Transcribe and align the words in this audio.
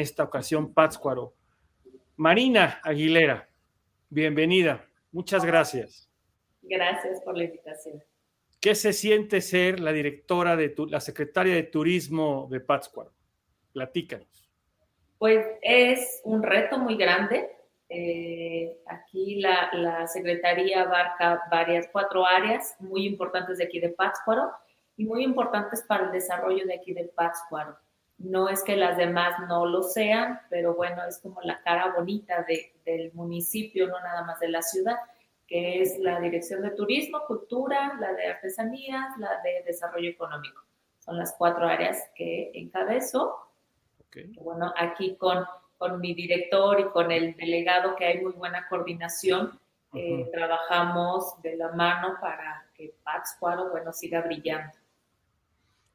esta 0.00 0.24
ocasión 0.24 0.74
Pátzcuaro. 0.74 1.34
Marina 2.16 2.80
Aguilera, 2.82 3.48
bienvenida. 4.08 4.86
Muchas 5.12 5.44
gracias. 5.44 6.10
Gracias 6.62 7.20
por 7.22 7.36
la 7.36 7.44
invitación. 7.44 8.02
¿Qué 8.60 8.74
se 8.74 8.92
siente 8.92 9.40
ser 9.40 9.80
la 9.80 9.92
directora 9.92 10.54
de 10.54 10.74
la 10.88 11.00
secretaria 11.00 11.54
de 11.54 11.62
turismo 11.62 12.46
de 12.50 12.60
Pátzcuaro? 12.60 13.12
Platícanos. 13.72 14.50
Pues 15.18 15.46
es 15.62 16.20
un 16.24 16.42
reto 16.42 16.78
muy 16.78 16.96
grande. 16.96 17.50
Eh, 17.88 18.78
aquí 18.86 19.40
la, 19.40 19.70
la, 19.72 20.06
secretaría 20.06 20.82
abarca 20.82 21.42
varias, 21.50 21.88
cuatro 21.90 22.24
áreas 22.26 22.76
muy 22.78 23.06
importantes 23.06 23.58
de 23.58 23.64
aquí 23.64 23.80
de 23.80 23.88
Pátzcuaro 23.88 24.50
y 24.96 25.06
muy 25.06 25.24
importantes 25.24 25.82
para 25.82 26.04
el 26.04 26.12
desarrollo 26.12 26.64
de 26.66 26.74
aquí 26.74 26.92
de 26.92 27.04
Pátzcuaro. 27.04 27.76
No 28.20 28.48
es 28.48 28.62
que 28.62 28.76
las 28.76 28.96
demás 28.96 29.34
no 29.48 29.66
lo 29.66 29.82
sean, 29.82 30.40
pero 30.48 30.74
bueno, 30.74 31.02
es 31.08 31.18
como 31.18 31.40
la 31.42 31.60
cara 31.62 31.92
bonita 31.96 32.44
de, 32.46 32.74
del 32.84 33.12
municipio, 33.12 33.88
no 33.88 33.98
nada 34.00 34.24
más 34.24 34.38
de 34.40 34.48
la 34.48 34.62
ciudad 34.62 34.96
que 35.50 35.82
es 35.82 35.98
la 35.98 36.20
Dirección 36.20 36.62
de 36.62 36.70
Turismo, 36.70 37.26
Cultura, 37.26 37.96
la 37.98 38.12
de 38.12 38.28
Artesanías, 38.28 39.18
la 39.18 39.42
de 39.42 39.64
Desarrollo 39.66 40.08
Económico. 40.08 40.62
Son 41.00 41.18
las 41.18 41.34
cuatro 41.36 41.66
áreas 41.66 42.08
que 42.14 42.52
encabezo. 42.54 43.36
Bueno, 44.40 44.72
aquí 44.76 45.16
con, 45.16 45.44
con 45.76 46.00
mi 46.00 46.14
director 46.14 46.78
y 46.78 46.84
con 46.90 47.10
el 47.10 47.36
delegado, 47.36 47.96
que 47.96 48.04
hay 48.04 48.20
muy 48.20 48.32
buena 48.32 48.68
coordinación, 48.68 49.58
eh, 49.92 50.30
trabajamos 50.32 51.42
de 51.42 51.56
la 51.56 51.72
mano 51.72 52.16
para 52.20 52.64
que 52.72 52.94
Pátzcuaro, 53.02 53.70
bueno, 53.70 53.92
siga 53.92 54.20
brillando. 54.20 54.72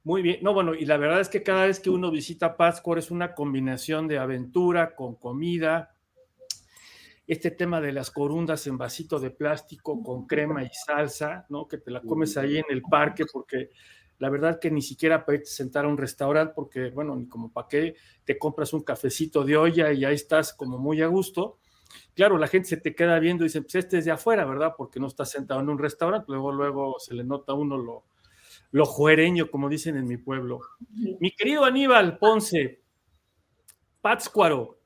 Muy 0.06 0.22
bien, 0.22 0.38
no, 0.44 0.54
bueno, 0.54 0.76
y 0.76 0.86
la 0.86 0.98
verdad 0.98 1.20
es 1.20 1.30
que 1.30 1.42
cada 1.42 1.66
vez 1.66 1.80
que 1.80 1.90
uno 1.90 2.12
visita 2.12 2.56
Pátzcuaro 2.56 3.00
es 3.00 3.10
una 3.10 3.34
combinación 3.34 4.08
de 4.08 4.20
aventura 4.20 4.96
con 4.96 5.16
comida, 5.16 5.96
este 7.28 7.50
tema 7.52 7.82
de 7.82 7.92
las 7.92 8.12
corundas 8.12 8.68
en 8.68 8.78
vasito 8.78 9.20
de 9.20 9.32
plástico 9.32 10.02
con 10.04 10.28
crema 10.28 10.64
y 10.64 10.70
salsa, 10.86 11.46
¿no? 11.50 11.68
Que 11.68 11.80
te 11.80 11.90
la 11.90 12.02
comes 12.02 12.38
ahí 12.38 12.58
en 12.58 12.66
el 12.70 12.84
parque 12.84 13.26
porque 13.32 13.72
la 14.20 14.30
verdad 14.30 14.60
que 14.60 14.70
ni 14.70 14.82
siquiera 14.84 15.26
irte 15.28 15.46
sentar 15.46 15.86
a 15.86 15.88
un 15.88 15.98
restaurante 15.98 16.54
porque, 16.56 16.92
bueno, 16.92 17.16
ni 17.16 17.28
como 17.28 17.52
para 17.52 17.68
qué 17.68 17.96
te 18.24 18.38
compras 18.38 18.74
un 18.74 18.84
cafecito 18.84 19.44
de 19.44 19.58
olla 19.58 19.92
y 19.92 20.06
ahí 20.06 20.14
estás 20.16 20.54
como 20.54 20.78
muy 20.78 21.02
a 21.02 21.08
gusto. 21.08 21.58
Claro, 22.16 22.38
la 22.38 22.48
gente 22.48 22.70
se 22.70 22.78
te 22.78 22.94
queda 22.94 23.18
viendo 23.20 23.44
y 23.44 23.48
dice, 23.48 23.62
pues 23.64 23.76
este 23.76 23.98
es 23.98 24.06
de 24.06 24.12
afuera, 24.12 24.46
¿verdad? 24.46 24.74
Porque 24.78 25.00
no 25.00 25.08
estás 25.08 25.32
sentado 25.32 25.62
en 25.62 25.70
un 25.70 25.80
restaurante, 25.80 26.26
luego, 26.30 26.52
luego 26.52 27.00
se 27.00 27.16
le 27.16 27.24
nota 27.24 27.54
a 27.54 27.56
uno 27.56 27.78
lo, 27.78 28.06
lo 28.76 28.86
juereño, 28.86 29.50
como 29.50 29.70
dicen 29.70 29.96
en 29.96 30.06
mi 30.06 30.18
pueblo. 30.18 30.60
Mi 31.22 31.32
querido 31.32 31.64
Aníbal 31.64 32.18
Ponce, 32.18 32.82
Pátzcuaro, 34.02 34.80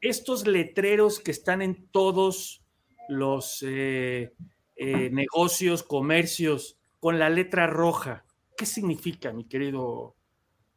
estos 0.00 0.46
letreros 0.46 1.20
que 1.20 1.32
están 1.32 1.60
en 1.60 1.86
todos 1.88 2.62
los 3.10 3.62
eh, 3.62 4.32
eh, 4.76 5.10
negocios, 5.12 5.82
comercios, 5.82 6.78
con 6.98 7.18
la 7.18 7.28
letra 7.28 7.66
roja, 7.66 8.24
¿qué 8.56 8.64
significa, 8.64 9.34
mi 9.34 9.44
querido 9.44 10.14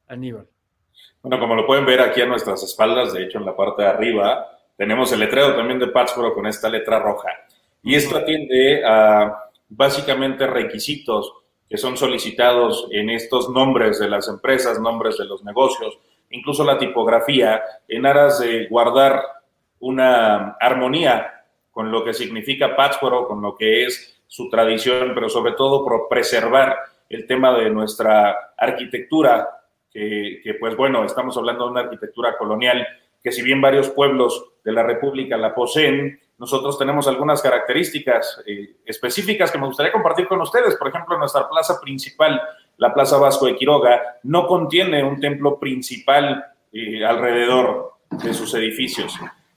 Aníbal? 0.10 0.50
Bueno, 1.22 1.40
como 1.40 1.56
lo 1.56 1.66
pueden 1.66 1.86
ver 1.86 2.02
aquí 2.02 2.20
a 2.20 2.26
nuestras 2.26 2.62
espaldas, 2.62 3.14
de 3.14 3.24
hecho 3.24 3.38
en 3.38 3.46
la 3.46 3.56
parte 3.56 3.84
de 3.84 3.88
arriba, 3.88 4.48
tenemos 4.76 5.10
el 5.14 5.22
letrero 5.22 5.56
también 5.56 5.80
de 5.80 5.88
Pátzcuaro 5.88 6.34
con 6.34 6.46
esta 6.46 6.68
letra 6.68 7.00
roja. 7.00 7.30
Y 7.82 7.96
esto 7.96 8.18
atiende 8.18 8.84
a 8.86 9.46
básicamente 9.70 10.46
requisitos 10.46 11.39
que 11.70 11.78
son 11.78 11.96
solicitados 11.98 12.88
en 12.92 13.12
estos 13.12 13.50
nombres 13.50 14.00
de 14.00 14.10
las 14.10 14.28
empresas, 14.28 14.80
nombres 14.80 15.18
de 15.18 15.26
los 15.26 15.44
negocios, 15.44 16.00
incluso 16.32 16.64
la 16.64 16.78
tipografía, 16.78 17.62
en 17.88 18.06
aras 18.06 18.40
de 18.40 18.68
guardar 18.68 19.22
una 19.80 20.58
armonía 20.60 21.46
con 21.72 21.92
lo 21.92 22.04
que 22.04 22.14
significa 22.14 22.76
Pátzcuaro, 22.76 23.28
con 23.28 23.42
lo 23.42 23.56
que 23.56 23.86
es 23.86 24.22
su 24.28 24.50
tradición, 24.50 25.12
pero 25.14 25.30
sobre 25.30 25.54
todo 25.54 25.84
por 25.84 26.08
preservar 26.10 26.76
el 27.08 27.26
tema 27.26 27.58
de 27.58 27.70
nuestra 27.70 28.54
arquitectura, 28.58 29.50
que, 29.92 30.56
pues 30.60 30.76
bueno, 30.76 31.04
estamos 31.04 31.36
hablando 31.38 31.66
de 31.66 31.72
una 31.72 31.82
arquitectura 31.82 32.38
colonial 32.38 32.86
que 33.22 33.32
si 33.32 33.42
bien 33.42 33.60
varios 33.60 33.90
pueblos 33.90 34.46
de 34.64 34.72
la 34.72 34.84
República 34.84 35.36
la 35.36 35.54
poseen, 35.54 36.20
nosotros 36.40 36.80
tenemos 36.80 37.08
algunas 37.08 37.42
características 37.42 38.42
eh, 38.48 38.78
específicas 38.86 39.52
que 39.52 39.58
me 39.58 39.68
gustaría 39.68 39.92
compartir 39.92 40.28
con 40.28 40.42
ustedes. 40.42 40.76
Por 40.76 40.88
ejemplo, 40.88 41.18
nuestra 41.18 41.48
plaza 41.50 41.80
principal 41.80 42.42
la 42.80 42.94
Plaza 42.94 43.18
Vasco 43.18 43.46
de 43.46 43.56
Quiroga, 43.56 44.20
no 44.24 44.48
contiene 44.48 45.04
un 45.04 45.20
templo 45.20 45.60
principal 45.60 46.46
eh, 46.72 47.06
alrededor 47.06 47.96
de 48.10 48.34
sus 48.34 48.54
edificios. 48.54 49.14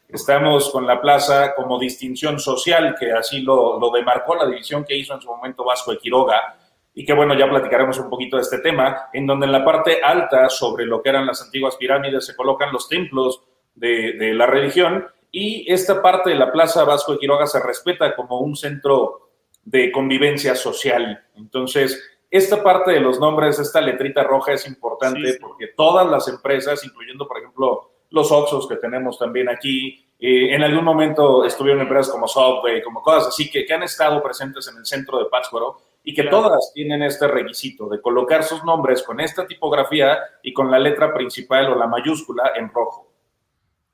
Estamos 0.09 0.71
con 0.71 0.87
la 0.87 1.00
plaza 1.00 1.54
como 1.54 1.78
distinción 1.78 2.41
social, 2.41 2.97
que 2.98 3.12
así 3.12 3.41
lo, 3.41 3.78
lo, 3.78 3.91
demarcó 3.91 4.34
la 4.34 4.47
división 4.47 4.84
que 4.84 4.97
hizo 4.97 5.15
en 5.15 5.22
su 5.22 5.28
momento 5.28 5.65
Vasco 5.65 5.92
de 5.92 5.98
Quiroga, 5.98 6.56
y 6.94 7.06
que 7.06 7.12
bueno, 7.12 7.38
ya 7.38 7.48
platicaremos 7.48 7.97
un 7.98 8.10
poquito 8.10 8.37
de 8.37 8.42
este 8.42 8.59
tema, 8.59 9.09
en 9.12 9.25
donde 9.25 9.47
en 9.47 9.53
la 9.53 9.65
parte 9.65 10.03
alta, 10.03 10.50
sobre 10.50 10.84
lo 10.84 11.00
que 11.00 11.10
eran 11.10 11.25
las 11.25 11.41
antiguas 11.42 11.76
pirámides, 11.76 12.26
se 12.26 12.34
colocan 12.34 12.72
los 12.72 12.88
templos 12.88 13.41
de, 13.76 14.15
de 14.15 14.34
la 14.34 14.47
religión, 14.47 15.06
y 15.32 15.65
esta 15.72 16.03
parte 16.03 16.31
de 16.31 16.37
la 16.37 16.53
plaza 16.53 16.84
Vasco 16.84 17.12
de 17.12 17.19
Quiroga 17.19 17.47
se 17.47 17.59
respeta 17.59 18.15
como 18.15 18.41
un 18.41 18.54
centro 18.54 19.31
de 19.65 19.91
convivencia 19.91 20.54
social. 20.54 21.25
Entonces, 21.34 22.00
esta 22.31 22.62
parte 22.62 22.93
de 22.93 23.00
los 23.00 23.19
nombres, 23.19 23.59
esta 23.59 23.81
letrita 23.81 24.22
roja 24.22 24.53
es 24.53 24.66
importante 24.66 25.38
porque 25.41 25.69
todas 25.69 26.06
las 26.06 26.28
empresas, 26.28 26.84
incluyendo, 26.84 27.26
por 27.26 27.38
ejemplo, 27.38 27.91
los 28.10 28.31
Oxos 28.31 28.69
que 28.69 28.76
tenemos 28.76 29.19
también 29.19 29.48
aquí, 29.48 30.06
eh, 30.19 30.54
en 30.54 30.62
algún 30.62 30.84
momento 30.84 31.44
estuvieron 31.47 31.81
empresas 31.81 32.12
como 32.12 32.28
Subway, 32.28 32.82
como 32.82 33.00
cosas 33.03 33.28
así, 33.28 33.50
que, 33.50 33.65
que, 33.65 33.72
han 33.72 33.82
estado 33.82 34.22
presentes 34.22 34.69
en 34.69 34.76
el 34.76 34.87
centro 34.87 35.19
de 35.19 35.31
Pátzcuaro 35.31 35.78
y 36.04 36.15
que 36.15 36.25
todas 36.25 36.72
tienen 36.75 37.03
este 37.03 37.26
requisito 37.26 37.88
de 37.88 38.00
colocar 38.00 38.44
sus 38.44 38.62
nombres 38.65 39.03
con 39.03 39.21
esta 39.21 39.47
tipografía 39.47 40.19
y 40.42 40.53
con 40.53 40.71
la 40.71 40.78
letra 40.78 41.12
principal 41.15 41.72
o 41.72 41.76
la 41.76 41.87
mayúscula 41.87 42.53
en 42.56 42.69
rojo. 42.69 43.11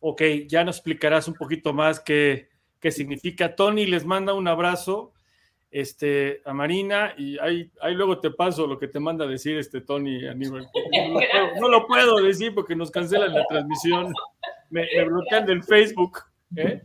Ok, 0.00 0.22
ya 0.47 0.64
nos 0.64 0.76
explicarás 0.76 1.28
un 1.28 1.34
poquito 1.34 1.72
más 1.72 2.00
qué, 2.00 2.48
qué 2.81 2.91
significa. 2.91 3.54
Tony 3.56 3.86
les 3.86 4.04
manda 4.04 4.34
un 4.34 4.48
abrazo 4.48 5.12
este, 5.70 6.41
a 6.44 6.54
Marina 6.54 7.14
y 7.16 7.38
ahí, 7.38 7.70
ahí 7.81 7.94
luego 7.94 8.20
te 8.20 8.31
paso 8.31 8.66
lo 8.66 8.78
que 8.78 8.88
te 8.88 9.00
manda 9.00 9.25
a 9.25 9.28
decir 9.28 9.59
este 9.59 9.81
Tony 9.81 10.26
Aníbal. 10.26 10.69
No, 11.60 11.69
lo 11.69 11.86
puedo 11.86 12.16
decir 12.16 12.54
porque 12.54 12.76
nos 12.76 12.91
cancelan 12.91 13.34
la 13.34 13.44
transmisión, 13.47 14.12
me, 14.70 14.86
bloquean 15.04 15.47
del 15.47 15.62
Facebook. 15.62 16.20
¿eh? 16.56 16.82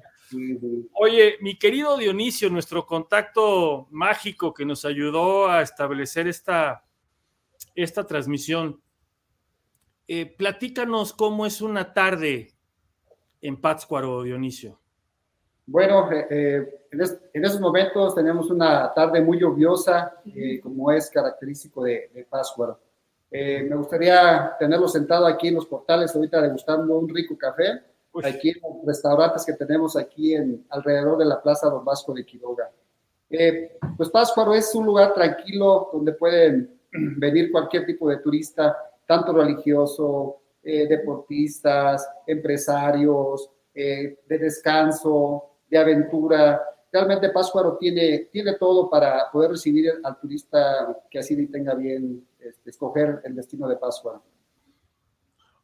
Oye, 0.93 1.37
mi 1.41 1.57
querido 1.57 1.97
Dionisio, 1.97 2.49
nuestro 2.49 2.85
contacto 2.85 3.87
mágico 3.91 4.53
que 4.53 4.65
nos 4.65 4.85
ayudó 4.85 5.47
a 5.47 5.61
establecer 5.61 6.27
esta, 6.27 6.83
esta 7.75 8.05
transmisión, 8.05 8.81
eh, 10.07 10.25
platícanos 10.25 11.13
cómo 11.13 11.45
es 11.45 11.61
una 11.61 11.93
tarde 11.93 12.52
en 13.43 13.59
Pátzcuaro, 13.59 14.23
Dionisio. 14.23 14.79
Bueno, 15.65 16.11
eh, 16.11 16.27
eh, 16.29 16.79
en, 17.33 17.45
esos 17.45 17.59
momentos 17.59 18.15
tenemos 18.15 18.49
una 18.49 18.91
tarde 18.93 19.21
muy 19.21 19.39
lluviosa, 19.39 20.15
eh, 20.25 20.59
como 20.61 20.91
es 20.91 21.09
característico 21.09 21.83
de, 21.83 22.09
de 22.13 22.25
Pátzcuaro. 22.25 22.79
me 23.31 23.75
gustaría 23.75 24.55
tenerlo 24.59 24.87
sentado 24.87 25.25
aquí 25.25 25.49
en 25.49 25.55
los 25.55 25.65
portales, 25.65 26.15
ahorita 26.15 26.41
degustando 26.41 26.97
un 26.97 27.09
rico 27.09 27.37
café, 27.37 27.81
aquí 28.23 28.49
en 28.49 28.61
los 28.61 28.85
restaurantes 28.85 29.45
que 29.45 29.53
tenemos 29.53 29.95
aquí 29.97 30.35
en, 30.35 30.65
alrededor 30.69 31.17
de 31.17 31.25
la 31.25 31.41
Plaza 31.41 31.69
Don 31.69 31.83
Vasco 31.83 32.13
de 32.13 32.25
Quiroga. 32.25 32.69
pues 33.97 34.09
Pátzcuaro 34.09 34.53
es 34.53 34.73
un 34.75 34.85
lugar 34.85 35.13
tranquilo 35.13 35.89
donde 35.91 36.13
pueden 36.13 36.79
venir 36.91 37.51
cualquier 37.51 37.85
tipo 37.85 38.07
de 38.09 38.17
turista, 38.17 38.77
tanto 39.07 39.33
religioso, 39.33 40.42
deportistas, 40.63 42.07
empresarios, 42.25 43.49
de 43.73 44.17
descanso, 44.27 45.57
de 45.69 45.77
aventura. 45.77 46.61
Realmente 46.91 47.29
Pátzcuaro 47.29 47.77
tiene, 47.77 48.29
tiene 48.31 48.53
todo 48.53 48.89
para 48.89 49.29
poder 49.31 49.51
recibir 49.51 49.91
al 50.03 50.19
turista 50.19 51.01
que 51.09 51.19
así 51.19 51.47
tenga 51.47 51.73
bien 51.73 52.25
este, 52.39 52.69
escoger 52.69 53.21
el 53.23 53.35
destino 53.35 53.67
de 53.67 53.77
Pátzcuaro. 53.77 54.23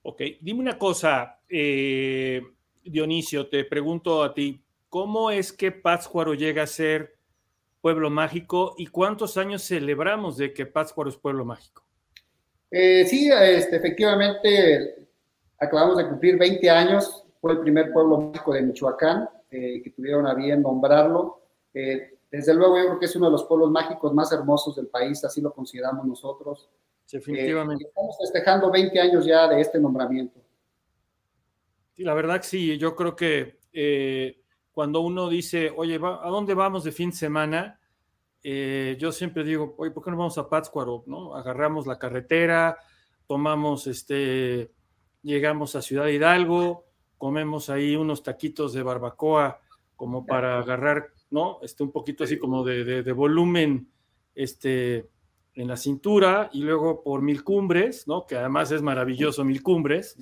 Ok, 0.01 0.21
dime 0.41 0.61
una 0.61 0.77
cosa, 0.77 1.39
eh, 1.47 2.41
Dionisio, 2.83 3.47
te 3.47 3.65
pregunto 3.65 4.23
a 4.23 4.33
ti, 4.33 4.63
¿cómo 4.87 5.29
es 5.29 5.51
que 5.51 5.71
Pátzcuaro 5.71 6.33
llega 6.33 6.63
a 6.63 6.67
ser 6.67 7.17
pueblo 7.81 8.09
mágico 8.09 8.75
y 8.77 8.87
cuántos 8.87 9.37
años 9.37 9.61
celebramos 9.63 10.37
de 10.37 10.53
que 10.53 10.65
Pátzcuaro 10.65 11.09
es 11.09 11.17
pueblo 11.17 11.45
mágico? 11.45 11.83
Eh, 12.71 13.05
sí, 13.05 13.29
este, 13.31 13.77
efectivamente, 13.77 15.07
acabamos 15.57 15.97
de 15.97 16.07
cumplir 16.07 16.37
20 16.37 16.69
años, 16.69 17.23
fue 17.41 17.53
el 17.53 17.59
primer 17.59 17.91
pueblo 17.91 18.19
mágico 18.19 18.53
de 18.53 18.61
Michoacán. 18.61 19.29
Eh, 19.51 19.81
que 19.83 19.89
tuvieron 19.89 20.27
a 20.27 20.35
bien 20.35 20.61
nombrarlo. 20.61 21.41
Eh, 21.73 22.19
desde 22.29 22.53
luego, 22.53 22.77
yo 22.77 22.85
creo 22.85 22.99
que 22.99 23.05
es 23.07 23.15
uno 23.15 23.25
de 23.25 23.31
los 23.31 23.45
pueblos 23.45 23.71
mágicos 23.71 24.13
más 24.13 24.31
hermosos 24.31 24.75
del 24.75 24.87
país, 24.87 25.23
así 25.25 25.41
lo 25.41 25.51
consideramos 25.51 26.05
nosotros. 26.05 26.69
Definitivamente. 27.11 27.85
Eh, 27.85 27.87
estamos 27.87 28.15
festejando 28.19 28.69
20 28.69 28.99
años 28.99 29.25
ya 29.25 29.47
de 29.47 29.59
este 29.59 29.79
nombramiento. 29.79 30.39
la 31.97 32.13
verdad 32.13 32.39
que 32.39 32.47
sí, 32.47 32.77
yo 32.77 32.95
creo 32.95 33.15
que 33.15 33.57
cuando 34.71 35.01
uno 35.01 35.29
dice, 35.29 35.73
oye, 35.75 35.95
¿a 35.95 36.29
dónde 36.29 36.53
vamos 36.53 36.83
de 36.83 36.91
fin 36.91 37.09
de 37.09 37.15
semana? 37.15 37.78
Eh, 38.43 38.95
yo 38.99 39.11
siempre 39.11 39.43
digo, 39.43 39.75
oye, 39.77 39.91
¿por 39.91 40.03
qué 40.03 40.11
no 40.11 40.17
vamos 40.17 40.37
a 40.37 40.49
Pátzcuaro? 40.49 41.03
¿no? 41.07 41.35
Agarramos 41.35 41.87
la 41.87 41.99
carretera, 41.99 42.77
tomamos 43.27 43.87
este, 43.87 44.71
llegamos 45.21 45.75
a 45.75 45.81
Ciudad 45.81 46.07
Hidalgo, 46.07 46.85
comemos 47.17 47.69
ahí 47.69 47.95
unos 47.95 48.23
taquitos 48.23 48.73
de 48.73 48.83
barbacoa 48.83 49.59
como 49.95 50.25
para 50.25 50.59
agarrar, 50.59 51.09
¿no? 51.29 51.59
Este, 51.61 51.83
un 51.83 51.91
poquito 51.91 52.23
así 52.23 52.37
como 52.37 52.63
de, 52.63 53.11
volumen 53.11 53.89
este, 54.33 55.09
en 55.53 55.67
la 55.67 55.75
cintura 55.75 56.49
y 56.53 56.61
luego 56.61 57.03
por 57.03 57.21
Mil 57.21 57.43
Cumbres, 57.43 58.07
¿no? 58.07 58.25
Que 58.25 58.37
además 58.37 58.71
es 58.71 58.81
maravilloso 58.81 59.43
Mil 59.43 59.61
Cumbres. 59.61 60.15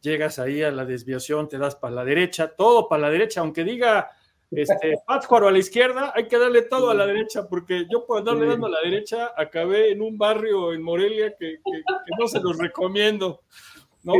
Llegas 0.00 0.38
ahí 0.38 0.62
a 0.62 0.70
la 0.70 0.86
desviación, 0.86 1.48
te 1.48 1.58
das 1.58 1.76
para 1.76 1.94
la 1.94 2.04
derecha, 2.04 2.48
todo 2.56 2.88
para 2.88 3.02
la 3.02 3.10
derecha, 3.10 3.40
aunque 3.40 3.62
diga 3.62 4.10
este, 4.56 4.94
Pátzcuaro 5.06 5.48
a 5.48 5.52
la 5.52 5.58
izquierda, 5.58 6.12
hay 6.14 6.28
que 6.28 6.38
darle 6.38 6.62
todo 6.62 6.90
a 6.90 6.94
la 6.94 7.06
derecha, 7.06 7.48
porque 7.48 7.86
yo 7.90 8.06
por 8.06 8.18
andarle 8.18 8.46
dando 8.46 8.66
a 8.66 8.70
la 8.70 8.80
derecha 8.82 9.32
acabé 9.36 9.92
en 9.92 10.02
un 10.02 10.18
barrio 10.18 10.72
en 10.72 10.82
Morelia 10.82 11.34
que, 11.36 11.58
no 12.18 12.28
se 12.28 12.40
los 12.40 12.58
recomiendo, 12.58 13.42
¿no? 14.02 14.14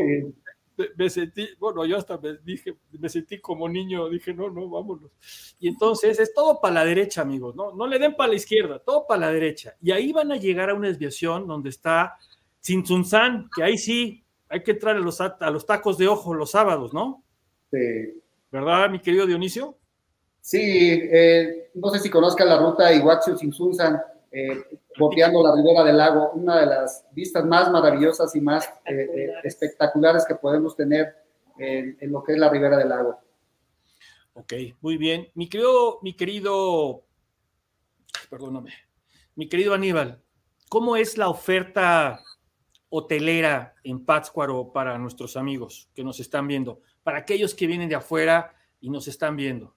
Me, 0.96 1.08
sentí, 1.08 1.48
bueno, 1.60 1.84
yo 1.86 1.96
hasta 1.96 2.18
me 2.18 2.36
dije, 2.38 2.76
me 2.98 3.08
sentí 3.08 3.38
como 3.38 3.68
niño, 3.68 4.08
dije, 4.08 4.34
no, 4.34 4.50
no, 4.50 4.68
vámonos. 4.68 5.12
Y 5.60 5.68
entonces 5.68 6.18
es 6.18 6.34
todo 6.34 6.60
para 6.60 6.74
la 6.74 6.84
derecha, 6.84 7.22
amigos, 7.22 7.54
¿no? 7.54 7.72
No 7.72 7.86
le 7.86 7.98
den 7.98 8.16
para 8.16 8.30
la 8.30 8.34
izquierda, 8.34 8.80
todo 8.80 9.06
para 9.06 9.20
la 9.20 9.32
derecha. 9.32 9.76
Y 9.80 9.92
ahí 9.92 10.12
van 10.12 10.32
a 10.32 10.36
llegar 10.36 10.70
a 10.70 10.74
una 10.74 10.88
desviación 10.88 11.46
donde 11.46 11.70
está 11.70 12.16
Tzintzunzán, 12.60 13.48
que 13.54 13.62
ahí 13.62 13.78
sí 13.78 14.24
hay 14.48 14.64
que 14.64 14.72
entrar 14.72 14.96
a 14.96 15.00
los, 15.00 15.20
a 15.20 15.50
los 15.50 15.64
tacos 15.64 15.96
de 15.96 16.08
ojo 16.08 16.34
los 16.34 16.50
sábados, 16.50 16.92
¿no? 16.92 17.22
Sí. 17.70 18.20
¿Verdad, 18.50 18.90
mi 18.90 19.00
querido 19.00 19.26
Dionisio? 19.26 19.78
Sí, 20.44 20.60
eh, 20.60 21.70
no 21.72 21.88
sé 21.88 22.00
si 22.00 22.10
conozcan 22.10 22.46
la 22.46 22.58
ruta 22.58 22.92
Iguaxio 22.92 23.34
Sinsunzan, 23.34 23.98
eh, 24.30 24.78
boteando 24.98 25.42
la 25.42 25.56
ribera 25.56 25.82
del 25.82 25.96
lago, 25.96 26.32
una 26.32 26.60
de 26.60 26.66
las 26.66 27.06
vistas 27.12 27.46
más 27.46 27.70
maravillosas 27.70 28.36
y 28.36 28.42
más 28.42 28.70
eh, 28.84 29.32
espectaculares 29.42 30.26
que 30.28 30.34
podemos 30.34 30.76
tener 30.76 31.16
en, 31.56 31.96
lo 32.12 32.22
que 32.22 32.34
es 32.34 32.38
la 32.38 32.50
ribera 32.50 32.76
del 32.76 32.90
lago. 32.90 33.18
Ok, 34.34 34.52
muy 34.82 34.98
bien. 34.98 35.30
Mi 35.32 35.48
querido, 35.48 35.98
mi 36.02 36.12
querido, 36.12 37.06
perdóname, 38.28 38.74
mi 39.36 39.48
querido 39.48 39.72
Aníbal, 39.72 40.20
¿cómo 40.68 40.96
es 40.96 41.16
la 41.16 41.30
oferta 41.30 42.20
hotelera 42.90 43.76
en 43.82 44.04
Pátzcuaro 44.04 44.72
para 44.74 44.98
nuestros 44.98 45.38
amigos 45.38 45.88
que 45.94 46.04
nos 46.04 46.20
están 46.20 46.46
viendo? 46.46 46.82
Para 47.02 47.16
aquellos 47.16 47.54
que 47.54 47.66
vienen 47.66 47.88
de 47.88 47.94
afuera 47.94 48.54
y 48.78 48.90
nos 48.90 49.08
están 49.08 49.36
viendo. 49.36 49.74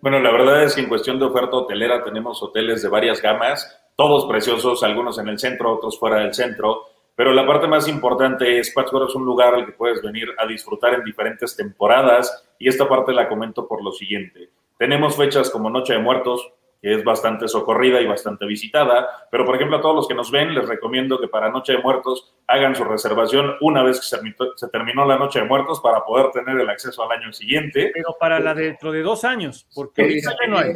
Bueno, 0.00 0.18
la 0.18 0.30
verdad 0.30 0.64
es 0.64 0.74
que 0.74 0.80
en 0.80 0.88
cuestión 0.88 1.18
de 1.18 1.26
oferta 1.26 1.56
hotelera 1.56 2.02
tenemos 2.02 2.42
hoteles 2.42 2.82
de 2.82 2.88
varias 2.88 3.20
gamas, 3.20 3.78
todos 3.96 4.24
preciosos, 4.24 4.82
algunos 4.82 5.18
en 5.18 5.28
el 5.28 5.38
centro, 5.38 5.74
otros 5.74 5.98
fuera 5.98 6.20
del 6.20 6.32
centro, 6.32 6.86
pero 7.14 7.34
la 7.34 7.46
parte 7.46 7.66
más 7.66 7.86
importante 7.86 8.58
es 8.58 8.72
Pátzcuaro 8.72 9.08
es 9.08 9.14
un 9.14 9.26
lugar 9.26 9.54
al 9.54 9.66
que 9.66 9.72
puedes 9.72 10.00
venir 10.00 10.28
a 10.38 10.46
disfrutar 10.46 10.94
en 10.94 11.04
diferentes 11.04 11.54
temporadas 11.54 12.48
y 12.58 12.66
esta 12.66 12.88
parte 12.88 13.12
la 13.12 13.28
comento 13.28 13.68
por 13.68 13.84
lo 13.84 13.92
siguiente. 13.92 14.48
Tenemos 14.78 15.18
fechas 15.18 15.50
como 15.50 15.68
Noche 15.68 15.92
de 15.92 15.98
Muertos, 15.98 16.50
que 16.80 16.94
es 16.94 17.04
bastante 17.04 17.46
socorrida 17.46 18.00
y 18.00 18.06
bastante 18.06 18.46
visitada. 18.46 19.26
Pero, 19.30 19.44
por 19.44 19.56
ejemplo, 19.56 19.76
a 19.76 19.80
todos 19.80 19.96
los 19.96 20.08
que 20.08 20.14
nos 20.14 20.30
ven, 20.30 20.54
les 20.54 20.66
recomiendo 20.66 21.20
que 21.20 21.28
para 21.28 21.50
Noche 21.50 21.74
de 21.74 21.78
Muertos 21.82 22.34
hagan 22.46 22.74
su 22.74 22.84
reservación 22.84 23.56
una 23.60 23.82
vez 23.82 24.00
que 24.00 24.16
se, 24.56 24.68
terminó 24.68 25.04
la 25.04 25.18
Noche 25.18 25.40
de 25.40 25.44
Muertos 25.44 25.80
para 25.80 26.04
poder 26.04 26.30
tener 26.30 26.58
el 26.58 26.70
acceso 26.70 27.02
al 27.02 27.18
año 27.18 27.32
siguiente. 27.32 27.90
Pero 27.92 28.16
para 28.18 28.40
la 28.40 28.54
dentro 28.54 28.92
de 28.92 29.02
dos 29.02 29.24
años, 29.24 29.66
porque 29.74 30.20
ya 30.20 30.48
no 30.48 30.58
hay. 30.58 30.72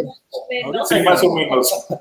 Sí, 0.84 1.02
más 1.02 1.22
o 1.24 1.34
menos. 1.34 1.86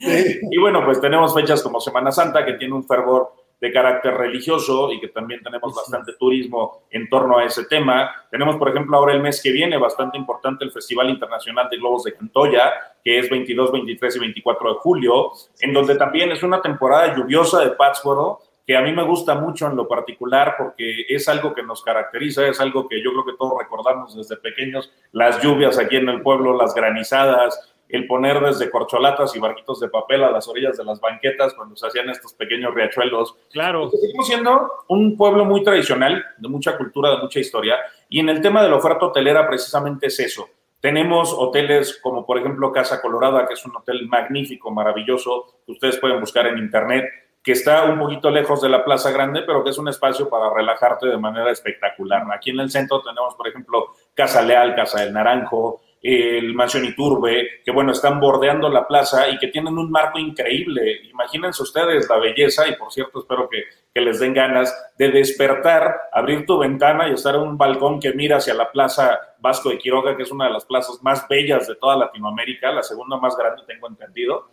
Y 0.00 0.56
bueno, 0.58 0.84
pues 0.84 1.00
tenemos 1.00 1.34
fechas 1.34 1.60
como 1.60 1.80
Semana 1.80 2.12
Santa, 2.12 2.44
que 2.44 2.52
tiene 2.52 2.72
un 2.72 2.86
fervor 2.86 3.32
de 3.60 3.72
carácter 3.72 4.14
religioso 4.14 4.92
y 4.92 5.00
que 5.00 5.08
también 5.08 5.42
tenemos 5.42 5.74
bastante 5.74 6.12
turismo 6.14 6.82
en 6.90 7.08
torno 7.08 7.38
a 7.38 7.44
ese 7.44 7.64
tema. 7.64 8.10
Tenemos, 8.30 8.56
por 8.56 8.68
ejemplo, 8.68 8.96
ahora 8.96 9.14
el 9.14 9.20
mes 9.20 9.42
que 9.42 9.50
viene, 9.50 9.76
bastante 9.76 10.16
importante, 10.16 10.64
el 10.64 10.70
Festival 10.70 11.10
Internacional 11.10 11.68
de 11.68 11.76
Globos 11.78 12.04
de 12.04 12.14
Cantoya, 12.14 12.72
que 13.02 13.18
es 13.18 13.28
22, 13.28 13.72
23 13.72 14.16
y 14.16 14.18
24 14.20 14.74
de 14.74 14.78
julio, 14.80 15.32
en 15.60 15.72
donde 15.72 15.96
también 15.96 16.30
es 16.30 16.42
una 16.42 16.62
temporada 16.62 17.16
lluviosa 17.16 17.60
de 17.60 17.70
Pátzcuaro, 17.70 18.40
que 18.68 18.76
a 18.76 18.82
mí 18.82 18.92
me 18.92 19.02
gusta 19.02 19.34
mucho 19.34 19.66
en 19.66 19.76
lo 19.76 19.88
particular 19.88 20.54
porque 20.58 21.06
es 21.08 21.26
algo 21.26 21.54
que 21.54 21.62
nos 21.62 21.82
caracteriza, 21.82 22.46
es 22.46 22.60
algo 22.60 22.86
que 22.86 23.02
yo 23.02 23.12
creo 23.12 23.24
que 23.24 23.32
todos 23.38 23.58
recordamos 23.58 24.14
desde 24.14 24.36
pequeños, 24.36 24.92
las 25.12 25.42
lluvias 25.42 25.78
aquí 25.78 25.96
en 25.96 26.10
el 26.10 26.20
pueblo, 26.20 26.54
las 26.54 26.74
granizadas, 26.74 27.67
el 27.88 28.06
poner 28.06 28.40
desde 28.40 28.70
corcholatas 28.70 29.34
y 29.34 29.38
barquitos 29.38 29.80
de 29.80 29.88
papel 29.88 30.22
a 30.24 30.30
las 30.30 30.46
orillas 30.48 30.76
de 30.76 30.84
las 30.84 31.00
banquetas 31.00 31.54
cuando 31.54 31.76
se 31.76 31.86
hacían 31.86 32.10
estos 32.10 32.34
pequeños 32.34 32.74
riachuelos. 32.74 33.36
Claro. 33.50 33.90
Seguimos 33.90 34.26
siendo 34.26 34.72
un 34.88 35.16
pueblo 35.16 35.44
muy 35.44 35.62
tradicional, 35.62 36.24
de 36.36 36.48
mucha 36.48 36.76
cultura, 36.76 37.10
de 37.10 37.18
mucha 37.18 37.40
historia, 37.40 37.76
y 38.08 38.20
en 38.20 38.28
el 38.28 38.40
tema 38.40 38.62
de 38.62 38.68
la 38.68 38.76
oferta 38.76 39.06
hotelera 39.06 39.46
precisamente 39.48 40.08
es 40.08 40.20
eso. 40.20 40.48
Tenemos 40.80 41.34
hoteles 41.36 41.98
como 42.00 42.24
por 42.24 42.38
ejemplo 42.38 42.70
Casa 42.72 43.00
Colorada, 43.00 43.46
que 43.46 43.54
es 43.54 43.64
un 43.64 43.74
hotel 43.74 44.06
magnífico, 44.06 44.70
maravilloso, 44.70 45.62
que 45.66 45.72
ustedes 45.72 45.98
pueden 45.98 46.20
buscar 46.20 46.46
en 46.46 46.58
internet, 46.58 47.04
que 47.42 47.52
está 47.52 47.84
un 47.84 47.98
poquito 47.98 48.30
lejos 48.30 48.60
de 48.60 48.68
la 48.68 48.84
Plaza 48.84 49.10
Grande, 49.10 49.42
pero 49.42 49.64
que 49.64 49.70
es 49.70 49.78
un 49.78 49.88
espacio 49.88 50.28
para 50.28 50.52
relajarte 50.52 51.06
de 51.06 51.16
manera 51.16 51.50
espectacular. 51.50 52.22
Aquí 52.32 52.50
en 52.50 52.60
el 52.60 52.70
centro 52.70 53.00
tenemos, 53.00 53.34
por 53.34 53.48
ejemplo, 53.48 53.94
Casa 54.14 54.42
Leal, 54.42 54.74
Casa 54.74 55.00
del 55.00 55.12
Naranjo, 55.12 55.80
el 56.02 56.54
Mansión 56.54 56.84
Iturbe, 56.84 57.62
que 57.64 57.70
bueno, 57.72 57.92
están 57.92 58.20
bordeando 58.20 58.68
la 58.68 58.86
plaza 58.86 59.28
y 59.28 59.38
que 59.38 59.48
tienen 59.48 59.76
un 59.76 59.90
marco 59.90 60.18
increíble. 60.18 61.00
Imagínense 61.10 61.62
ustedes 61.62 62.08
la 62.08 62.18
belleza, 62.18 62.68
y 62.68 62.76
por 62.76 62.92
cierto, 62.92 63.20
espero 63.20 63.48
que, 63.48 63.64
que, 63.92 64.00
les 64.00 64.20
den 64.20 64.32
ganas 64.32 64.92
de 64.96 65.10
despertar, 65.10 65.94
abrir 66.12 66.46
tu 66.46 66.58
ventana 66.58 67.08
y 67.08 67.14
estar 67.14 67.34
en 67.34 67.42
un 67.42 67.58
balcón 67.58 67.98
que 67.98 68.12
mira 68.12 68.36
hacia 68.36 68.54
la 68.54 68.70
plaza 68.70 69.18
Vasco 69.40 69.70
de 69.70 69.78
Quiroga, 69.78 70.16
que 70.16 70.22
es 70.22 70.30
una 70.30 70.46
de 70.46 70.52
las 70.52 70.64
plazas 70.64 71.02
más 71.02 71.26
bellas 71.28 71.66
de 71.66 71.74
toda 71.74 71.96
Latinoamérica, 71.96 72.70
la 72.70 72.82
segunda 72.82 73.16
más 73.16 73.36
grande, 73.36 73.62
tengo 73.66 73.88
entendido. 73.88 74.50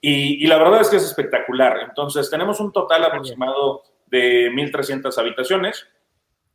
Y, 0.00 0.44
y 0.44 0.46
la 0.46 0.58
verdad 0.58 0.80
es 0.80 0.88
que 0.88 0.96
es 0.96 1.04
espectacular. 1.04 1.80
Entonces, 1.86 2.30
tenemos 2.30 2.60
un 2.60 2.72
total 2.72 3.04
aproximado 3.04 3.82
de 4.06 4.50
1.300 4.50 5.16
habitaciones 5.18 5.86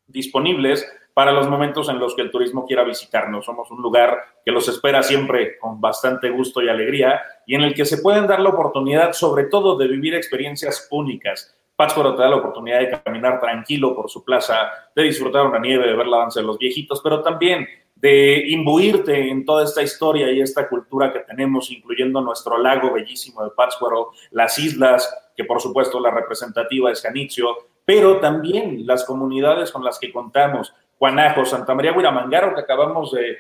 disponibles 0.08 0.86
para 1.14 1.32
los 1.32 1.48
momentos 1.48 1.90
en 1.90 2.00
los 2.00 2.16
que 2.16 2.24
el 2.24 2.32
turismo 2.32 2.66
quiera 2.66 2.84
visitarnos. 2.84 3.46
Somos 3.46 3.70
un 3.72 3.82
lugar 3.82 4.18
que 4.44 4.52
los 4.52 4.68
espera 4.68 5.04
siempre 5.04 5.58
con 5.60 5.80
bastante 5.80 6.30
gusto 6.30 6.62
y 6.62 6.70
alegría 6.70 7.22
y 7.46 7.56
en 7.56 7.62
el 7.62 7.74
que 7.74 7.86
se 7.86 8.00
pueden 8.00 8.28
dar 8.28 8.40
la 8.40 8.50
oportunidad 8.50 9.14
sobre 9.14 9.46
todo 9.46 9.78
de 9.78 9.88
vivir 9.88 10.16
experiencias 10.16 10.88
únicas. 10.92 11.56
Pátzcuaro 11.76 12.16
te 12.16 12.22
da 12.22 12.30
la 12.30 12.38
oportunidad 12.38 12.80
de 12.80 13.02
caminar 13.02 13.40
tranquilo 13.40 13.96
por 13.96 14.10
su 14.10 14.24
plaza, 14.24 14.70
de 14.96 15.04
disfrutar 15.04 15.46
una 15.46 15.60
nieve, 15.60 15.88
de 15.88 15.96
ver 15.96 16.08
la 16.08 16.20
danza 16.20 16.40
de 16.40 16.46
los 16.46 16.58
viejitos, 16.58 17.02
pero 17.04 17.22
también 17.22 17.68
de 17.96 18.44
imbuirte 18.50 19.30
en 19.30 19.46
toda 19.46 19.64
esta 19.64 19.82
historia 19.82 20.30
y 20.32 20.42
esta 20.42 20.68
cultura 20.68 21.12
que 21.14 21.20
tenemos, 21.20 21.72
incluyendo 21.72 22.22
nuestro 22.22 22.58
lago 22.58 22.92
bellísimo 22.92 23.44
de 23.44 23.52
Pátzcuaro, 23.52 24.12
las 24.32 24.60
islas, 24.60 25.10
que 25.36 25.46
por 25.46 25.62
supuesto 25.62 26.00
la 26.00 26.12
representativa 26.12 26.92
es 26.92 27.02
Janitzio, 27.02 27.48
pero 27.86 28.20
también 28.20 28.86
las 28.86 29.06
comunidades 29.06 29.72
con 29.72 29.84
las 29.84 30.00
que 30.00 30.12
contamos, 30.12 30.74
Guanajo, 31.00 31.46
Santa 31.46 31.76
María 31.76 31.94
Huiramangaro, 31.94 32.56
que 32.56 32.62
acabamos 32.62 33.12
de, 33.12 33.38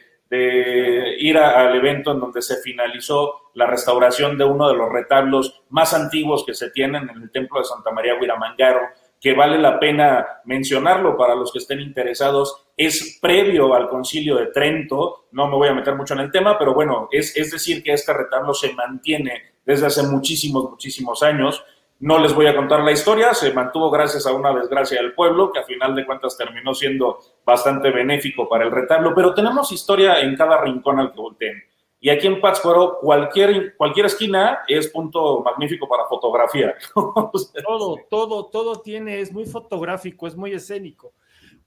ir 1.19 1.37
al 1.37 1.75
evento 1.75 2.11
en 2.11 2.19
donde 2.19 2.41
se 2.41 2.57
finalizó 2.57 3.51
la 3.53 3.67
restauración 3.67 4.35
de 4.35 4.43
uno 4.43 4.67
de 4.67 4.75
los 4.75 4.91
retablos 4.91 5.61
más 5.69 5.93
antiguos 5.93 6.43
que 6.43 6.55
se 6.55 6.71
tienen 6.71 7.07
en 7.07 7.21
el 7.21 7.31
templo 7.31 7.59
de 7.59 7.65
Santa 7.65 7.91
María 7.91 8.15
Huiramangaro, 8.15 8.81
que 9.21 9.35
vale 9.35 9.59
la 9.59 9.79
pena 9.79 10.25
mencionarlo 10.45 11.15
para 11.15 11.35
los 11.35 11.51
que 11.53 11.59
estén 11.59 11.81
interesados, 11.81 12.65
es 12.75 13.19
previo 13.21 13.75
al 13.75 13.87
concilio 13.87 14.37
de 14.37 14.47
Trento, 14.47 15.27
no 15.31 15.47
me 15.47 15.55
voy 15.55 15.67
a 15.67 15.73
meter 15.73 15.95
mucho 15.95 16.15
en 16.15 16.21
el 16.21 16.31
tema, 16.31 16.57
pero 16.57 16.73
bueno, 16.73 17.07
es 17.11 17.33
decir 17.51 17.83
que 17.83 17.93
este 17.93 18.11
retablo 18.11 18.55
se 18.55 18.73
mantiene 18.73 19.53
desde 19.65 19.85
hace 19.85 20.03
muchísimos, 20.03 20.69
muchísimos 20.69 21.23
años 21.23 21.63
no 22.03 22.19
les 22.19 22.35
voy 22.35 22.47
a 22.47 22.55
contar 22.55 22.83
la 22.83 22.91
historia, 22.91 23.33
se 23.33 23.53
mantuvo 23.53 23.89
gracias 23.89 24.27
a 24.27 24.33
una 24.33 24.53
desgracia 24.53 25.01
del 25.01 25.13
pueblo, 25.13 25.53
que 25.53 25.59
a 25.59 25.63
final 25.63 25.95
de 25.95 26.05
cuentas 26.05 26.37
terminó 26.37 26.73
siendo 26.73 27.19
bastante 27.45 27.91
benéfico 27.91 28.49
para 28.49 28.65
el 28.65 28.71
retablo, 28.71 29.15
pero 29.15 29.33
tenemos 29.33 29.71
historia 29.71 30.19
en 30.19 30.35
cada 30.35 30.59
rincón 30.59 30.99
al 30.99 31.13
que 31.13 31.21
volteen. 31.21 31.63
Y 32.01 32.09
aquí 32.09 32.27
en 32.27 32.41
Pátzcuaro, 32.41 32.97
cualquier, 32.99 33.77
cualquier 33.77 34.07
esquina 34.07 34.63
es 34.67 34.89
punto 34.89 35.41
magnífico 35.43 35.87
para 35.87 36.05
fotografía. 36.05 36.75
todo, 36.93 37.97
todo, 38.09 38.45
todo 38.47 38.81
tiene, 38.81 39.21
es 39.21 39.31
muy 39.31 39.45
fotográfico, 39.45 40.27
es 40.27 40.35
muy 40.35 40.51
escénico. 40.51 41.13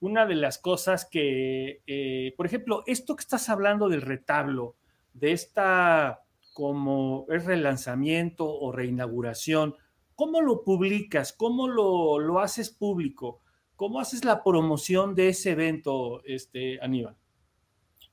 Una 0.01 0.27
de 0.27 0.35
las 0.35 0.59
cosas 0.59 1.09
que, 1.11 1.81
eh, 1.87 2.35
por 2.37 2.45
ejemplo, 2.45 2.83
esto 2.85 3.17
que 3.17 3.23
estás 3.23 3.49
hablando 3.49 3.89
del 3.89 4.03
retablo, 4.03 4.75
de 5.15 5.33
esta 5.33 6.21
como 6.53 7.25
es 7.31 7.47
relanzamiento 7.47 8.47
o 8.47 8.71
reinauguración, 8.71 9.77
¿Cómo 10.17 10.41
lo 10.41 10.65
publicas? 10.65 11.35
¿Cómo 11.35 11.69
lo, 11.69 12.41
haces 12.41 12.71
público? 12.71 13.43
¿Cómo 13.77 14.01
haces 14.01 14.25
la 14.25 14.43
promoción 14.43 15.15
de 15.15 15.29
ese 15.29 15.51
evento, 15.51 16.23
este, 16.25 16.81
Aníbal? 16.81 17.17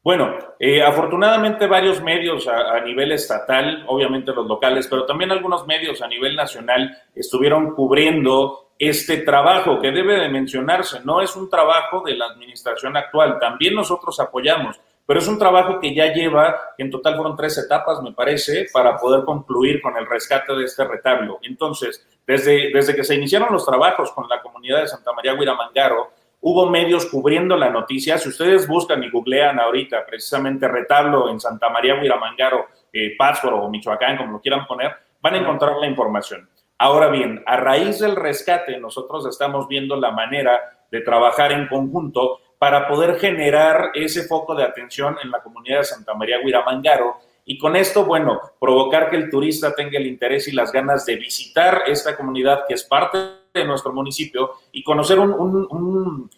Bueno, 0.03 0.37
eh, 0.59 0.83
afortunadamente 0.83 1.65
varios 1.65 2.03
medios 2.03 2.45
a, 2.49 2.81
nivel 2.81 3.13
estatal, 3.13 3.85
obviamente 3.87 4.33
los 4.33 4.45
locales, 4.45 4.85
pero 4.89 5.05
también 5.05 5.31
algunos 5.31 5.65
medios 5.65 6.01
a 6.01 6.09
nivel 6.09 6.35
nacional 6.35 6.93
estuvieron 7.15 7.73
cubriendo 7.73 8.73
este 8.77 9.19
trabajo 9.19 9.79
que 9.79 9.91
debe 9.91 10.19
de 10.19 10.27
mencionarse. 10.27 10.99
No 11.05 11.21
es 11.21 11.37
un 11.37 11.49
trabajo 11.49 12.03
de 12.05 12.17
la 12.17 12.25
administración 12.25 12.97
actual, 12.97 13.39
también 13.39 13.75
nosotros 13.75 14.19
apoyamos, 14.19 14.77
pero 15.05 15.19
es 15.19 15.27
un 15.27 15.37
trabajo 15.37 15.79
que 15.79 15.93
ya 15.93 16.13
lleva, 16.13 16.55
en 16.77 16.89
total 16.89 17.15
fueron 17.15 17.35
tres 17.35 17.57
etapas, 17.57 18.01
me 18.01 18.13
parece, 18.13 18.67
para 18.71 18.97
poder 18.97 19.25
concluir 19.25 19.81
con 19.81 19.97
el 19.97 20.05
rescate 20.05 20.53
de 20.53 20.63
este 20.63 20.85
retablo. 20.85 21.39
Entonces, 21.41 22.07
desde, 22.25 22.71
desde 22.71 22.95
que 22.95 23.03
se 23.03 23.15
iniciaron 23.15 23.51
los 23.51 23.65
trabajos 23.65 24.11
con 24.13 24.27
la 24.29 24.41
comunidad 24.41 24.81
de 24.81 24.87
Santa 24.87 25.11
María 25.11 25.33
Huiramangaro, 25.33 26.11
hubo 26.39 26.69
medios 26.69 27.05
cubriendo 27.07 27.57
la 27.57 27.69
noticia. 27.69 28.17
Si 28.17 28.29
ustedes 28.29 28.67
buscan 28.67 29.03
y 29.03 29.09
googlean 29.09 29.59
ahorita 29.59 30.05
precisamente 30.05 30.67
retablo 30.67 31.29
en 31.29 31.39
Santa 31.39 31.69
María 31.69 31.95
Huiramangaro, 31.95 32.67
eh, 32.93 33.15
Pátzcuaro 33.17 33.61
o 33.61 33.69
Michoacán, 33.69 34.17
como 34.17 34.33
lo 34.33 34.41
quieran 34.41 34.65
poner, 34.65 34.93
van 35.21 35.33
a 35.33 35.37
encontrar 35.37 35.77
la 35.77 35.87
información. 35.87 36.49
Ahora 36.77 37.07
bien, 37.07 37.43
a 37.45 37.57
raíz 37.57 37.99
del 37.99 38.15
rescate, 38.15 38.77
nosotros 38.77 39.25
estamos 39.25 39.67
viendo 39.67 39.95
la 39.95 40.11
manera 40.11 40.85
de 40.91 41.01
trabajar 41.01 41.51
en 41.51 41.67
conjunto 41.67 42.39
para 42.63 42.87
poder 42.87 43.19
generar 43.19 43.91
ese 43.93 44.23
foco 44.23 44.55
de 44.55 44.63
atención 44.63 45.17
en 45.21 45.29
la 45.29 45.41
comunidad 45.41 45.79
de 45.79 45.83
Santa 45.83 46.13
María 46.13 46.37
Huiramangaro 46.41 47.17
y 47.43 47.57
con 47.57 47.75
esto, 47.75 48.05
bueno, 48.05 48.39
provocar 48.57 49.09
que 49.09 49.17
el 49.17 49.29
turista 49.29 49.75
tenga 49.75 49.97
el 49.97 50.07
interés 50.07 50.47
y 50.47 50.53
las 50.53 50.71
ganas 50.71 51.05
de 51.05 51.17
visitar 51.17 51.81
esta 51.87 52.15
comunidad 52.15 52.61
que 52.65 52.75
es 52.75 52.85
parte 52.85 53.17
de 53.53 53.65
nuestro 53.65 53.91
municipio 53.91 54.51
y 54.71 54.81
conocer 54.81 55.19
un, 55.19 56.29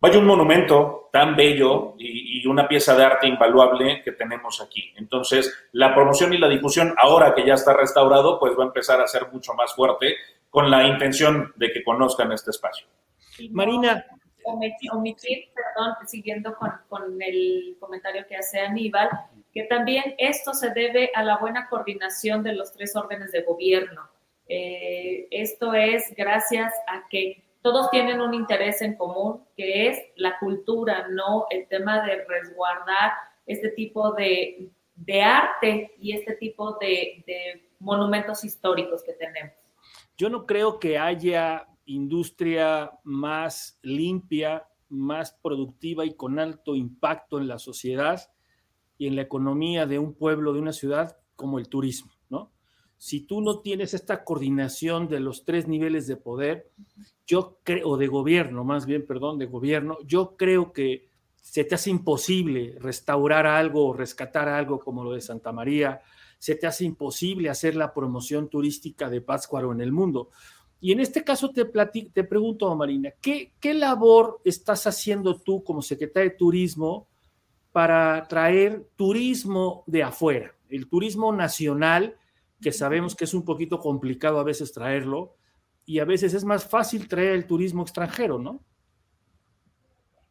vaya 0.00 0.18
un 0.18 0.26
monumento 0.26 1.08
tan 1.12 1.36
bello 1.36 1.94
y, 1.98 2.44
una 2.48 2.66
pieza 2.66 2.96
de 2.96 3.04
arte 3.04 3.28
invaluable 3.28 4.02
que 4.02 4.10
tenemos 4.10 4.60
aquí. 4.60 4.92
Entonces, 4.96 5.54
la 5.70 5.94
promoción 5.94 6.34
y 6.34 6.38
la 6.38 6.48
difusión, 6.48 6.96
ahora 6.98 7.32
que 7.32 7.46
ya 7.46 7.54
está 7.54 7.74
restaurado, 7.74 8.40
pues 8.40 8.58
va 8.58 8.64
a 8.64 8.66
empezar 8.66 9.00
a 9.00 9.06
ser 9.06 9.30
mucho 9.30 9.54
más 9.54 9.72
fuerte 9.72 10.16
con 10.48 10.68
la 10.68 10.84
intención 10.88 11.52
de 11.54 11.70
que 11.70 11.84
conozcan 11.84 12.32
este 12.32 12.50
espacio. 12.50 12.88
Marina. 13.52 14.04
Omitir, 14.44 15.50
perdón, 15.54 15.94
siguiendo 16.06 16.54
con, 16.56 16.72
con 16.88 17.20
el 17.20 17.76
comentario 17.78 18.26
que 18.26 18.36
hace 18.36 18.60
Aníbal, 18.60 19.08
que 19.52 19.64
también 19.64 20.14
esto 20.18 20.54
se 20.54 20.70
debe 20.70 21.10
a 21.14 21.22
la 21.22 21.38
buena 21.38 21.68
coordinación 21.68 22.42
de 22.42 22.54
los 22.54 22.72
tres 22.72 22.94
órdenes 22.96 23.32
de 23.32 23.42
gobierno 23.42 24.10
eh, 24.52 25.28
esto 25.30 25.74
es 25.74 26.12
gracias 26.16 26.74
a 26.88 27.06
que 27.08 27.44
todos 27.62 27.88
tienen 27.90 28.20
un 28.20 28.34
interés 28.34 28.82
en 28.82 28.96
común, 28.96 29.44
que 29.56 29.86
es 29.86 30.02
la 30.16 30.40
cultura, 30.40 31.06
no 31.08 31.46
el 31.50 31.68
tema 31.68 32.04
de 32.04 32.24
resguardar 32.24 33.12
este 33.46 33.68
tipo 33.68 34.12
de, 34.12 34.72
arte 35.22 35.94
y 36.00 36.16
este 36.16 36.34
tipo 36.34 36.72
de, 36.80 37.22
de 37.28 37.68
monumentos 37.78 38.42
históricos 38.44 39.04
que 39.04 39.12
tenemos. 39.12 39.52
Yo 40.16 40.28
no 40.28 40.46
creo 40.46 40.80
que 40.80 40.98
haya 40.98 41.68
industria 41.94 42.90
más 43.04 43.78
limpia, 43.82 44.66
más 44.88 45.32
productiva 45.42 46.04
y 46.04 46.14
con 46.14 46.38
alto 46.38 46.74
impacto 46.74 47.38
en 47.38 47.48
la 47.48 47.58
sociedad 47.58 48.32
y 48.98 49.06
en 49.06 49.16
la 49.16 49.22
economía 49.22 49.86
de 49.86 49.98
un 49.98 50.14
pueblo, 50.14 50.52
de 50.52 50.60
una 50.60 50.72
ciudad, 50.72 51.18
como 51.36 51.58
el 51.58 51.68
turismo 51.68 52.12
si 53.00 53.20
tú 53.20 53.40
no 53.40 53.60
tienes 53.60 53.94
esta 53.94 54.24
coordinación 54.24 55.08
de 55.08 55.20
los 55.20 55.46
tres 55.46 55.66
niveles 55.66 56.06
de 56.06 56.16
poder, 56.16 56.70
yo 57.26 57.58
creo, 57.62 57.96
de 57.96 58.08
gobierno, 58.08 58.62
más 58.62 58.84
bien, 58.84 59.06
perdón, 59.06 59.38
de 59.38 59.46
gobierno, 59.46 59.96
yo 60.04 60.36
creo 60.36 60.74
que 60.74 61.08
se 61.40 61.64
te 61.64 61.76
hace 61.76 61.88
imposible 61.88 62.76
restaurar 62.78 63.46
algo 63.46 63.86
o 63.86 63.94
rescatar 63.94 64.50
algo 64.50 64.80
como 64.80 65.02
lo 65.02 65.12
de 65.12 65.22
Santa 65.22 65.50
María, 65.50 66.02
se 66.38 66.56
te 66.56 66.66
hace 66.66 66.84
imposible 66.84 67.48
hacer 67.48 67.74
la 67.74 67.94
promoción 67.94 68.50
turística 68.50 69.08
de 69.08 69.22
Pátzcuaro 69.22 69.72
en 69.72 69.80
el 69.80 69.92
mundo. 69.92 70.28
Y 70.80 70.92
en 70.92 71.00
este 71.00 71.22
caso 71.22 71.50
te, 71.50 71.64
te 71.64 72.24
pregunto, 72.24 72.74
Marina, 72.74 73.12
¿qué, 73.20 73.52
¿qué 73.60 73.74
labor 73.74 74.40
estás 74.44 74.86
haciendo 74.86 75.38
tú 75.38 75.62
como 75.62 75.82
secretaria 75.82 76.30
de 76.30 76.36
Turismo 76.36 77.06
para 77.72 78.26
traer 78.26 78.86
turismo 78.96 79.84
de 79.86 80.02
afuera, 80.02 80.54
el 80.68 80.88
turismo 80.88 81.32
nacional? 81.32 82.16
que 82.60 82.72
sabemos 82.72 83.16
que 83.16 83.24
es 83.24 83.34
un 83.34 83.44
poquito 83.44 83.78
complicado 83.78 84.38
a 84.38 84.44
veces 84.44 84.72
traerlo 84.72 85.36
y 85.86 85.98
a 85.98 86.04
veces 86.04 86.34
es 86.34 86.44
más 86.44 86.68
fácil 86.68 87.08
traer 87.08 87.32
el 87.32 87.46
turismo 87.46 87.82
extranjero, 87.82 88.38
¿no? 88.38 88.60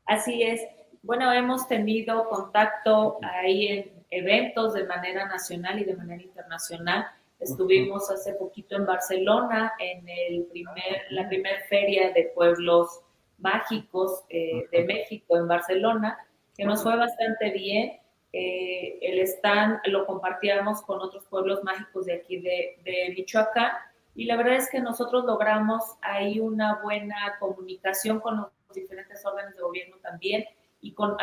Así 0.05 0.43
es. 0.43 0.61
Bueno, 1.01 1.31
hemos 1.33 1.67
tenido 1.67 2.27
contacto 2.29 3.19
ahí 3.21 3.67
en 3.67 3.91
eventos 4.09 4.73
de 4.73 4.85
manera 4.85 5.27
nacional 5.27 5.79
y 5.79 5.85
de 5.85 5.95
manera 5.95 6.21
internacional. 6.21 7.07
Estuvimos 7.39 8.11
hace 8.11 8.33
poquito 8.33 8.75
en 8.75 8.85
Barcelona, 8.85 9.73
en 9.79 10.07
el 10.07 10.43
primer, 10.45 11.03
la 11.11 11.27
primera 11.29 11.59
feria 11.69 12.11
de 12.11 12.31
pueblos 12.35 13.01
mágicos 13.37 14.23
eh, 14.29 14.67
de 14.71 14.83
México 14.83 15.37
en 15.37 15.47
Barcelona, 15.47 16.17
que 16.55 16.65
nos 16.65 16.83
fue 16.83 16.97
bastante 16.97 17.51
bien. 17.51 17.99
Eh, 18.33 18.99
el 19.01 19.19
stand 19.19 19.79
lo 19.85 20.05
compartíamos 20.05 20.81
con 20.81 20.99
otros 21.01 21.25
pueblos 21.27 21.63
mágicos 21.63 22.05
de 22.05 22.13
aquí 22.13 22.39
de, 22.41 22.77
de, 22.83 23.13
Michoacán 23.15 23.71
y 24.13 24.25
la 24.25 24.37
verdad 24.37 24.55
es 24.57 24.69
que 24.69 24.81
nosotros 24.81 25.25
logramos 25.25 25.81
ahí 26.01 26.39
una 26.39 26.79
buena 26.83 27.37
comunicación 27.39 28.19
con 28.19 28.37
los 28.37 28.49
diferentes 28.75 29.25
órdenes 29.25 29.55
de 29.55 29.61
gobierno 29.61 29.95
también 30.03 30.45
y 30.79 30.93
con 30.93 31.17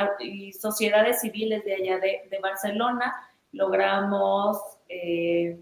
sociedades 0.59 1.21
civiles 1.21 1.65
de 1.65 1.75
allá 1.75 1.99
de, 1.99 2.23
de 2.29 2.39
Barcelona. 2.41 3.15
Logramos 3.53 4.59
eh, 4.89 5.61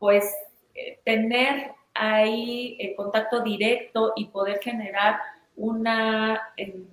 pues 0.00 0.34
eh, 0.74 0.98
tener 1.04 1.70
ahí 1.94 2.76
el 2.80 2.96
contacto 2.96 3.40
directo 3.42 4.14
y 4.16 4.26
poder 4.26 4.58
generar 4.60 5.20
una 5.54 6.40
em, 6.56 6.86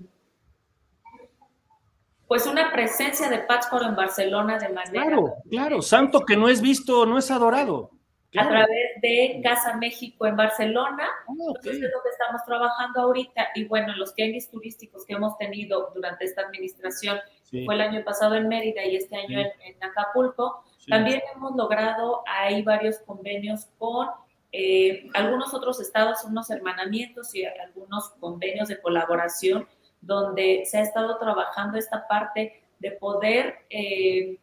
pues 2.28 2.46
una 2.46 2.72
presencia 2.72 3.30
de 3.30 3.40
Pátzcuaro 3.40 3.86
en 3.86 3.96
Barcelona 3.96 4.60
de 4.60 4.70
manera... 4.70 5.06
Claro, 5.06 5.34
claro, 5.50 5.82
santo 5.82 6.26
que 6.26 6.36
no 6.36 6.50
es 6.50 6.62
visto, 6.62 7.06
no 7.06 7.18
es 7.18 7.32
adorado. 7.32 7.92
A 8.38 8.48
través 8.48 9.02
de 9.02 9.40
Casa 9.42 9.78
México 9.78 10.28
en 10.28 10.36
Barcelona. 10.36 11.08
Entonces 11.30 11.76
es 11.76 11.80
lo 11.80 12.04
que 12.04 12.10
estamos 12.10 12.44
trabajando 12.46 13.02
ahorita. 13.02 13.48
Y 13.56 13.66
bueno, 13.66 13.96
los 13.96 14.14
tianguis 14.14 14.52
turísticos 14.52 15.06
que 15.06 15.14
hemos 15.14 15.38
tenido 15.38 15.92
durante 15.96 16.26
esta 16.26 16.42
administración, 16.42 17.18
fue 17.66 17.76
el 17.76 17.82
año 17.82 18.04
pasado 18.04 18.36
en 18.36 18.50
Mérida 18.50 18.86
y 18.86 18.98
este 18.98 19.16
año 19.16 19.40
en, 19.40 19.82
Acapulco, 19.82 20.66
también 20.88 21.22
hemos 21.36 21.56
logrado, 21.56 22.24
hay 22.25 22.62
varios 22.62 23.00
convenios 23.00 23.67
con 23.77 24.08
eh, 24.51 25.10
algunos 25.13 25.53
otros 25.53 25.79
estados, 25.82 26.24
unos 26.24 26.50
hermanamientos 26.50 27.36
y 27.36 27.46
algunos 27.46 28.10
convenios 28.20 28.70
de 28.70 28.82
colaboración 28.82 29.67
donde 30.01 30.63
se 30.65 30.77
ha 30.77 30.82
estado 30.82 31.17
trabajando 31.17 31.77
esta 31.77 32.08
parte 32.08 32.63
de 32.79 32.91
poder 32.91 33.65
eh, 33.70 34.39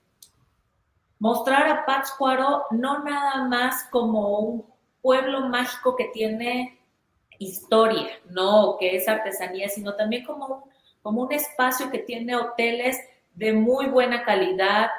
mostrar 1.18 1.68
a 1.68 1.86
Pátzcuaro 1.86 2.64
no 2.70 3.02
nada 3.02 3.44
más 3.44 3.84
como 3.90 4.38
un 4.40 4.66
pueblo 5.00 5.48
mágico 5.48 5.96
que 5.96 6.10
tiene 6.12 6.78
historia, 7.38 8.10
no 8.28 8.76
que 8.78 8.96
es 8.96 9.08
artesanía, 9.08 9.68
sino 9.68 9.94
también 9.94 10.24
como 10.24 10.46
un, 10.46 10.60
como 11.02 11.22
un 11.22 11.32
espacio 11.32 11.90
que 11.90 11.98
tiene 11.98 12.36
hoteles 12.36 12.98
de 13.34 13.52
muy 13.52 13.86
buena 13.86 14.24
calidad, 14.24 14.90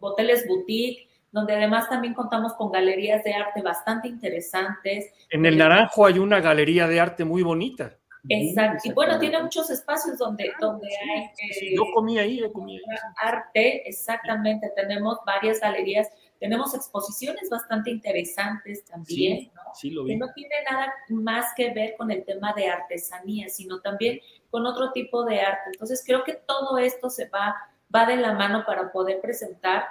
hoteles 0.00 0.46
boutique, 0.46 1.08
donde 1.30 1.54
además 1.54 1.88
también 1.88 2.14
contamos 2.14 2.54
con 2.54 2.70
galerías 2.70 3.24
de 3.24 3.32
arte 3.32 3.62
bastante 3.62 4.08
interesantes. 4.08 5.12
En 5.30 5.46
el 5.46 5.56
Naranjo 5.56 6.06
hay 6.06 6.18
una 6.18 6.40
galería 6.40 6.86
de 6.86 7.00
arte 7.00 7.24
muy 7.24 7.42
bonita. 7.42 7.96
Exacto. 8.28 8.82
Y 8.84 8.92
bueno, 8.92 9.18
tiene 9.18 9.42
muchos 9.42 9.68
espacios 9.70 10.18
donde, 10.18 10.52
donde 10.60 10.86
hay... 10.86 11.22
Eh, 11.22 11.74
yo 11.74 11.84
comí 11.92 12.18
ahí, 12.18 12.38
yo 12.38 12.52
comí 12.52 12.76
ahí. 12.76 12.82
Arte, 13.16 13.88
exactamente. 13.88 14.70
Tenemos 14.76 15.18
varias 15.26 15.60
galerías, 15.60 16.08
tenemos 16.38 16.74
exposiciones 16.74 17.50
bastante 17.50 17.90
interesantes 17.90 18.84
también, 18.84 19.50
¿no? 19.54 19.62
Sí, 19.74 19.90
lo 19.90 20.04
vi. 20.04 20.12
Que 20.12 20.16
no 20.18 20.32
tiene 20.34 20.54
nada 20.70 20.92
más 21.08 21.46
que 21.56 21.70
ver 21.70 21.96
con 21.96 22.10
el 22.10 22.24
tema 22.24 22.52
de 22.52 22.68
artesanía, 22.68 23.48
sino 23.48 23.80
también 23.80 24.20
con 24.50 24.66
otro 24.66 24.92
tipo 24.92 25.24
de 25.24 25.40
arte. 25.40 25.70
Entonces, 25.72 26.02
creo 26.06 26.22
que 26.22 26.34
todo 26.34 26.78
esto 26.78 27.10
se 27.10 27.28
va, 27.28 27.56
va 27.94 28.06
de 28.06 28.16
la 28.16 28.32
mano 28.34 28.64
para 28.66 28.90
poder 28.90 29.20
presentar 29.20 29.84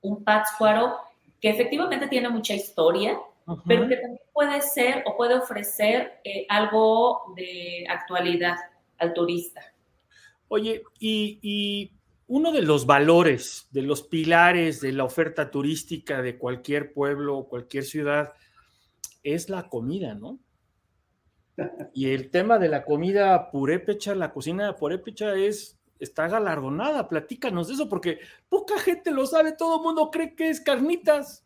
un 0.00 0.24
Pátzcuaro 0.24 0.98
que 1.40 1.50
efectivamente 1.50 2.06
tiene 2.08 2.28
mucha 2.28 2.54
historia, 2.54 3.18
pero 3.66 3.88
que 3.88 3.96
también 3.96 4.22
puede 4.32 4.60
ser 4.62 5.02
o 5.06 5.16
puede 5.16 5.34
ofrecer 5.34 6.20
eh, 6.24 6.46
algo 6.48 7.34
de 7.36 7.84
actualidad 7.88 8.56
al 8.98 9.12
turista. 9.12 9.60
Oye, 10.48 10.82
y, 11.00 11.90
uno 12.28 12.52
de 12.52 12.62
los 12.62 12.86
valores, 12.86 13.68
de 13.72 13.82
los 13.82 14.02
pilares 14.02 14.80
de 14.80 14.92
la 14.92 15.04
oferta 15.04 15.50
turística 15.50 16.22
de 16.22 16.38
cualquier 16.38 16.94
pueblo 16.94 17.36
o 17.36 17.48
cualquier 17.48 17.84
ciudad 17.84 18.32
es 19.22 19.50
la 19.50 19.68
comida, 19.68 20.14
¿no? 20.14 20.38
Y 21.92 22.10
el 22.10 22.30
tema 22.30 22.58
de 22.58 22.68
la 22.68 22.84
comida 22.84 23.50
purépecha, 23.50 24.14
la 24.14 24.32
cocina 24.32 24.76
purépecha 24.76 25.34
es 25.34 25.78
está 26.04 26.28
galardonada. 26.28 27.08
Platícanos 27.08 27.68
de 27.68 27.74
eso, 27.74 27.88
porque 27.88 28.18
poca 28.48 28.78
gente 28.78 29.10
lo 29.10 29.26
sabe, 29.26 29.52
todo 29.52 29.76
el 29.76 29.82
mundo 29.82 30.10
cree 30.10 30.34
que 30.34 30.50
es 30.50 30.60
carnitas. 30.60 31.44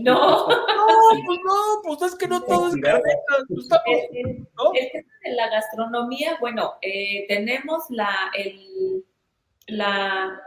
No. 0.00 0.48
No, 0.88 1.24
pues 1.26 1.40
no, 1.44 1.82
pues 1.82 2.12
es 2.12 2.18
que 2.18 2.28
no 2.28 2.42
todo 2.42 2.68
es 2.68 2.76
carnitas. 2.80 3.44
Pues 3.48 3.68
el, 4.14 4.46
tema 4.92 5.10
de 5.24 5.32
la 5.32 5.48
gastronomía, 5.50 6.36
bueno, 6.40 6.74
eh, 6.80 7.26
tenemos 7.28 7.84
la, 7.90 8.30
el, 8.34 9.04
la 9.66 10.40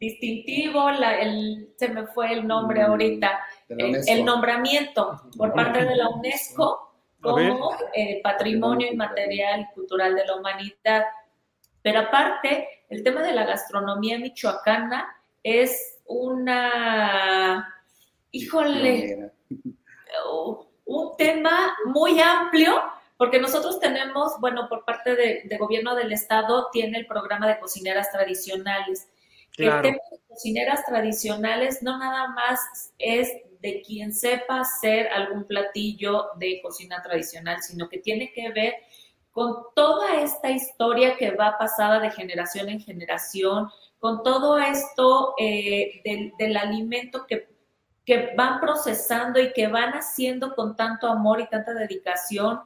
distintivo, 0.00 0.90
la, 0.90 1.20
el, 1.20 1.72
se 1.76 1.88
me 1.88 2.06
fue 2.06 2.32
el 2.32 2.46
nombre 2.46 2.82
mm, 2.82 2.90
ahorita, 2.90 3.40
el, 3.68 4.24
nombramiento 4.24 5.20
por 5.36 5.52
parte 5.52 5.84
de 5.84 5.96
la 5.96 6.08
UNESCO 6.08 6.90
como 7.20 7.76
eh, 7.94 8.20
patrimonio 8.22 8.90
inmaterial 8.90 9.60
y 9.60 9.74
cultural 9.74 10.14
de 10.14 10.26
la 10.26 10.36
humanidad. 10.36 11.04
Pero 11.82 12.00
aparte, 12.00 12.68
el 12.88 13.02
tema 13.02 13.22
de 13.22 13.32
la 13.32 13.44
gastronomía 13.44 14.18
michoacana 14.18 15.16
es 15.42 15.98
una, 16.06 17.74
híjole, 18.32 19.30
un 20.84 21.16
tema 21.16 21.76
muy 21.86 22.20
amplio, 22.20 22.82
porque 23.16 23.38
nosotros 23.38 23.78
tenemos, 23.80 24.40
bueno, 24.40 24.68
por 24.68 24.84
parte 24.84 25.14
de, 25.14 25.56
gobierno 25.58 25.94
del 25.94 26.12
estado, 26.12 26.68
tiene 26.72 26.98
el 26.98 27.06
programa 27.06 27.46
de 27.46 27.60
cocineras 27.60 28.10
tradicionales. 28.10 29.08
El 29.56 29.70
tema 29.82 29.98
de 30.10 30.20
cocineras 30.28 30.84
tradicionales 30.86 31.82
no 31.82 31.98
nada 31.98 32.28
más 32.28 32.92
es 32.98 33.30
de 33.60 33.82
quien 33.82 34.14
sepa 34.14 34.60
hacer 34.60 35.08
algún 35.08 35.44
platillo 35.44 36.30
de 36.36 36.60
cocina 36.62 37.02
tradicional, 37.02 37.62
sino 37.62 37.88
que 37.88 37.98
tiene 37.98 38.32
que 38.32 38.50
ver 38.50 38.74
con 39.32 39.56
toda 39.74 40.20
esta 40.20 40.50
historia 40.50 41.16
que 41.16 41.30
va 41.32 41.58
pasada 41.58 42.00
de 42.00 42.10
generación 42.10 42.68
en 42.68 42.80
generación, 42.80 43.70
con 43.98 44.22
todo 44.22 44.58
esto 44.58 45.34
eh, 45.38 46.02
del, 46.38 46.56
alimento 46.56 47.26
que, 47.26 47.48
que 48.04 48.34
van 48.36 48.60
procesando 48.60 49.40
y 49.40 49.52
que 49.52 49.68
van 49.68 49.92
haciendo 49.92 50.54
con 50.54 50.74
tanto 50.74 51.06
amor 51.06 51.40
y 51.40 51.48
tanta 51.48 51.74
dedicación 51.74 52.60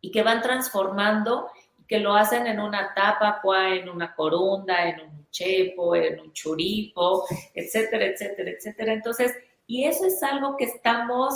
y 0.00 0.10
que 0.10 0.22
van 0.22 0.42
transformando 0.42 1.48
y 1.78 1.84
que 1.84 2.00
lo 2.00 2.14
hacen 2.14 2.46
en 2.46 2.60
una 2.60 2.94
tapa, 2.94 3.40
en 3.68 3.88
una 3.88 4.14
corunda, 4.14 4.88
en 4.88 5.00
un 5.00 5.30
chepo, 5.30 5.94
en 5.94 6.20
un 6.20 6.32
churipo, 6.32 7.26
etcétera, 7.54 8.06
etcétera, 8.06 8.50
etcétera. 8.50 8.92
Entonces, 8.92 9.34
y 9.66 9.84
eso 9.84 10.06
es 10.06 10.22
algo 10.22 10.56
que 10.56 10.64
estamos 10.64 11.34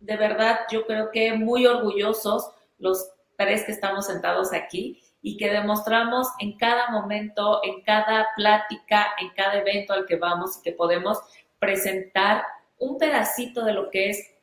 de 0.00 0.16
verdad, 0.16 0.60
yo 0.70 0.86
creo 0.86 1.10
que 1.10 1.32
muy 1.32 1.66
orgullosos 1.66 2.50
los 2.78 3.10
tres 3.38 3.64
que 3.64 3.72
estamos 3.72 4.06
sentados 4.06 4.52
aquí 4.52 5.00
y 5.22 5.36
que 5.36 5.48
demostramos 5.50 6.28
en 6.40 6.58
cada 6.58 6.90
momento, 6.90 7.60
en 7.64 7.82
cada 7.82 8.26
plática, 8.36 9.06
en 9.18 9.30
cada 9.30 9.58
evento 9.58 9.92
al 9.92 10.06
que 10.06 10.16
vamos 10.16 10.58
y 10.58 10.62
que 10.62 10.72
podemos 10.72 11.18
presentar 11.58 12.44
un 12.78 12.98
pedacito 12.98 13.64
de 13.64 13.72
lo 13.72 13.90
que 13.90 14.10
es 14.10 14.34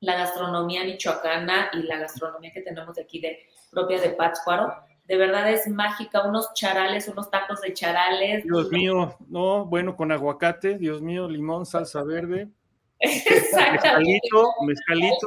la 0.00 0.16
gastronomía 0.16 0.84
michoacana 0.84 1.70
y 1.72 1.82
la 1.84 1.98
gastronomía 1.98 2.52
que 2.52 2.60
tenemos 2.60 2.94
de 2.96 3.02
aquí 3.02 3.20
de 3.20 3.38
propia 3.70 4.00
de 4.00 4.10
Pátzcuaro. 4.10 4.72
De 5.06 5.16
verdad 5.16 5.50
es 5.50 5.66
mágica, 5.68 6.26
unos 6.26 6.52
charales, 6.54 7.08
unos 7.08 7.30
tacos 7.30 7.60
de 7.60 7.72
charales. 7.72 8.44
Dios 8.44 8.70
mío, 8.70 9.16
no, 9.28 9.64
bueno, 9.64 9.96
con 9.96 10.12
aguacate, 10.12 10.78
Dios 10.78 11.00
mío, 11.02 11.28
limón, 11.28 11.66
salsa 11.66 12.02
verde. 12.02 12.48
Mezcalito, 13.02 14.54
mezcalito, 14.64 15.26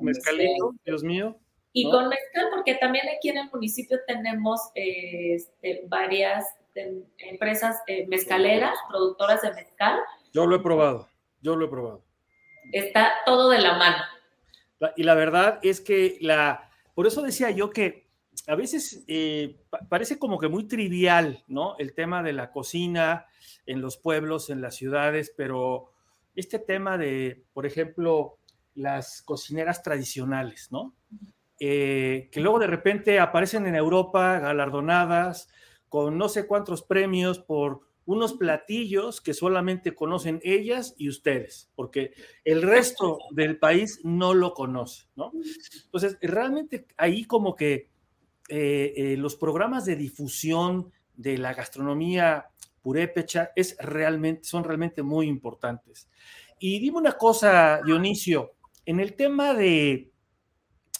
mezcalito, 0.00 0.74
Dios 0.84 1.04
mío. 1.04 1.36
Y 1.72 1.90
con 1.90 2.08
mezcal, 2.08 2.48
porque 2.50 2.74
también 2.74 3.06
aquí 3.16 3.30
en 3.30 3.38
el 3.38 3.50
municipio 3.50 3.98
tenemos 4.06 4.60
este, 4.74 5.84
varias 5.88 6.44
empresas 7.18 7.80
eh, 7.86 8.06
mezcaleras, 8.08 8.74
productoras 8.88 9.42
de 9.42 9.52
mezcal. 9.54 9.98
Yo 10.32 10.46
lo 10.46 10.56
he 10.56 10.60
probado, 10.60 11.08
yo 11.40 11.56
lo 11.56 11.66
he 11.66 11.68
probado. 11.68 12.04
Está 12.72 13.12
todo 13.26 13.50
de 13.50 13.58
la 13.58 13.76
mano. 13.76 14.02
y 14.96 15.02
la 15.02 15.14
verdad 15.14 15.58
es 15.62 15.80
que 15.80 16.18
la, 16.20 16.70
por 16.94 17.06
eso 17.06 17.22
decía 17.22 17.50
yo 17.50 17.70
que 17.70 18.08
a 18.46 18.54
veces 18.54 19.04
eh, 19.08 19.60
parece 19.88 20.18
como 20.18 20.38
que 20.38 20.48
muy 20.48 20.64
trivial, 20.64 21.44
¿no? 21.46 21.76
El 21.78 21.94
tema 21.94 22.22
de 22.22 22.32
la 22.32 22.50
cocina 22.50 23.26
en 23.66 23.80
los 23.80 23.96
pueblos, 23.96 24.50
en 24.50 24.60
las 24.60 24.76
ciudades, 24.76 25.32
pero 25.36 25.92
este 26.34 26.58
tema 26.58 26.98
de, 26.98 27.44
por 27.52 27.66
ejemplo, 27.66 28.38
las 28.74 29.22
cocineras 29.22 29.82
tradicionales, 29.82 30.72
¿no? 30.72 30.94
Eh, 31.64 32.28
que 32.32 32.40
luego 32.40 32.58
de 32.58 32.66
repente 32.66 33.20
aparecen 33.20 33.68
en 33.68 33.76
Europa 33.76 34.40
galardonadas 34.40 35.48
con 35.88 36.18
no 36.18 36.28
sé 36.28 36.48
cuántos 36.48 36.82
premios 36.82 37.38
por 37.38 37.82
unos 38.04 38.32
platillos 38.32 39.20
que 39.20 39.32
solamente 39.32 39.94
conocen 39.94 40.40
ellas 40.42 40.96
y 40.98 41.08
ustedes, 41.08 41.70
porque 41.76 42.14
el 42.44 42.62
resto 42.62 43.18
del 43.30 43.60
país 43.60 44.00
no 44.02 44.34
lo 44.34 44.54
conoce, 44.54 45.06
¿no? 45.14 45.30
Entonces, 45.84 46.18
realmente 46.20 46.84
ahí 46.96 47.26
como 47.26 47.54
que 47.54 47.90
eh, 48.48 48.94
eh, 48.96 49.16
los 49.16 49.36
programas 49.36 49.84
de 49.84 49.94
difusión 49.94 50.90
de 51.14 51.38
la 51.38 51.54
gastronomía 51.54 52.48
purépecha 52.80 53.52
es 53.54 53.76
realmente, 53.78 54.42
son 54.42 54.64
realmente 54.64 55.04
muy 55.04 55.28
importantes. 55.28 56.10
Y 56.58 56.80
dime 56.80 56.98
una 56.98 57.12
cosa, 57.12 57.80
Dionisio, 57.86 58.54
en 58.84 58.98
el 58.98 59.14
tema 59.14 59.54
de 59.54 60.11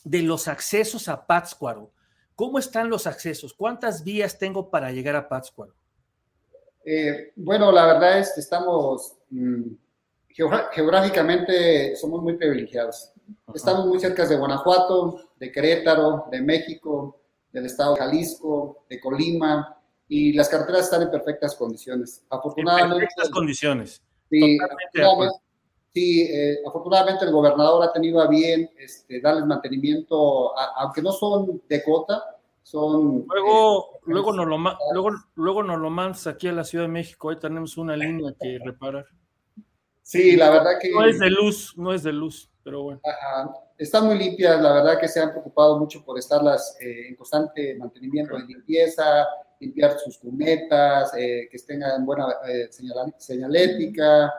de 0.05 0.23
los 0.23 0.49
accesos 0.49 1.09
a 1.09 1.27
Pátzcuaro. 1.27 1.93
¿Cómo 2.35 2.59
están 2.59 2.89
los 2.89 3.07
accesos? 3.07 3.55
¿Cuántas 3.55 4.05
vías 4.05 4.39
tengo 4.39 4.71
para 4.71 4.91
llegar 4.91 5.17
a 5.17 5.29
Pátzcuaro? 5.29 5.75
Eh, 6.85 7.33
bueno, 7.37 7.71
la 7.71 7.87
verdad 7.87 8.19
es 8.19 8.33
que 8.35 8.41
estamos 8.41 9.17
mm, 9.31 9.63
geográficamente 10.29 11.95
somos 11.97 12.23
muy 12.23 12.37
privilegiados. 12.37 13.13
Estamos 13.55 13.87
muy 13.87 14.01
cerca 14.01 14.27
de 14.27 14.37
Guanajuato, 14.37 15.31
de 15.39 15.53
Querétaro, 15.53 16.27
de 16.31 16.41
México, 16.41 17.21
del 17.53 17.67
estado 17.67 17.95
de 17.95 18.01
Jalisco, 18.01 18.85
de 18.89 18.99
Colima, 18.99 19.79
y 20.09 20.33
las 20.33 20.49
carreteras 20.49 20.85
están 20.85 21.03
en 21.03 21.11
perfectas 21.11 21.55
condiciones. 21.55 22.25
Afortunadamente. 22.29 22.95
En 22.95 23.01
perfectas 23.01 23.31
condiciones. 23.31 24.03
Sí, 24.31 24.59
Sí, 25.95 26.23
eh, 26.23 26.59
afortunadamente 26.67 27.27
el 27.27 27.33
gobernador 27.33 27.85
ha 27.85 27.93
tenido 27.93 28.23
a 28.23 28.27
bien 28.27 28.71
este, 28.79 29.21
darles 29.21 29.45
mantenimiento, 29.45 30.59
aunque 30.79 31.03
no 31.03 31.13
son 31.13 31.63
de 31.69 31.83
cota, 31.83 32.39
son... 32.63 33.27
Luego, 33.29 33.97
eh, 33.97 33.99
luego, 34.07 34.33
nos 34.33 34.47
lo, 34.47 34.59
luego, 34.95 35.11
luego 35.35 35.63
nos 35.63 35.79
lo 35.79 35.91
mandas 35.91 36.27
aquí 36.27 36.49
a 36.49 36.53
la 36.53 36.65
Ciudad 36.65 36.87
de 36.87 36.93
México, 36.93 37.29
ahí 37.29 37.39
tenemos 37.39 37.77
una 37.77 37.95
línea 37.97 38.33
que 38.41 38.59
reparar. 38.65 39.05
Sí, 40.01 40.35
la 40.35 40.49
verdad 40.49 40.79
que... 40.81 40.91
No 40.91 41.05
es 41.05 41.19
de 41.19 41.29
luz, 41.29 41.75
no 41.77 41.93
es 41.93 42.03
de 42.03 42.13
luz, 42.13 42.51
pero 42.65 42.85
bueno. 42.85 43.01
Están 43.77 44.07
muy 44.07 44.17
limpias, 44.17 44.63
la 44.63 44.73
verdad 44.73 44.99
que 44.99 45.09
se 45.09 45.21
han 45.21 45.31
preocupado 45.31 45.79
mucho 45.79 46.03
por 46.03 46.19
estarlas 46.19 46.75
eh, 46.81 47.09
en 47.09 47.17
constante 47.17 47.77
mantenimiento 47.77 48.35
de 48.39 48.45
limpieza, 48.45 49.27
limpiar 49.61 49.99
sus 49.99 50.17
cunetas, 50.17 51.13
que 51.13 51.49
estén 51.53 51.83
en 51.83 52.07
buena 52.07 52.29
señalética. 53.19 54.33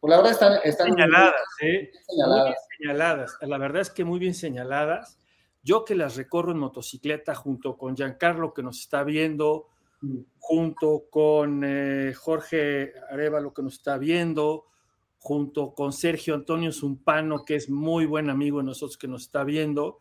Pues 0.00 0.10
la 0.10 0.16
verdad 0.18 0.32
están, 0.32 0.58
están 0.62 0.88
señaladas, 0.90 1.34
¿eh? 1.60 1.90
señaladas. 2.06 2.54
señaladas. 2.78 3.38
La 3.42 3.58
verdad 3.58 3.82
es 3.82 3.90
que 3.90 4.04
muy 4.04 4.20
bien 4.20 4.34
señaladas. 4.34 5.18
Yo 5.62 5.84
que 5.84 5.96
las 5.96 6.16
recorro 6.16 6.52
en 6.52 6.58
motocicleta 6.58 7.34
junto 7.34 7.76
con 7.76 7.96
Giancarlo 7.96 8.54
que 8.54 8.62
nos 8.62 8.80
está 8.80 9.02
viendo, 9.02 9.68
mm. 10.00 10.18
junto 10.38 11.04
con 11.10 11.62
eh, 11.64 12.14
Jorge 12.14 12.92
Arevalo 13.10 13.52
que 13.52 13.62
nos 13.62 13.74
está 13.74 13.98
viendo, 13.98 14.66
junto 15.18 15.74
con 15.74 15.92
Sergio 15.92 16.34
Antonio 16.34 16.72
Zumpano, 16.72 17.44
que 17.44 17.56
es 17.56 17.68
muy 17.68 18.06
buen 18.06 18.30
amigo 18.30 18.58
de 18.58 18.64
nosotros 18.64 18.96
que 18.96 19.08
nos 19.08 19.22
está 19.22 19.42
viendo. 19.42 19.98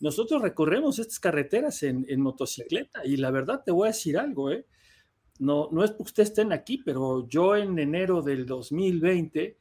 Nosotros 0.00 0.42
recorremos 0.42 0.98
estas 0.98 1.20
carreteras 1.20 1.84
en, 1.84 2.04
en 2.08 2.20
motocicleta 2.20 3.04
y 3.04 3.16
la 3.18 3.30
verdad 3.30 3.62
te 3.64 3.70
voy 3.70 3.86
a 3.86 3.92
decir 3.92 4.18
algo, 4.18 4.50
¿eh? 4.50 4.66
No, 5.38 5.68
no 5.70 5.84
es 5.84 5.90
porque 5.90 6.10
ustedes 6.10 6.30
estén 6.30 6.52
aquí, 6.52 6.78
pero 6.78 7.28
yo 7.28 7.56
en 7.56 7.78
enero 7.78 8.22
del 8.22 8.46
2020 8.46 9.56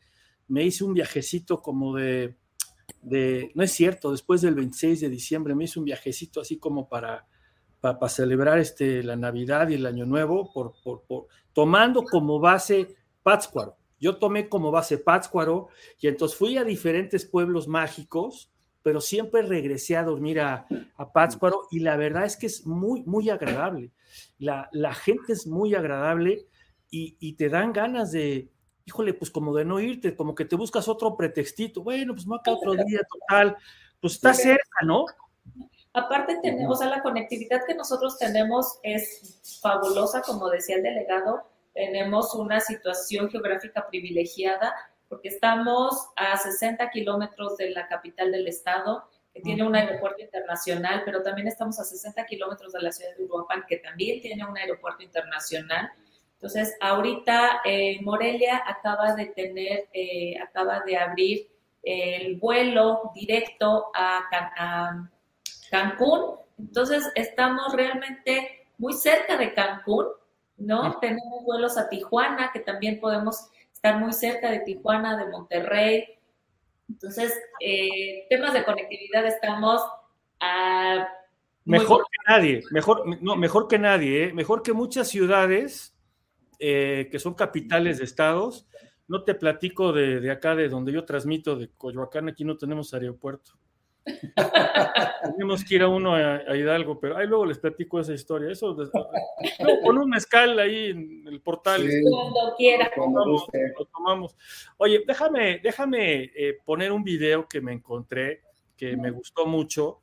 me 0.49 0.63
hice 0.63 0.83
un 0.83 0.93
viajecito 0.93 1.61
como 1.61 1.95
de, 1.95 2.35
de, 3.01 3.51
no 3.55 3.63
es 3.63 3.71
cierto, 3.71 4.11
después 4.11 4.41
del 4.41 4.55
26 4.55 5.01
de 5.01 5.09
diciembre 5.09 5.55
me 5.55 5.65
hice 5.65 5.79
un 5.79 5.85
viajecito 5.85 6.41
así 6.41 6.57
como 6.57 6.87
para, 6.87 7.27
para, 7.79 8.09
celebrar 8.09 8.59
este, 8.59 9.03
la 9.03 9.15
Navidad 9.15 9.69
y 9.69 9.75
el 9.75 9.85
Año 9.85 10.05
Nuevo, 10.05 10.51
por, 10.53 10.73
por, 10.83 11.27
tomando 11.53 12.03
como 12.03 12.39
base 12.39 12.95
Pátzcuaro. 13.23 13.77
Yo 13.99 14.17
tomé 14.17 14.47
como 14.47 14.71
base 14.71 14.97
Pátzcuaro 14.97 15.69
y 15.99 16.07
entonces 16.07 16.37
fui 16.37 16.57
a 16.57 16.63
diferentes 16.63 17.25
pueblos 17.25 17.67
mágicos, 17.67 18.51
pero 18.87 19.01
siempre 19.01 19.41
regresé 19.41 19.97
a 19.97 20.03
dormir 20.05 20.39
a, 20.39 20.65
a 20.95 21.11
Pátzcuaro 21.11 21.67
y 21.71 21.81
la 21.81 21.97
verdad 21.97 22.23
es 22.23 22.37
que 22.37 22.45
es 22.45 22.65
muy, 22.65 23.03
muy 23.03 23.29
agradable. 23.29 23.91
La, 24.39 24.93
gente 24.93 25.33
es 25.33 25.45
muy 25.45 25.75
agradable 25.75 26.47
y, 26.89 27.33
te 27.33 27.49
dan 27.49 27.73
ganas 27.73 28.13
de, 28.13 28.49
híjole, 28.85 29.13
pues 29.13 29.29
como 29.29 29.53
de 29.53 29.65
no 29.65 29.81
irte, 29.81 30.15
como 30.15 30.33
que 30.33 30.45
te 30.45 30.55
buscas 30.55 30.87
otro 30.87 31.17
pretextito, 31.17 31.83
bueno, 31.83 32.13
pues 32.13 32.25
no 32.27 32.35
acá 32.35 32.51
otro 32.53 32.75
día, 32.75 33.01
total, 33.11 33.57
pues 33.99 34.13
está 34.13 34.33
cerca, 34.33 34.85
¿no? 34.85 35.03
Aparte, 35.91 36.39
tenemos, 36.41 36.77
o 36.77 36.81
sea, 36.81 36.89
la 36.89 37.03
conectividad 37.03 37.65
que 37.67 37.75
nosotros 37.75 38.17
tenemos 38.17 38.79
es 38.83 39.59
fabulosa, 39.61 40.21
como 40.21 40.47
decía 40.47 40.77
el 40.77 40.83
delegado, 40.83 41.43
tenemos 41.73 42.33
una 42.35 42.61
situación 42.61 43.29
geográfica 43.29 43.85
privilegiada 43.89 44.73
porque 45.09 45.29
estamos 45.29 46.09
a 46.15 46.37
60 46.37 46.89
kilómetros 46.89 47.57
de 47.57 47.71
la 47.71 47.87
capital 47.87 48.31
del 48.31 48.47
estado, 48.47 49.09
que 49.33 49.41
tiene 49.41 49.63
un 49.63 49.75
aeropuerto 49.75 50.21
internacional, 50.21 51.03
pero 51.05 51.21
también 51.21 51.47
estamos 51.47 51.79
a 51.79 51.83
60 51.83 52.25
kilómetros 52.25 52.73
de 52.73 52.81
la 52.81 52.91
ciudad 52.91 53.15
de 53.15 53.23
Uruapan, 53.23 53.63
que 53.67 53.77
también 53.77 54.21
tiene 54.21 54.45
un 54.45 54.57
aeropuerto 54.57 55.03
internacional. 55.03 55.91
Entonces, 56.33 56.75
ahorita 56.81 57.61
eh, 57.63 57.99
Morelia 58.01 58.63
acaba 58.65 59.13
de 59.13 59.27
tener, 59.27 59.87
eh, 59.93 60.39
acaba 60.39 60.81
de 60.81 60.97
abrir 60.97 61.47
el 61.83 62.37
vuelo 62.37 63.11
directo 63.15 63.91
a, 63.93 64.23
a 64.57 65.09
Cancún. 65.69 66.35
Entonces, 66.57 67.09
estamos 67.15 67.73
realmente 67.73 68.67
muy 68.77 68.93
cerca 68.93 69.37
de 69.37 69.53
Cancún, 69.53 70.07
¿no? 70.57 70.99
Tenemos 70.99 71.43
vuelos 71.43 71.77
a 71.77 71.89
Tijuana, 71.89 72.51
que 72.51 72.59
también 72.59 72.99
podemos 72.99 73.49
estar 73.77 73.99
muy 73.99 74.11
cerca 74.11 74.51
de 74.51 74.59
Tijuana, 74.59 75.17
de 75.17 75.31
Monterrey. 75.31 76.05
Entonces, 76.89 77.33
eh, 77.59 78.25
temas 78.29 78.53
de 78.53 78.63
conectividad 78.63 79.25
estamos 79.25 79.81
a... 80.39 81.07
Mejor 81.65 82.05
que 82.09 82.31
nadie, 82.31 82.63
mejor, 82.71 83.21
no, 83.21 83.35
mejor 83.35 83.67
que 83.67 83.77
nadie, 83.77 84.25
¿eh? 84.25 84.33
mejor 84.33 84.63
que 84.63 84.71
muchas 84.71 85.09
ciudades 85.09 85.93
eh, 86.59 87.09
que 87.11 87.19
son 87.19 87.33
capitales 87.33 87.97
de 87.97 88.05
estados. 88.05 88.67
No 89.07 89.23
te 89.23 89.35
platico 89.35 89.91
de, 89.91 90.21
de, 90.21 90.31
acá, 90.31 90.55
de 90.55 90.69
donde 90.69 90.91
yo 90.93 91.05
transmito, 91.05 91.55
de 91.55 91.69
Coyoacán, 91.77 92.29
aquí 92.29 92.45
no 92.45 92.57
tenemos 92.57 92.93
aeropuerto. 92.93 93.51
Tenemos 95.35 95.63
que 95.63 95.75
ir 95.75 95.81
a 95.83 95.87
uno 95.87 96.15
a, 96.15 96.55
Hidalgo, 96.55 96.99
pero 96.99 97.17
ahí 97.17 97.27
luego 97.27 97.45
les 97.45 97.59
platico 97.59 97.99
esa 97.99 98.13
historia. 98.13 98.51
Eso 98.51 98.75
con 99.83 99.97
un 99.97 100.09
mezcal 100.09 100.57
ahí 100.59 100.91
en 100.91 101.27
el 101.27 101.41
portal. 101.41 101.87
cuando 102.09 102.55
quiera. 102.57 102.89
Lo 102.95 103.85
tomamos, 103.85 104.35
Oye, 104.77 105.03
déjame, 105.05 105.59
déjame 105.59 106.31
eh, 106.35 106.57
poner 106.65 106.91
un 106.91 107.03
video 107.03 107.47
que 107.47 107.61
me 107.61 107.73
encontré, 107.73 108.43
que 108.75 108.95
me 108.95 109.11
gustó 109.11 109.45
mucho 109.45 110.01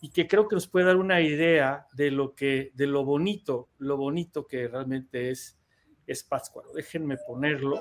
y 0.00 0.10
que 0.10 0.26
creo 0.26 0.48
que 0.48 0.56
nos 0.56 0.68
puede 0.68 0.86
dar 0.86 0.96
una 0.96 1.20
idea 1.20 1.86
de 1.94 2.10
lo 2.10 2.34
que, 2.34 2.70
de 2.74 2.86
lo 2.86 3.04
bonito, 3.04 3.70
lo 3.78 3.96
bonito 3.96 4.46
que 4.46 4.68
realmente 4.68 5.30
es, 5.30 5.58
es 6.06 6.22
Pátzcuaro. 6.22 6.72
Déjenme 6.72 7.16
ponerlo. 7.16 7.80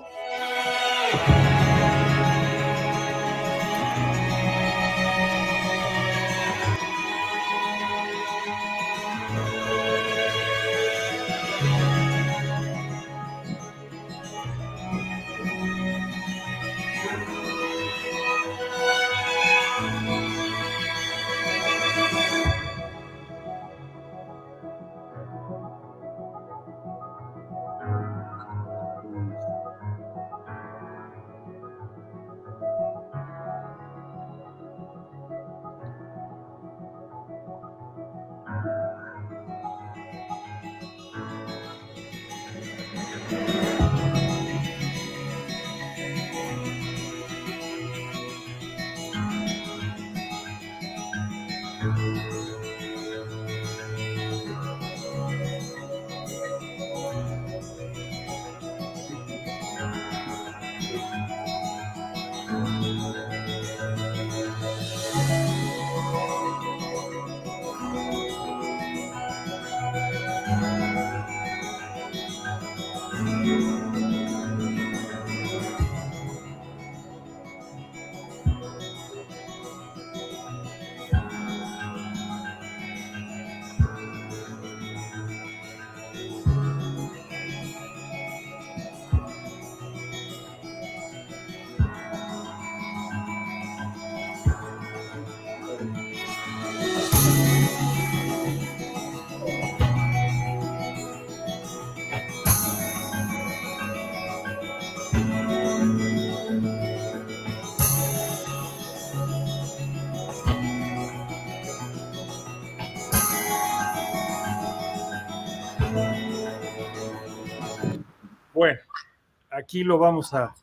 Aquí 119.74 119.84
lo 119.84 119.98
vamos 119.98 120.36
a, 120.36 120.54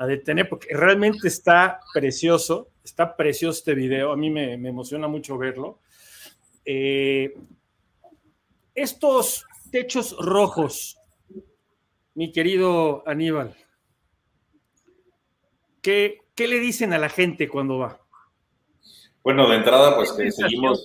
detener 0.00 0.48
porque 0.48 0.74
realmente 0.74 1.28
está 1.28 1.78
precioso, 1.94 2.70
está 2.82 3.16
precioso 3.16 3.58
este 3.58 3.74
video, 3.74 4.10
a 4.12 4.16
mí 4.16 4.30
me, 4.30 4.54
emociona 4.54 5.06
mucho 5.06 5.38
verlo. 5.38 5.78
Eh, 6.64 7.34
estos 8.74 9.44
techos 9.70 10.16
rojos, 10.18 10.98
mi 12.14 12.32
querido 12.32 13.04
Aníbal, 13.06 13.54
¿qué, 15.80 16.18
¿qué, 16.34 16.48
le 16.48 16.58
dicen 16.58 16.92
a 16.92 16.98
la 16.98 17.08
gente 17.08 17.48
cuando 17.48 17.78
va? 17.78 18.00
Bueno, 19.22 19.48
de 19.48 19.56
entrada, 19.56 19.94
pues 19.94 20.12
que 20.12 20.32
seguimos, 20.32 20.84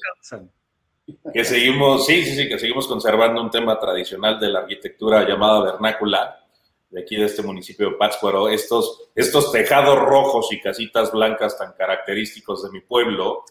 que 1.34 1.44
seguimos, 1.44 2.06
sí, 2.06 2.24
sí, 2.24 2.36
sí, 2.36 2.50
que 2.50 2.60
seguimos 2.60 2.88
conservando 2.88 3.42
un 3.42 3.50
tema 3.50 3.80
tradicional 3.80 4.40
de 4.40 4.50
la 4.50 4.60
arquitectura 4.60 5.28
llamada 5.28 5.72
vernácula, 5.72 6.43
de 6.94 7.02
aquí 7.02 7.16
de 7.16 7.26
este 7.26 7.42
municipio 7.42 7.90
de 7.90 7.96
Pátzcuaro, 7.96 8.48
estos, 8.50 9.10
estos 9.16 9.52
tejados 9.52 9.98
rojos 10.00 10.54
y 10.54 10.62
casitas 10.62 11.12
blancas 11.12 11.58
tan 11.58 11.74
característicos 11.74 12.64
de 12.64 12.70
mi 12.70 12.82
pueblo. 12.82 13.44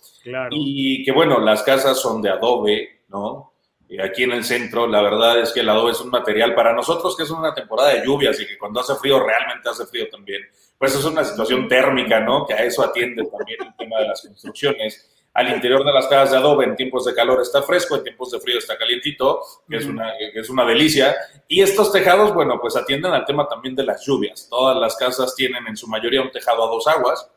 Y 0.50 1.04
que 1.04 1.10
bueno, 1.10 1.40
las 1.40 1.64
casas 1.64 2.00
son 2.00 2.22
de 2.22 2.30
adobe, 2.30 3.02
¿no? 3.08 3.52
Y 3.88 4.00
aquí 4.00 4.22
en 4.22 4.32
el 4.32 4.44
centro, 4.44 4.86
la 4.86 5.02
verdad 5.02 5.40
es 5.40 5.52
que 5.52 5.60
el 5.60 5.68
adobe 5.68 5.90
es 5.90 6.00
un 6.00 6.10
material 6.10 6.54
para 6.54 6.72
nosotros 6.72 7.16
que 7.16 7.24
es 7.24 7.30
una 7.30 7.52
temporada 7.52 7.92
de 7.92 8.06
lluvias 8.06 8.40
y 8.40 8.46
que 8.46 8.56
cuando 8.56 8.80
hace 8.80 8.94
frío, 8.94 9.18
realmente 9.18 9.68
hace 9.68 9.86
frío 9.86 10.08
también. 10.08 10.40
Pues 10.78 10.94
es 10.94 11.04
una 11.04 11.24
situación 11.24 11.66
térmica, 11.66 12.20
¿no? 12.20 12.46
Que 12.46 12.54
a 12.54 12.58
eso 12.58 12.82
atiende 12.84 13.24
también 13.24 13.58
el 13.60 13.76
tema 13.76 13.98
de 13.98 14.08
las 14.08 14.22
construcciones 14.22 15.11
al 15.34 15.48
interior 15.48 15.84
de 15.84 15.92
las 15.92 16.06
casas 16.08 16.32
de 16.32 16.36
adobe 16.36 16.66
en 16.66 16.76
tiempos 16.76 17.06
de 17.06 17.14
calor 17.14 17.40
está 17.40 17.62
fresco, 17.62 17.96
en 17.96 18.02
tiempos 18.02 18.30
de 18.30 18.40
frío 18.40 18.58
está 18.58 18.76
calientito, 18.76 19.40
que, 19.68 19.76
es 19.76 19.86
una, 19.86 20.12
que 20.18 20.38
es 20.38 20.50
una 20.50 20.64
delicia. 20.66 21.16
Y 21.48 21.62
estos 21.62 21.90
tejados, 21.90 22.34
bueno, 22.34 22.58
pues 22.60 22.76
atienden 22.76 23.12
al 23.12 23.24
tema 23.24 23.48
también 23.48 23.74
de 23.74 23.84
las 23.84 24.04
lluvias. 24.04 24.46
Todas 24.50 24.76
las 24.76 24.94
casas 24.96 25.34
tienen 25.34 25.66
en 25.66 25.76
su 25.76 25.88
mayoría 25.88 26.20
un 26.20 26.30
tejado 26.30 26.64
a 26.64 26.66
dos 26.66 26.86
aguas, 26.86 27.30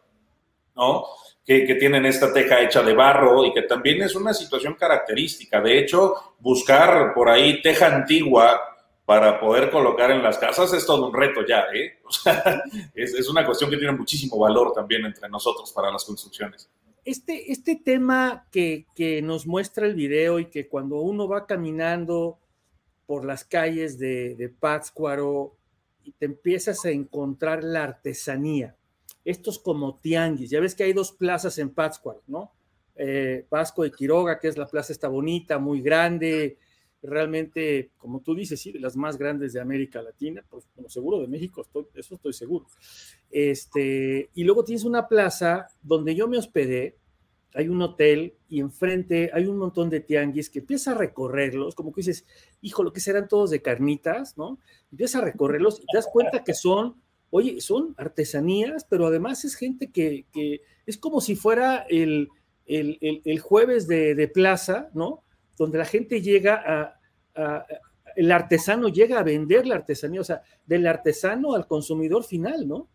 ¿no? 0.76 1.06
Que, 1.46 1.66
que, 1.66 1.76
tienen 1.76 2.06
esta 2.06 2.34
teja 2.34 2.60
hecha 2.60 2.82
de 2.82 2.94
barro 2.94 3.46
y 3.46 3.54
que 3.54 3.62
también 3.62 4.02
es 4.02 4.16
una 4.16 4.34
situación 4.34 4.74
característica. 4.74 5.62
De 5.62 5.78
hecho, 5.78 6.36
buscar 6.40 7.14
por 7.14 7.30
ahí 7.30 7.62
teja 7.62 7.86
antigua 7.86 8.60
para 9.06 9.40
poder 9.40 9.70
colocar 9.70 10.10
en 10.10 10.24
las 10.24 10.40
casas 10.40 10.74
es 10.74 10.86
todo 10.86 11.08
un 11.08 11.14
reto 11.14 11.46
ya, 11.48 11.68
¿eh? 11.74 12.00
O 12.04 12.12
sea, 12.12 12.64
es, 12.94 13.14
es 13.14 13.30
una 13.30 13.46
cuestión 13.46 13.70
que 13.70 13.78
tiene 13.78 13.94
muchísimo 13.94 14.38
valor 14.40 14.74
también 14.74 15.06
entre 15.06 15.30
nosotros 15.30 15.72
para 15.72 15.92
las 15.92 16.04
construcciones 16.04 16.70
este, 17.06 17.52
este 17.52 17.76
tema 17.76 18.48
que, 18.52 18.86
nos 19.24 19.48
muestra 19.48 19.88
el 19.88 19.96
video 19.96 20.40
y 20.40 20.46
que 20.46 20.68
cuando 20.68 20.98
uno 20.98 21.28
va 21.28 21.46
caminando 21.46 22.40
por 23.06 23.24
las 23.24 23.44
calles 23.46 23.98
de, 23.98 24.36
de 24.36 24.50
Pátzcuaro 24.50 25.56
y 26.04 26.12
te 26.12 26.26
empiezas 26.26 26.84
a 26.86 26.90
encontrar 26.90 27.64
la 27.64 27.84
artesanía, 27.84 28.76
estos 29.24 29.60
como 29.60 30.00
tianguis, 30.00 30.50
ya 30.50 30.60
ves 30.60 30.76
que 30.76 30.84
hay 30.84 30.94
dos 30.94 31.12
plazas 31.12 31.58
en 31.58 31.70
Pátzcuaro, 31.70 32.22
¿no? 32.28 32.52
eh, 32.96 33.46
Vasco 33.50 33.84
de 33.84 33.92
Quiroga, 33.92 34.40
que 34.40 34.48
es 34.48 34.58
la 34.58 34.68
plaza 34.68 34.94
está 34.94 35.08
bonita, 35.08 35.60
muy 35.60 35.82
grande, 35.82 36.58
realmente, 37.06 37.92
como 37.98 38.22
tú 38.22 38.36
dices, 38.36 38.60
sí, 38.60 38.72
de 38.72 38.80
las 38.80 38.96
más 38.96 39.18
grandes 39.18 39.54
de 39.54 39.62
América 39.62 40.02
Latina, 40.02 40.44
pues 40.50 40.66
como 40.76 40.90
seguro 40.90 41.20
de 41.20 41.28
México, 41.28 41.62
estoy, 41.62 41.86
eso 41.96 42.16
estoy 42.16 42.34
seguro. 42.34 42.66
Este, 43.30 44.30
y 44.34 44.44
luego 44.44 44.64
tienes 44.64 44.84
una 44.84 45.08
plaza 45.08 45.68
donde 45.82 46.16
yo 46.16 46.28
me 46.28 46.38
hospedé, 46.38 46.98
hay 47.56 47.70
un 47.70 47.82
hotel 47.82 48.36
y 48.50 48.60
enfrente 48.60 49.32
hay 49.34 49.46
un 49.48 49.58
montón 49.58 49.90
de 49.90 50.02
tianguis 50.02 50.50
que 50.50 50.60
empieza 50.60 50.92
a 50.92 50.96
recorrerlos, 50.96 51.74
como 51.74 51.94
que 51.94 52.02
dices, 52.02 52.26
hijo, 52.62 52.84
lo 52.84 52.92
que 52.92 53.00
serán 53.00 53.28
todos 53.28 53.50
de 53.50 53.62
carnitas, 53.62 54.38
¿no? 54.38 54.60
Empiezas 54.92 55.22
a 55.22 55.26
recorrerlos 55.26 55.80
y 55.80 55.86
te 55.86 55.98
das 55.98 56.08
cuenta 56.12 56.44
que 56.44 56.54
son, 56.54 57.02
oye, 57.30 57.62
son 57.62 57.96
artesanías, 57.98 58.86
pero 58.90 59.08
además 59.08 59.46
es 59.46 59.56
gente 59.56 59.90
que, 59.90 60.26
que 60.34 60.62
es 60.86 60.98
como 60.98 61.22
si 61.22 61.36
fuera 61.36 61.86
el, 61.90 62.30
el, 62.66 62.98
el, 63.24 63.40
jueves 63.40 63.88
de, 63.88 64.16
de, 64.16 64.28
plaza, 64.28 64.90
¿no? 64.94 65.24
Donde 65.58 65.78
la 65.78 65.86
gente 65.86 66.22
llega 66.22 66.98
a, 67.36 67.66
el 68.16 68.32
artesano 68.32 68.88
llega 68.88 69.20
a 69.20 69.24
vender 69.24 69.68
la 69.68 69.76
artesanía, 69.76 70.22
o 70.22 70.24
sea, 70.24 70.42
del 70.66 70.88
artesano 70.88 71.54
al 71.54 71.68
consumidor 71.68 72.24
final, 72.24 72.68
¿no? 72.68 72.88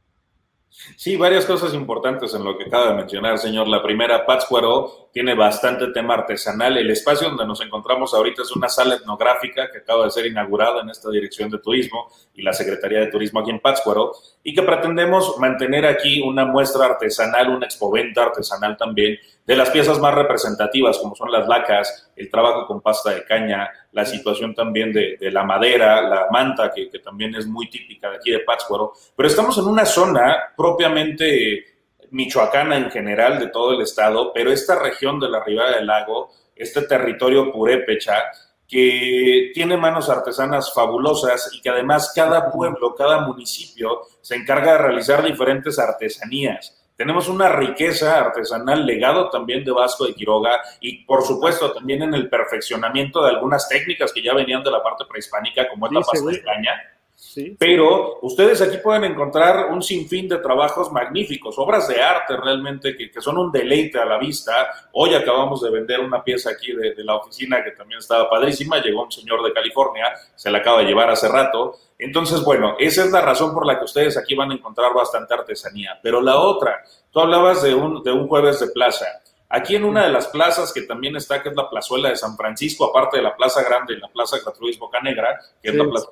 Sí, 0.97 1.17
varias 1.17 1.47
cosas 1.47 1.75
importantes 1.75 2.33
en 2.33 2.45
lo 2.45 2.57
que 2.57 2.65
acaba 2.65 2.91
de 2.91 2.95
mencionar, 2.95 3.39
señor. 3.39 3.67
La 3.67 3.83
primera, 3.83 4.25
Pátzcuaro 4.25 5.11
tiene 5.13 5.35
bastante 5.35 5.89
tema 5.89 6.15
artesanal. 6.15 6.79
El 6.79 6.89
espacio 6.91 7.29
donde 7.29 7.45
nos 7.45 7.61
encontramos 7.61 8.15
ahorita 8.15 8.43
es 8.43 8.55
una 8.55 8.69
sala 8.69 8.95
etnográfica 8.95 9.69
que 9.73 9.79
acaba 9.79 10.05
de 10.05 10.13
ser 10.13 10.27
inaugurada 10.27 10.83
en 10.83 10.91
esta 10.91 11.11
dirección 11.11 11.51
de 11.51 11.59
turismo 11.59 12.09
y 12.35 12.43
la 12.43 12.53
Secretaría 12.53 13.01
de 13.01 13.09
Turismo 13.09 13.41
aquí 13.41 13.51
en 13.51 13.59
Pátzcuaro 13.59 14.13
y 14.45 14.55
que 14.55 14.63
pretendemos 14.63 15.37
mantener 15.39 15.87
aquí 15.87 16.23
una 16.23 16.45
muestra 16.45 16.87
artesanal, 16.87 17.51
una 17.51 17.67
expoventa 17.67 18.23
artesanal 18.23 18.77
también 18.77 19.19
de 19.47 19.57
las 19.57 19.71
piezas 19.71 19.99
más 19.99 20.15
representativas, 20.15 20.99
como 20.99 21.15
son 21.17 21.33
las 21.33 21.49
lacas, 21.49 22.11
el 22.15 22.31
trabajo 22.31 22.67
con 22.67 22.81
pasta 22.81 23.11
de 23.11 23.25
caña, 23.25 23.69
la 23.93 24.05
situación 24.05 24.55
también 24.55 24.93
de, 24.93 25.17
de 25.19 25.31
la 25.31 25.43
madera, 25.43 26.03
la 26.03 26.29
manta, 26.31 26.73
que, 26.73 26.89
que, 26.89 27.01
también 27.01 27.35
es 27.35 27.47
muy 27.47 27.69
típica 27.69 28.11
de 28.11 28.17
aquí 28.17 28.31
de 28.31 28.41
Pátzcuaro. 28.41 28.93
Pero 29.17 29.29
estamos 29.29 29.59
en 29.59 29.65
una 29.65 29.85
zona 29.85 30.37
propiamente 30.57 31.65
michoacana 32.11 32.77
en 32.77 32.91
general 32.91 33.39
de 33.39 33.49
todo 33.49 33.73
el 33.73 33.83
estado, 33.83 34.33
pero 34.33 34.53
esta 34.53 34.79
región 34.79 35.19
de 35.19 35.29
la 35.29 35.43
ribera 35.43 35.77
del 35.77 35.87
lago, 35.87 36.31
este 36.55 36.83
territorio 36.83 37.53
purépecha, 37.53 38.23
que 38.71 39.51
tiene 39.53 39.77
manos 39.77 40.09
artesanas 40.09 40.73
fabulosas 40.73 41.51
y 41.53 41.61
que 41.61 41.71
además 41.71 42.13
cada 42.15 42.53
pueblo, 42.53 42.95
cada 42.95 43.27
municipio 43.27 44.03
se 44.21 44.37
encarga 44.37 44.73
de 44.73 44.79
realizar 44.79 45.25
diferentes 45.25 45.77
artesanías. 45.81 46.80
Tenemos 47.01 47.29
una 47.29 47.49
riqueza 47.49 48.21
artesanal 48.21 48.85
legado 48.85 49.31
también 49.31 49.65
de 49.65 49.71
Vasco 49.71 50.05
de 50.05 50.13
Quiroga 50.13 50.61
y 50.83 51.03
por 51.07 51.23
supuesto 51.23 51.73
también 51.73 52.03
en 52.03 52.13
el 52.13 52.29
perfeccionamiento 52.29 53.25
de 53.25 53.31
algunas 53.31 53.67
técnicas 53.71 54.13
que 54.13 54.23
ya 54.23 54.35
venían 54.35 54.63
de 54.63 54.71
la 54.71 54.83
parte 54.83 55.07
prehispánica 55.09 55.67
como 55.71 55.87
es 55.87 55.93
la 55.93 56.01
pasta 56.03 56.31
de 56.31 56.43
caña. 56.43 56.73
Sí. 57.21 57.55
Pero 57.59 58.19
ustedes 58.23 58.63
aquí 58.63 58.79
pueden 58.79 59.05
encontrar 59.05 59.71
un 59.71 59.83
sinfín 59.83 60.27
de 60.27 60.39
trabajos 60.39 60.91
magníficos, 60.91 61.59
obras 61.59 61.87
de 61.87 62.01
arte 62.01 62.35
realmente 62.35 62.97
que, 62.97 63.11
que, 63.11 63.21
son 63.21 63.37
un 63.37 63.53
deleite 63.53 64.01
a 64.01 64.07
la 64.07 64.19
vista. 64.19 64.69
Hoy 64.93 65.15
acabamos 65.15 65.61
de 65.61 65.71
vender 65.71 66.01
una 66.01 66.25
pieza 66.25 66.51
aquí 66.51 66.73
de, 66.73 66.95
de, 66.95 67.05
la 67.05 67.17
oficina 67.17 67.63
que 67.63 67.73
también 67.73 67.99
estaba 67.99 68.29
padrísima. 68.29 68.81
Llegó 68.81 69.05
un 69.05 69.13
señor 69.13 69.45
de 69.45 69.53
California, 69.53 70.07
se 70.35 70.51
la 70.51 70.59
acaba 70.59 70.79
de 70.79 70.87
llevar 70.87 71.11
hace 71.11 71.29
rato. 71.29 71.77
Entonces, 71.99 72.43
bueno, 72.43 72.75
esa 72.79 73.05
es 73.05 73.13
la 73.13 73.21
razón 73.21 73.53
por 73.53 73.67
la 73.67 73.79
que 73.79 73.85
ustedes 73.85 74.17
aquí 74.17 74.35
van 74.35 74.51
a 74.51 74.55
encontrar 74.55 74.95
bastante 74.95 75.35
artesanía. 75.35 76.01
Pero 76.03 76.23
la 76.23 76.41
otra, 76.41 76.83
tú 77.13 77.21
hablabas 77.21 77.63
de 77.63 77.75
un, 77.75 78.03
de 78.03 78.13
un 78.13 78.29
jueves 78.29 78.61
de 78.61 78.69
plaza. 78.69 79.07
Aquí 79.51 79.77
en 79.77 79.85
una 79.85 80.05
de 80.05 80.11
las 80.11 80.29
plazas 80.29 80.73
que 80.73 80.83
también 80.83 81.17
está, 81.17 81.43
que 81.43 81.51
es 81.51 81.57
la 81.57 81.69
plazuela 81.69 82.09
de 82.09 82.17
San 82.17 82.35
Francisco, 82.37 82.87
aparte 82.87 83.19
de 83.19 83.25
la 83.25 83.37
Plaza 83.37 83.63
Grande 83.63 83.93
y 83.93 83.99
la 83.99 84.09
Plaza 84.09 84.39
Gertrudis 84.43 84.79
Bocanegra, 84.79 85.39
que 85.63 85.71
sí. 85.71 85.77
es 85.77 85.85
la 85.85 85.85
plaza 85.85 86.09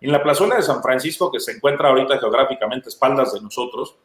en 0.00 0.12
la 0.12 0.22
plazuela 0.22 0.56
de 0.56 0.62
San 0.62 0.82
Francisco, 0.82 1.30
que 1.30 1.40
se 1.40 1.52
encuentra 1.52 1.88
ahorita 1.88 2.18
geográficamente 2.18 2.86
a 2.86 2.90
espaldas 2.90 3.32
de 3.32 3.40
nosotros, 3.40 3.96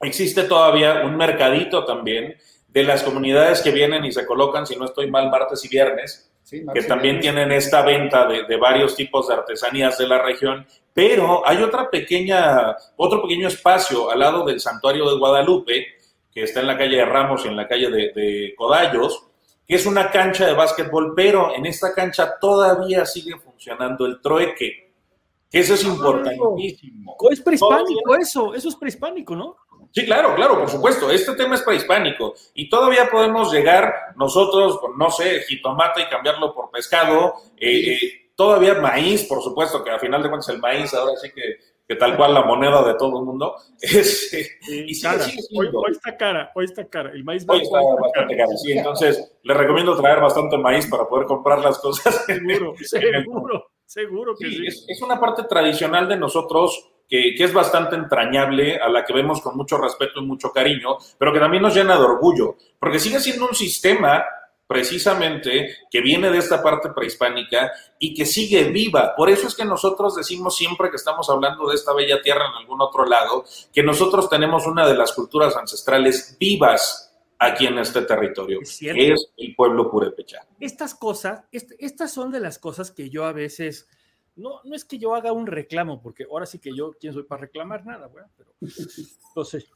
existe 0.00 0.44
todavía 0.44 1.02
un 1.04 1.16
mercadito 1.16 1.84
también 1.84 2.36
de 2.68 2.82
las 2.82 3.02
comunidades 3.02 3.62
que 3.62 3.70
vienen 3.70 4.04
y 4.04 4.12
se 4.12 4.26
colocan, 4.26 4.66
si 4.66 4.76
no 4.76 4.84
estoy 4.84 5.10
mal, 5.10 5.30
martes 5.30 5.64
y 5.64 5.68
viernes, 5.68 6.30
sí, 6.42 6.64
que 6.72 6.82
también 6.82 7.18
viernes. 7.18 7.34
tienen 7.34 7.52
esta 7.52 7.82
venta 7.82 8.26
de, 8.26 8.44
de, 8.44 8.56
varios 8.56 8.94
tipos 8.94 9.28
de 9.28 9.34
artesanías 9.34 9.98
de 9.98 10.06
la 10.06 10.22
región, 10.22 10.66
pero 10.92 11.46
hay 11.46 11.62
otra 11.62 11.90
pequeña, 11.90 12.76
otro 12.96 13.22
pequeño 13.22 13.48
espacio 13.48 14.10
al 14.10 14.18
lado 14.18 14.44
del 14.44 14.60
santuario 14.60 15.08
de 15.10 15.18
Guadalupe, 15.18 15.86
que 16.32 16.42
está 16.42 16.60
en 16.60 16.66
la 16.66 16.76
calle 16.76 16.96
de 16.96 17.04
Ramos 17.04 17.44
y 17.44 17.48
en 17.48 17.56
la 17.56 17.66
calle 17.66 17.90
de, 17.90 18.12
de 18.12 18.54
Codallos, 18.56 19.27
que 19.68 19.76
es 19.76 19.84
una 19.84 20.10
cancha 20.10 20.46
de 20.46 20.54
básquetbol, 20.54 21.12
pero 21.14 21.54
en 21.54 21.66
esta 21.66 21.92
cancha 21.92 22.38
todavía 22.40 23.04
sigue 23.04 23.38
funcionando 23.38 24.06
el 24.06 24.18
trueque, 24.22 24.94
que 25.50 25.58
eso 25.58 25.74
es 25.74 25.84
importantísimo. 25.84 27.16
Es 27.30 27.42
prehispánico 27.42 28.16
eso, 28.16 28.54
eso 28.54 28.70
es 28.70 28.76
prehispánico, 28.76 29.36
¿no? 29.36 29.56
Sí, 29.92 30.06
claro, 30.06 30.34
claro, 30.34 30.58
por 30.58 30.70
supuesto. 30.70 31.10
Este 31.10 31.34
tema 31.34 31.54
es 31.54 31.62
prehispánico 31.62 32.34
y 32.54 32.68
todavía 32.70 33.10
podemos 33.10 33.52
llegar 33.52 33.92
nosotros 34.16 34.80
no 34.96 35.10
sé, 35.10 35.40
jitomate 35.40 36.02
y 36.02 36.08
cambiarlo 36.08 36.54
por 36.54 36.70
pescado. 36.70 37.34
Eh, 37.58 37.92
eh, 37.92 38.30
todavía 38.34 38.74
maíz, 38.74 39.24
por 39.24 39.42
supuesto, 39.42 39.84
que 39.84 39.90
a 39.90 39.98
final 39.98 40.22
de 40.22 40.30
cuentas 40.30 40.48
el 40.48 40.60
maíz 40.60 40.94
ahora 40.94 41.12
sí 41.16 41.30
que, 41.34 41.58
que 41.88 41.96
tal 41.96 42.16
cual 42.18 42.34
la 42.34 42.44
moneda 42.44 42.86
de 42.86 42.94
todo 42.94 43.18
el 43.18 43.24
mundo. 43.24 43.56
Es, 43.80 44.30
sí, 44.30 44.44
y 44.66 44.94
sigue, 44.94 45.12
cara. 45.12 45.24
sigue 45.24 45.42
hoy, 45.56 45.68
hoy, 45.72 45.92
está 45.92 46.16
cara, 46.16 46.52
hoy 46.54 46.64
está 46.66 46.86
cara. 46.86 47.10
El 47.12 47.24
maíz 47.24 47.46
hoy 47.48 47.62
está 47.62 47.78
bastante 47.80 48.36
cara, 48.36 48.56
sí. 48.56 48.72
Entonces, 48.72 49.32
le 49.42 49.54
recomiendo 49.54 49.96
traer 49.96 50.20
bastante 50.20 50.58
maíz 50.58 50.86
para 50.86 51.08
poder 51.08 51.26
comprar 51.26 51.60
las 51.60 51.78
cosas. 51.78 52.26
Seguro, 52.26 52.74
seguro, 52.82 53.70
seguro 53.86 54.34
que 54.38 54.48
sí. 54.48 54.56
sí. 54.56 54.66
Es, 54.66 54.84
es, 54.88 55.02
una 55.02 55.18
parte 55.18 55.44
tradicional 55.44 56.08
de 56.08 56.16
nosotros 56.16 56.90
que, 57.08 57.34
que, 57.36 57.44
es 57.44 57.54
bastante 57.54 57.96
entrañable, 57.96 58.76
a 58.76 58.88
la 58.88 59.04
que 59.04 59.14
vemos 59.14 59.40
con 59.40 59.56
mucho 59.56 59.78
respeto 59.78 60.20
y 60.20 60.26
mucho 60.26 60.52
cariño, 60.52 60.98
pero 61.16 61.32
que 61.32 61.40
también 61.40 61.62
nos 61.62 61.74
llena 61.74 61.96
de 61.96 62.04
orgullo, 62.04 62.56
porque 62.78 62.98
sigue 62.98 63.20
siendo 63.20 63.46
un 63.46 63.54
sistema 63.54 64.24
precisamente 64.68 65.76
que 65.90 66.00
viene 66.02 66.30
de 66.30 66.38
esta 66.38 66.62
parte 66.62 66.90
prehispánica 66.90 67.72
y 67.98 68.14
que 68.14 68.26
sigue 68.26 68.64
viva. 68.64 69.14
Por 69.16 69.30
eso 69.30 69.48
es 69.48 69.54
que 69.54 69.64
nosotros 69.64 70.14
decimos 70.14 70.56
siempre 70.56 70.90
que 70.90 70.96
estamos 70.96 71.28
hablando 71.30 71.68
de 71.68 71.74
esta 71.74 71.94
bella 71.94 72.20
tierra 72.20 72.48
en 72.50 72.62
algún 72.62 72.80
otro 72.82 73.06
lado, 73.06 73.44
que 73.72 73.82
nosotros 73.82 74.28
tenemos 74.28 74.66
una 74.66 74.86
de 74.86 74.94
las 74.94 75.12
culturas 75.12 75.56
ancestrales 75.56 76.36
vivas 76.38 77.06
aquí 77.38 77.66
en 77.66 77.78
este 77.78 78.02
territorio, 78.02 78.60
es 78.60 78.78
que 78.78 79.12
es 79.12 79.30
el 79.38 79.54
pueblo 79.54 79.90
purépecha. 79.90 80.46
Estas 80.60 80.94
cosas, 80.94 81.44
est 81.50 81.72
estas 81.78 82.12
son 82.12 82.30
de 82.30 82.40
las 82.40 82.58
cosas 82.58 82.90
que 82.90 83.08
yo 83.08 83.24
a 83.24 83.32
veces 83.32 83.88
no, 84.36 84.60
no 84.64 84.76
es 84.76 84.84
que 84.84 84.98
yo 84.98 85.14
haga 85.14 85.32
un 85.32 85.46
reclamo, 85.46 86.02
porque 86.02 86.24
ahora 86.30 86.46
sí 86.46 86.58
que 86.58 86.74
yo, 86.76 86.92
¿quién 87.00 87.14
soy 87.14 87.22
para 87.22 87.42
reclamar 87.42 87.86
nada? 87.86 88.06
Bueno, 88.08 88.28
pero, 88.36 88.52
entonces, 89.28 89.70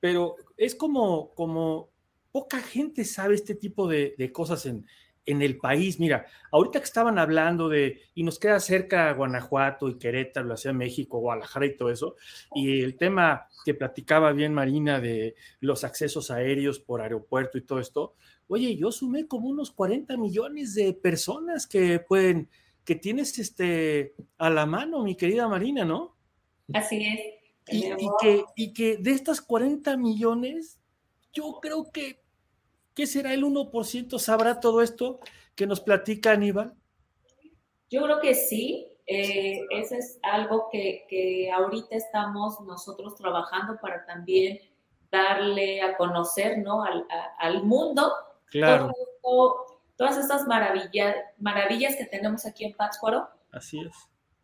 pero 0.00 0.34
es 0.56 0.74
como, 0.74 1.32
como 1.34 1.91
poca 2.32 2.58
gente 2.60 3.04
sabe 3.04 3.34
este 3.34 3.54
tipo 3.54 3.86
de, 3.86 4.14
de 4.18 4.32
cosas 4.32 4.66
en, 4.66 4.86
en, 5.26 5.42
el 5.42 5.58
país. 5.58 6.00
Mira, 6.00 6.26
ahorita 6.50 6.80
que 6.80 6.86
estaban 6.86 7.18
hablando 7.18 7.68
de, 7.68 8.00
y 8.14 8.24
nos 8.24 8.38
queda 8.38 8.58
cerca 8.58 9.12
Guanajuato 9.12 9.88
y 9.88 9.98
Querétaro, 9.98 10.48
la 10.48 10.56
Ciudad 10.56 10.74
de 10.74 10.78
México, 10.78 11.20
Guadalajara 11.20 11.66
y 11.66 11.76
todo 11.76 11.90
eso, 11.90 12.16
y 12.54 12.80
el 12.80 12.96
tema 12.96 13.46
que 13.64 13.74
platicaba 13.74 14.32
bien 14.32 14.54
Marina 14.54 15.00
de 15.00 15.36
los 15.60 15.84
accesos 15.84 16.30
aéreos 16.30 16.80
por 16.80 17.02
aeropuerto 17.02 17.58
y 17.58 17.62
todo 17.62 17.78
esto, 17.78 18.14
oye, 18.48 18.76
yo 18.76 18.90
sumé 18.90 19.28
como 19.28 19.48
unos 19.48 19.70
40 19.70 20.16
millones 20.16 20.74
de 20.74 20.94
personas 20.94 21.66
que 21.66 22.00
pueden 22.00 22.48
que 22.84 22.96
tienes 22.96 23.38
este, 23.38 24.14
a 24.38 24.50
la 24.50 24.66
mano, 24.66 25.02
mi 25.04 25.16
querida 25.16 25.48
Marina, 25.48 25.84
¿no? 25.84 26.16
Así 26.72 27.04
es. 27.04 27.20
Y, 27.68 27.86
y, 27.86 28.08
que, 28.20 28.44
y 28.56 28.72
que 28.72 28.96
de 28.96 29.12
estas 29.12 29.40
40 29.40 29.96
millones, 29.96 30.80
yo 31.32 31.58
creo 31.62 31.90
que, 31.92 32.21
¿qué 32.94 33.06
será 33.06 33.34
el 33.34 33.44
1%? 33.44 34.18
¿Sabrá 34.18 34.60
todo 34.60 34.82
esto 34.82 35.20
que 35.54 35.66
nos 35.66 35.80
platica 35.80 36.32
Aníbal? 36.32 36.74
Yo 37.90 38.02
creo 38.02 38.20
que 38.20 38.34
sí. 38.34 38.88
Eh, 39.06 39.60
eso 39.70 39.96
es 39.96 40.18
algo 40.22 40.68
que, 40.70 41.04
que 41.08 41.50
ahorita 41.50 41.96
estamos 41.96 42.60
nosotros 42.60 43.16
trabajando 43.16 43.76
para 43.80 44.06
también 44.06 44.60
darle 45.10 45.82
a 45.82 45.96
conocer 45.96 46.58
¿no? 46.58 46.84
al, 46.84 47.04
a, 47.10 47.46
al 47.46 47.64
mundo 47.64 48.12
claro. 48.46 48.92
todo, 49.20 49.66
todas 49.96 50.16
estas 50.16 50.46
maravillas, 50.46 51.16
maravillas 51.38 51.96
que 51.96 52.06
tenemos 52.06 52.46
aquí 52.46 52.64
en 52.64 52.74
Pátzcuaro. 52.74 53.28
Así 53.50 53.80
es. 53.80 53.92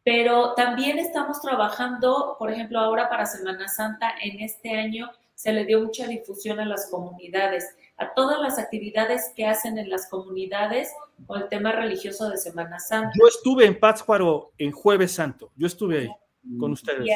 Pero 0.05 0.55
también 0.55 0.99
estamos 0.99 1.41
trabajando, 1.41 2.37
por 2.39 2.51
ejemplo, 2.51 2.81
ahora 2.81 3.09
para 3.09 3.27
Semana 3.27 3.69
Santa, 3.69 4.15
en 4.23 4.41
este 4.41 4.71
año 4.71 5.11
se 5.35 5.53
le 5.53 5.65
dio 5.65 5.81
mucha 5.83 6.07
difusión 6.07 6.59
a 6.61 6.65
las 6.65 6.91
comunidades, 6.91 7.77
a 7.99 8.15
todas 8.15 8.41
las 8.41 8.59
actividades 8.59 9.33
que 9.37 9.45
hacen 9.45 9.77
en 9.77 9.91
las 9.91 10.09
comunidades 10.09 10.91
con 11.27 11.43
el 11.43 11.49
tema 11.49 11.73
religioso 11.73 12.31
de 12.31 12.39
Semana 12.39 12.79
Santa. 12.79 13.11
Yo 13.19 13.27
estuve 13.27 13.67
en 13.67 13.79
Pátzcuaro 13.79 14.53
en 14.57 14.71
Jueves 14.71 15.13
Santo, 15.13 15.51
yo 15.57 15.67
estuve 15.67 15.99
ahí. 16.01 16.09
con 16.59 16.73
ustedes. 16.73 17.07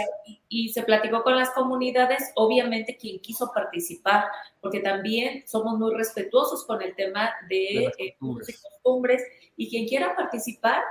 Y, 0.49 0.71
se 0.71 0.83
platicó 0.83 1.23
con 1.23 1.37
las 1.37 1.51
comunidades, 1.51 2.33
obviamente 2.35 2.97
quien 2.97 3.21
quiso 3.21 3.53
participar, 3.55 4.25
porque 4.61 4.81
también 4.81 5.45
somos 5.47 5.79
muy 5.79 5.95
respetuosos 5.95 6.67
con 6.67 6.83
el 6.83 6.95
tema 6.97 7.31
de, 7.49 7.87
eh, 7.99 8.17
costumbres. 8.19 9.23
y 9.57 9.71
quien 9.71 9.87
quiera 9.87 10.17
participar, 10.17 10.83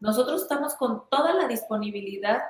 nosotros 0.00 0.42
estamos 0.42 0.74
con 0.74 1.08
toda 1.10 1.34
la 1.34 1.46
disponibilidad. 1.46 2.40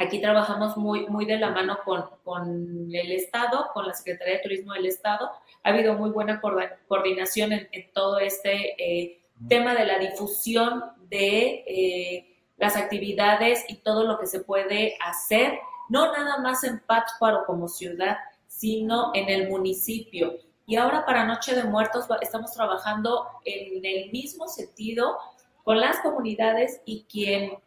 Aquí 0.00 0.20
trabajamos 0.20 0.76
muy, 0.76 1.08
muy 1.08 1.24
de 1.24 1.38
la 1.38 1.50
mano 1.50 1.78
con, 1.84 2.04
con 2.22 2.88
el 2.92 3.12
Estado, 3.12 3.66
con 3.74 3.84
la 3.84 3.94
Secretaría 3.94 4.34
de 4.34 4.42
Turismo 4.42 4.72
del 4.74 4.86
Estado. 4.86 5.28
Ha 5.64 5.70
habido 5.70 5.94
muy 5.94 6.10
buena 6.10 6.40
coordinación 6.40 7.52
en, 7.52 7.68
todo 7.92 8.20
este 8.20 8.74
eh, 8.78 9.20
tema 9.48 9.74
de 9.74 9.84
la 9.84 9.98
difusión 9.98 10.84
de 11.08 11.64
eh, 11.66 12.36
las 12.58 12.76
actividades 12.76 13.64
y 13.68 13.76
todo 13.76 14.04
lo 14.04 14.20
que 14.20 14.26
se 14.26 14.40
puede 14.40 14.96
hacer, 15.04 15.58
no 15.88 16.12
nada 16.12 16.38
más 16.38 16.62
en 16.62 16.78
Pátzcuaro 16.78 17.44
como 17.44 17.66
ciudad, 17.66 18.18
sino 18.46 19.10
en 19.14 19.28
el 19.28 19.48
municipio. 19.48 20.34
Y 20.64 20.76
ahora 20.76 21.06
para 21.06 21.24
Noche 21.24 21.56
de 21.56 21.64
Muertos 21.64 22.06
estamos 22.20 22.52
trabajando 22.52 23.26
en 23.44 23.84
el 23.84 24.12
mismo 24.12 24.46
sentido 24.46 25.18
con 25.64 25.80
las 25.80 25.98
comunidades 26.00 26.82
y 26.84 27.04
quien 27.10 27.58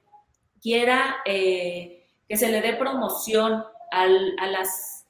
quiera 0.61 1.17
eh, 1.25 2.00
que 2.31 2.37
se 2.37 2.47
le 2.47 2.61
dé 2.61 2.77
promoción 2.77 3.61
a 3.91 4.07
las 4.07 5.05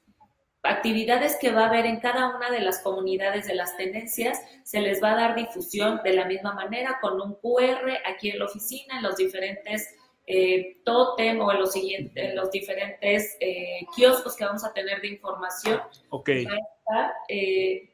actividades 0.63 1.37
que 1.39 1.51
va 1.51 1.65
a 1.65 1.67
haber 1.67 1.85
en 1.85 1.99
cada 1.99 2.35
una 2.35 2.49
de 2.49 2.61
las 2.61 2.79
comunidades 2.79 3.45
de 3.45 3.53
las 3.53 3.77
tendencias, 3.77 4.41
se 4.63 4.81
les 4.81 5.03
va 5.03 5.11
a 5.11 5.15
dar 5.15 5.35
difusión 5.35 6.01
de 6.03 6.13
la 6.13 6.25
misma 6.25 6.53
manera 6.53 6.97
con 6.99 7.21
un 7.21 7.35
QR 7.35 7.91
aquí 8.07 8.31
en 8.31 8.39
la 8.39 8.45
oficina, 8.45 8.97
en 8.97 9.03
los 9.03 9.17
diferentes 9.17 9.95
eh, 10.25 10.81
totem 10.83 11.39
o 11.41 11.51
en 11.51 11.59
los, 11.59 11.73
siguientes, 11.73 12.33
los 12.33 12.49
diferentes 12.49 13.37
eh, 13.39 13.85
kioscos 13.95 14.35
que 14.35 14.45
vamos 14.45 14.63
a 14.63 14.73
tener 14.73 14.99
de 15.01 15.09
información. 15.09 15.79
Ok. 16.09 16.29
Eh, 17.29 17.93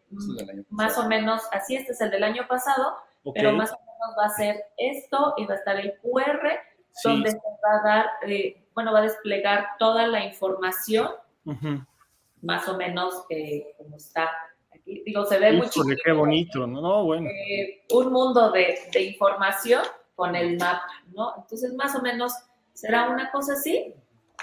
más 0.70 0.98
o 0.98 1.06
menos, 1.10 1.42
así 1.52 1.76
este 1.76 1.92
es 1.92 2.00
el 2.00 2.12
del 2.12 2.24
año 2.24 2.48
pasado, 2.48 2.96
pero 3.34 3.52
más 3.52 3.74
o 3.74 3.78
menos 3.78 4.18
va 4.18 4.28
a 4.28 4.38
ser 4.38 4.64
esto 4.78 5.34
y 5.36 5.46
va 5.46 5.56
a 5.56 5.58
estar 5.58 5.78
el 5.78 5.96
QR 6.00 6.48
donde 7.04 7.32
se 7.32 7.38
va 7.38 7.80
a 7.80 7.84
dar, 7.84 8.06
eh, 8.28 8.64
bueno, 8.78 8.94
va 8.94 9.00
a 9.00 9.02
desplegar 9.02 9.70
toda 9.80 10.06
la 10.06 10.24
información 10.24 11.08
más 12.44 12.70
o 12.70 12.78
menos 12.78 13.24
eh, 13.32 13.74
como 13.76 13.98
está 13.98 14.30
aquí. 14.72 15.02
Digo, 15.04 15.26
se 15.26 15.40
ve 15.40 15.54
mucho. 15.54 15.82
Qué 16.06 16.12
bonito, 16.12 16.68
¿no? 16.68 17.06
Bueno. 17.06 17.28
Eh, 17.28 17.82
un 17.92 18.14
mundo 18.14 18.52
de, 18.52 18.78
de, 18.94 19.02
información 19.02 19.82
con 20.14 20.36
el 20.36 20.60
mapa, 20.60 20.92
¿no? 21.12 21.34
Entonces, 21.38 21.74
más 21.74 21.96
o 21.96 22.04
menos 22.04 22.32
será 22.74 23.10
una 23.10 23.32
cosa 23.32 23.54
así, 23.54 23.96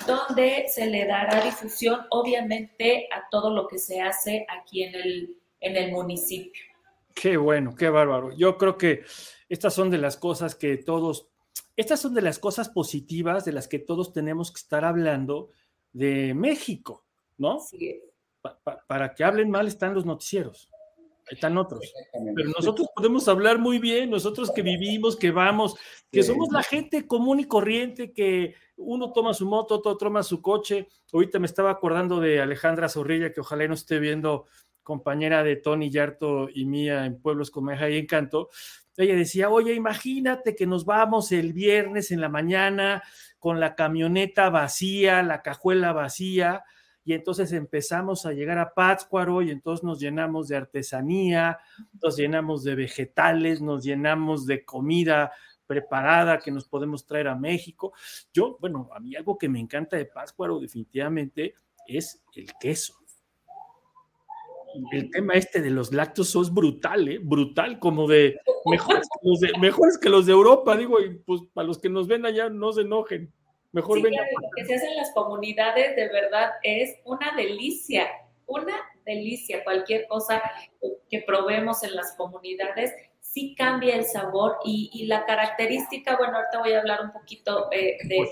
donde 0.05 0.65
se 0.67 0.87
le 0.87 1.07
dará 1.07 1.41
difusión, 1.41 2.05
obviamente, 2.11 3.09
a 3.13 3.29
todo 3.31 3.55
lo 3.55 3.69
que 3.69 3.79
se 3.79 4.01
hace 4.01 4.45
aquí 4.49 4.83
en 4.83 4.97
el, 4.97 5.37
en 5.61 5.77
el 5.77 5.93
municipio. 5.93 6.65
Qué 7.15 7.37
bueno, 7.37 7.77
qué 7.77 7.89
bárbaro. 7.89 8.33
Yo 8.37 8.59
creo 8.59 8.77
que 8.77 9.05
estas 9.49 9.75
son 9.75 9.91
de 9.91 9.99
las 9.99 10.17
cosas 10.17 10.57
que 10.57 10.77
todos, 10.77 11.29
estas 11.77 12.01
son 12.01 12.15
de 12.15 12.23
las 12.23 12.39
cosas 12.39 12.69
positivas 12.69 13.45
de 13.45 13.53
las 13.53 13.69
que 13.69 13.79
todos 13.79 14.13
tenemos 14.13 14.53
que 14.53 14.59
estar 14.59 14.85
hablando 14.85 15.51
de 15.93 16.35
México. 16.35 17.05
¿no? 17.39 17.61
para 18.87 19.15
que 19.15 19.25
hablen 19.25 19.51
mal 19.51 19.67
están 19.67 19.95
los 19.95 20.05
noticieros, 20.05 20.69
están 21.31 21.57
otros. 21.57 21.81
Pero 22.35 22.51
nosotros 22.51 22.89
podemos 22.95 23.27
hablar 23.27 23.59
muy 23.59 23.79
bien, 23.79 24.11
nosotros 24.11 24.51
que 24.51 24.61
vivimos, 24.61 25.17
que 25.17 25.31
vamos, 25.31 25.77
que 26.11 26.23
somos 26.23 26.51
la 26.53 26.63
gente 26.63 27.07
común 27.07 27.41
y 27.41 27.47
corriente, 27.47 28.13
que 28.13 28.55
uno 28.77 29.13
toma 29.13 29.33
su 29.33 29.47
moto, 29.47 29.77
otro 29.77 29.97
toma 29.97 30.23
su 30.23 30.43
coche. 30.43 30.89
Ahorita 31.11 31.39
me 31.39 31.47
estaba 31.47 31.71
acordando 31.71 32.21
de 32.21 32.41
Alejandra 32.43 32.91
Zorrilla, 32.91 33.33
que 33.33 33.41
ojalá 33.41 33.67
no 33.67 33.75
esté 33.75 33.99
viendo, 33.99 34.45
compañera 34.85 35.43
de 35.43 35.57
Tony 35.57 35.91
Yarto 35.91 36.49
y 36.49 36.67
mía 36.67 37.07
en 37.07 37.21
Pueblos 37.21 37.51
con 37.51 37.65
Meja 37.65 37.91
y 37.91 37.97
Encanto. 37.97 38.51
Ella 38.97 39.17
decía, 39.17 39.51
oye, 39.51 39.75
imagínate 39.75 40.55
que 40.55 40.67
nos 40.67 40.85
vamos 40.85 41.33
el 41.33 41.53
viernes 41.53 42.13
en 42.13 42.21
la 42.21 42.29
mañana 42.29 43.03
con 43.41 43.59
la 43.59 43.75
camioneta 43.75 44.51
vacía, 44.51 45.25
la 45.25 45.43
cajuela 45.43 45.93
vacía, 45.93 46.63
y 47.05 47.13
entonces 47.13 47.53
empezamos 47.53 48.25
a 48.25 48.33
llegar 48.33 48.59
a 48.59 48.73
Pátzcuaro 48.73 49.43
y 49.43 49.51
entonces 49.51 49.85
nos 49.85 50.01
llenamos 50.01 50.49
de 50.49 50.57
artesanía, 50.57 51.59
nos 52.01 52.17
llenamos 52.17 52.65
de 52.65 52.75
vegetales, 52.77 53.61
nos 53.61 53.85
llenamos 53.85 54.47
de 54.47 54.65
comida 54.65 55.33
preparada 55.67 56.39
que 56.39 56.51
nos 56.51 56.67
podemos 56.67 57.05
traer 57.05 57.29
a 57.29 57.35
México. 57.35 57.93
Yo, 58.33 58.57
bueno, 58.61 58.89
a 58.95 59.01
mí 59.01 59.15
algo 59.17 59.37
que 59.37 59.49
me 59.49 59.61
encanta 59.61 59.97
de 59.97 60.07
Pátzcuaro 60.07 60.59
definitivamente 60.61 61.55
es 61.87 62.23
el 62.35 62.47
queso. 62.59 63.04
El 64.93 65.11
tema 65.11 65.35
este 65.35 65.61
de 65.61 65.71
los 65.71 65.93
lácteos 65.93 66.35
es 66.35 66.53
brutal, 66.53 67.09
¿eh? 67.09 67.19
brutal, 67.23 67.79
como 67.79 68.07
de 68.09 68.39
mejores, 68.67 69.09
que 69.09 69.29
los 69.29 69.41
de 69.41 69.59
mejores 69.59 69.99
que 69.99 70.09
los 70.09 70.27
de 70.27 70.33
Europa, 70.33 70.77
digo, 70.77 71.01
y 71.01 71.15
pues 71.15 71.43
para 71.53 71.67
los 71.67 71.79
que 71.79 71.89
nos 71.89 72.09
ven 72.09 72.27
allá 72.27 72.49
no 72.49 72.73
se 72.73 72.83
enojen. 72.83 73.33
Mejor 73.73 73.99
sí, 73.99 74.05
lo 74.05 74.11
que 74.57 74.65
se 74.65 74.75
hace 74.75 74.87
en 74.87 74.97
las 74.97 75.13
comunidades 75.13 75.97
de 75.97 76.09
verdad 76.09 76.53
es 76.63 76.97
una 77.05 77.35
delicia, 77.37 78.07
una 78.47 78.75
delicia. 79.05 79.65
Cualquier 79.65 80.07
cosa 80.07 80.41
que 81.11 81.25
probemos 81.27 81.83
en 81.83 81.97
las 81.97 82.15
comunidades 82.17 82.93
sí 83.21 83.55
cambia 83.57 83.97
el 83.97 84.05
sabor 84.05 84.59
y, 84.65 85.07
la 85.07 85.25
característica, 85.25 86.17
bueno, 86.17 86.37
ahorita 86.37 86.59
voy 86.61 86.73
a 86.73 86.79
hablar 86.79 87.01
un 87.03 87.13
poquito 87.13 87.69
eh, 87.73 87.99
de, 88.05 88.23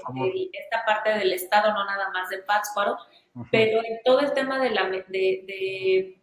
esta 0.52 0.85
parte 0.87 1.11
del 1.11 1.33
estado, 1.33 1.72
no 1.72 1.85
nada 1.85 2.11
más 2.11 2.28
de 2.28 2.38
Pátzcuaro, 2.38 2.96
pero 3.50 3.81
en 3.85 3.98
todo 4.05 4.20
el 4.20 4.33
tema 4.33 4.62
de 4.62 4.70
la, 4.70 4.88
de, 4.88 5.05
de, 5.09 6.21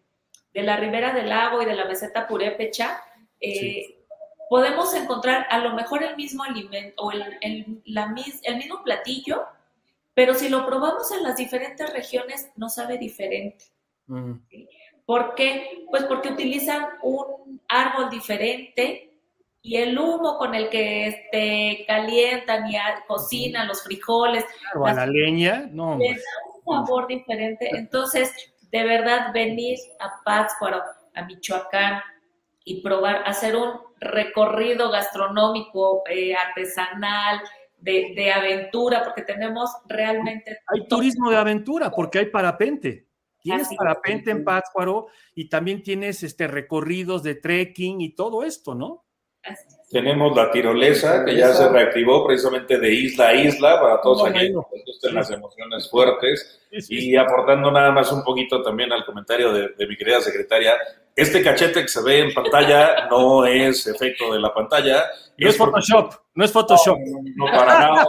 la 0.53 0.77
ribera 0.77 1.13
del 1.13 1.29
lago 1.29 1.61
y 1.61 1.65
de 1.65 1.75
la 1.75 1.85
meseta 1.85 2.27
purépecha, 2.27 3.01
eh, 3.39 4.05
podemos 4.49 4.93
encontrar 4.95 5.45
a 5.49 5.59
lo 5.59 5.73
mejor 5.73 6.03
el 6.03 6.15
mismo 6.15 6.43
alimento 6.43 7.03
o 7.03 7.11
el, 7.11 7.23
el, 7.41 7.81
la, 7.85 8.13
el 8.43 8.57
mismo 8.57 8.83
platillo, 8.83 9.45
pero 10.13 10.33
si 10.33 10.49
lo 10.49 10.65
probamos 10.65 11.11
en 11.11 11.23
las 11.23 11.37
diferentes 11.37 11.91
regiones 11.93 12.51
no 12.55 12.69
sabe 12.69 12.97
diferente. 12.97 13.65
¿Por 15.05 15.35
qué? 15.35 15.85
Pues 15.89 16.03
porque 16.05 16.29
utilizan 16.29 16.87
un 17.03 17.61
árbol 17.67 18.09
diferente 18.09 19.09
y 19.61 19.77
el 19.77 19.97
humo 19.97 20.37
con 20.37 20.55
el 20.55 20.69
que 20.69 21.07
este, 21.07 21.85
calientan 21.87 22.69
y 22.71 22.75
cocinan 23.07 23.67
los 23.67 23.83
frijoles. 23.83 24.45
O 24.75 24.87
la 24.87 25.05
leña, 25.05 25.67
no. 25.71 25.97
Le 25.97 26.13
da 26.13 26.21
un 26.65 26.85
sabor 26.85 27.07
diferente. 27.07 27.69
Entonces, 27.73 28.31
de 28.71 28.83
verdad, 28.83 29.33
venir 29.33 29.77
a 29.99 30.21
Pátzcuaro, 30.23 30.81
a 31.15 31.25
Michoacán, 31.25 32.01
y 32.63 32.81
probar, 32.81 33.23
hacer 33.25 33.55
un 33.55 33.79
recorrido 33.99 34.91
gastronómico, 34.91 36.03
eh, 36.07 36.35
artesanal, 36.35 37.41
de, 37.77 38.31
aventura, 38.31 39.03
porque 39.03 39.21
tenemos 39.21 39.71
realmente... 39.87 40.59
Hay 40.67 40.87
turismo 40.87 41.29
de 41.29 41.37
aventura, 41.37 41.89
porque 41.91 42.19
hay 42.19 42.25
parapente. 42.27 43.07
Tienes 43.41 43.69
parapente 43.75 44.31
en 44.31 44.43
Pátzcuaro 44.43 45.07
y 45.33 45.47
también 45.47 45.81
tienes 45.81 46.23
este, 46.23 46.47
recorridos 46.47 47.23
de 47.23 47.35
trekking 47.35 48.01
y 48.01 48.13
todo 48.13 48.43
esto, 48.43 48.75
¿no? 48.75 49.05
Tenemos 49.89 50.35
la 50.35 50.51
tirolesa, 50.51 51.25
que 51.25 51.35
ya 51.35 51.51
se 51.53 51.67
reactivó 51.67 52.25
precisamente 52.25 52.77
de 52.77 52.93
isla 52.93 53.29
a 53.29 53.33
isla 53.33 53.81
para 53.81 54.01
todos 54.01 54.27
aquellos 54.27 54.63
que 54.71 54.83
gusten 54.85 55.15
las 55.15 55.31
emociones 55.31 55.89
fuertes. 55.89 56.61
Y 56.71 57.15
aportando 57.15 57.71
nada 57.71 57.91
más 57.91 58.11
un 58.11 58.23
poquito 58.23 58.61
también 58.61 58.93
al 58.93 59.03
comentario 59.03 59.51
de, 59.51 59.69
de 59.69 59.87
mi 59.87 59.97
querida 59.97 60.21
secretaria, 60.21 60.77
este 61.19 61.43
cachete 61.43 61.81
que 61.81 61.87
se 61.89 62.01
ve 62.01 62.19
en 62.19 62.33
pantalla 62.33 63.07
no 63.09 63.45
es 63.45 63.85
efecto 63.87 64.31
de 64.31 64.39
la 64.39 64.53
pantalla. 64.53 65.03
No 65.37 65.49
es, 65.49 65.57
Photoshop, 65.57 66.13
no 66.33 66.45
es 66.45 66.51
Photoshop. 66.51 66.97
No, 67.35 67.45
para 67.45 67.79
nada, 67.79 68.07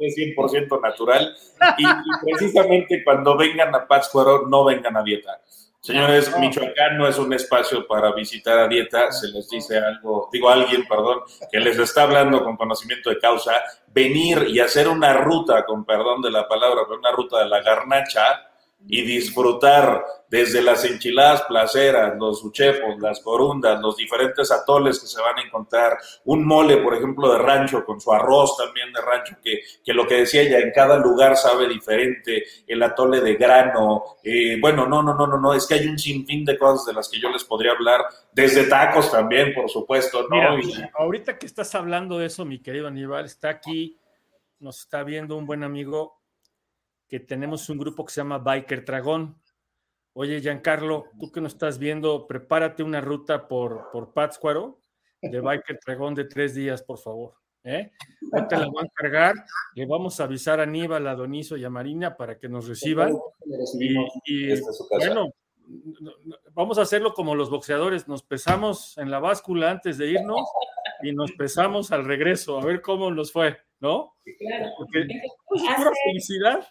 es 0.00 0.16
100% 0.16 0.80
natural. 0.80 1.36
Y, 1.78 1.84
precisamente 2.24 3.04
cuando 3.04 3.36
vengan 3.36 3.72
a 3.74 3.86
Pátzcuaro, 3.86 4.48
no 4.48 4.64
vengan 4.64 4.96
a 4.96 5.02
dieta. 5.04 5.40
Señores, 5.84 6.34
Michoacán 6.38 6.96
no 6.96 7.06
es 7.06 7.18
un 7.18 7.30
espacio 7.34 7.86
para 7.86 8.10
visitar 8.14 8.58
a 8.58 8.68
dieta, 8.68 9.12
se 9.12 9.28
les 9.28 9.50
dice 9.50 9.76
algo, 9.76 10.30
digo 10.32 10.48
alguien, 10.48 10.86
perdón, 10.88 11.20
que 11.52 11.60
les 11.60 11.78
está 11.78 12.04
hablando 12.04 12.42
con 12.42 12.56
conocimiento 12.56 13.10
de 13.10 13.18
causa, 13.18 13.52
venir 13.88 14.46
y 14.48 14.60
hacer 14.60 14.88
una 14.88 15.12
ruta, 15.12 15.66
con 15.66 15.84
perdón 15.84 16.22
de 16.22 16.30
la 16.30 16.48
palabra, 16.48 16.84
pero 16.86 16.98
una 16.98 17.12
ruta 17.12 17.40
de 17.40 17.50
la 17.50 17.60
garnacha, 17.60 18.22
y 18.86 19.02
disfrutar 19.02 20.04
desde 20.28 20.62
las 20.62 20.84
enchiladas 20.84 21.42
placeras, 21.42 22.16
los 22.18 22.42
uchepos, 22.44 22.98
las 22.98 23.20
corundas, 23.20 23.80
los 23.80 23.96
diferentes 23.96 24.50
atoles 24.50 24.98
que 24.98 25.06
se 25.06 25.20
van 25.20 25.38
a 25.38 25.42
encontrar, 25.42 25.96
un 26.24 26.44
mole, 26.44 26.78
por 26.78 26.94
ejemplo, 26.94 27.32
de 27.32 27.38
rancho 27.38 27.84
con 27.84 28.00
su 28.00 28.12
arroz 28.12 28.56
también 28.56 28.92
de 28.92 29.00
rancho, 29.00 29.36
que, 29.42 29.60
que 29.84 29.92
lo 29.92 30.06
que 30.06 30.16
decía 30.16 30.42
ella, 30.42 30.58
en 30.58 30.72
cada 30.72 30.96
lugar 30.98 31.36
sabe 31.36 31.68
diferente, 31.68 32.44
el 32.66 32.82
atole 32.82 33.20
de 33.20 33.34
grano, 33.34 34.02
eh, 34.24 34.58
bueno, 34.60 34.86
no, 34.86 35.02
no, 35.02 35.14
no, 35.14 35.26
no, 35.26 35.38
no, 35.38 35.54
es 35.54 35.66
que 35.66 35.74
hay 35.74 35.86
un 35.86 35.98
sinfín 35.98 36.44
de 36.44 36.58
cosas 36.58 36.86
de 36.86 36.94
las 36.94 37.08
que 37.08 37.20
yo 37.20 37.30
les 37.30 37.44
podría 37.44 37.72
hablar, 37.72 38.00
desde 38.32 38.64
tacos 38.64 39.12
también, 39.12 39.54
por 39.54 39.70
supuesto, 39.70 40.26
¿no? 40.28 40.36
ahorita 40.94 41.38
que 41.38 41.46
estás 41.46 41.74
hablando 41.74 42.18
de 42.18 42.26
eso, 42.26 42.44
mi 42.44 42.58
querido 42.58 42.88
Aníbal, 42.88 43.24
está 43.24 43.50
aquí 43.50 43.98
nos 44.64 44.80
está 44.80 45.04
viendo 45.04 45.36
un 45.36 45.46
buen 45.46 45.62
amigo 45.62 46.23
que 47.14 47.20
tenemos 47.20 47.68
un 47.68 47.78
grupo 47.78 48.04
que 48.04 48.12
se 48.12 48.20
llama 48.20 48.38
Biker 48.38 48.84
Dragón. 48.84 49.40
Oye, 50.14 50.40
Giancarlo, 50.40 51.04
tú 51.20 51.30
que 51.30 51.40
nos 51.40 51.52
estás 51.52 51.78
viendo, 51.78 52.26
prepárate 52.26 52.82
una 52.82 53.00
ruta 53.00 53.46
por, 53.46 53.88
por 53.92 54.12
Pátzcuaro 54.12 54.80
de 55.22 55.38
Biker 55.38 55.78
Dragón 55.86 56.16
de 56.16 56.24
tres 56.24 56.56
días, 56.56 56.82
por 56.82 56.98
favor. 56.98 57.34
¿eh? 57.62 57.92
te 58.48 58.56
la 58.56 58.66
van 58.66 58.86
a 58.86 58.92
cargar, 58.92 59.34
le 59.76 59.86
vamos 59.86 60.18
a 60.18 60.24
avisar 60.24 60.58
a 60.58 60.64
Aníbal, 60.64 61.06
a 61.06 61.14
Donizo 61.14 61.56
y 61.56 61.64
a 61.64 61.70
Marina 61.70 62.16
para 62.16 62.36
que 62.36 62.48
nos 62.48 62.66
reciban. 62.66 63.16
Y, 63.78 64.60
bueno, 64.98 65.32
vamos 66.52 66.78
a 66.78 66.82
hacerlo 66.82 67.14
como 67.14 67.36
los 67.36 67.48
boxeadores, 67.48 68.08
nos 68.08 68.24
pesamos 68.24 68.98
en 68.98 69.08
la 69.08 69.20
báscula 69.20 69.70
antes 69.70 69.98
de 69.98 70.10
irnos 70.10 70.40
y 71.00 71.12
nos 71.12 71.30
pesamos 71.30 71.92
al 71.92 72.06
regreso, 72.06 72.58
a 72.58 72.64
ver 72.64 72.82
cómo 72.82 73.08
nos 73.12 73.30
fue, 73.30 73.56
¿no? 73.78 74.16
Claro. 74.36 74.66
Porque 74.76 75.06
felicidad. 76.06 76.66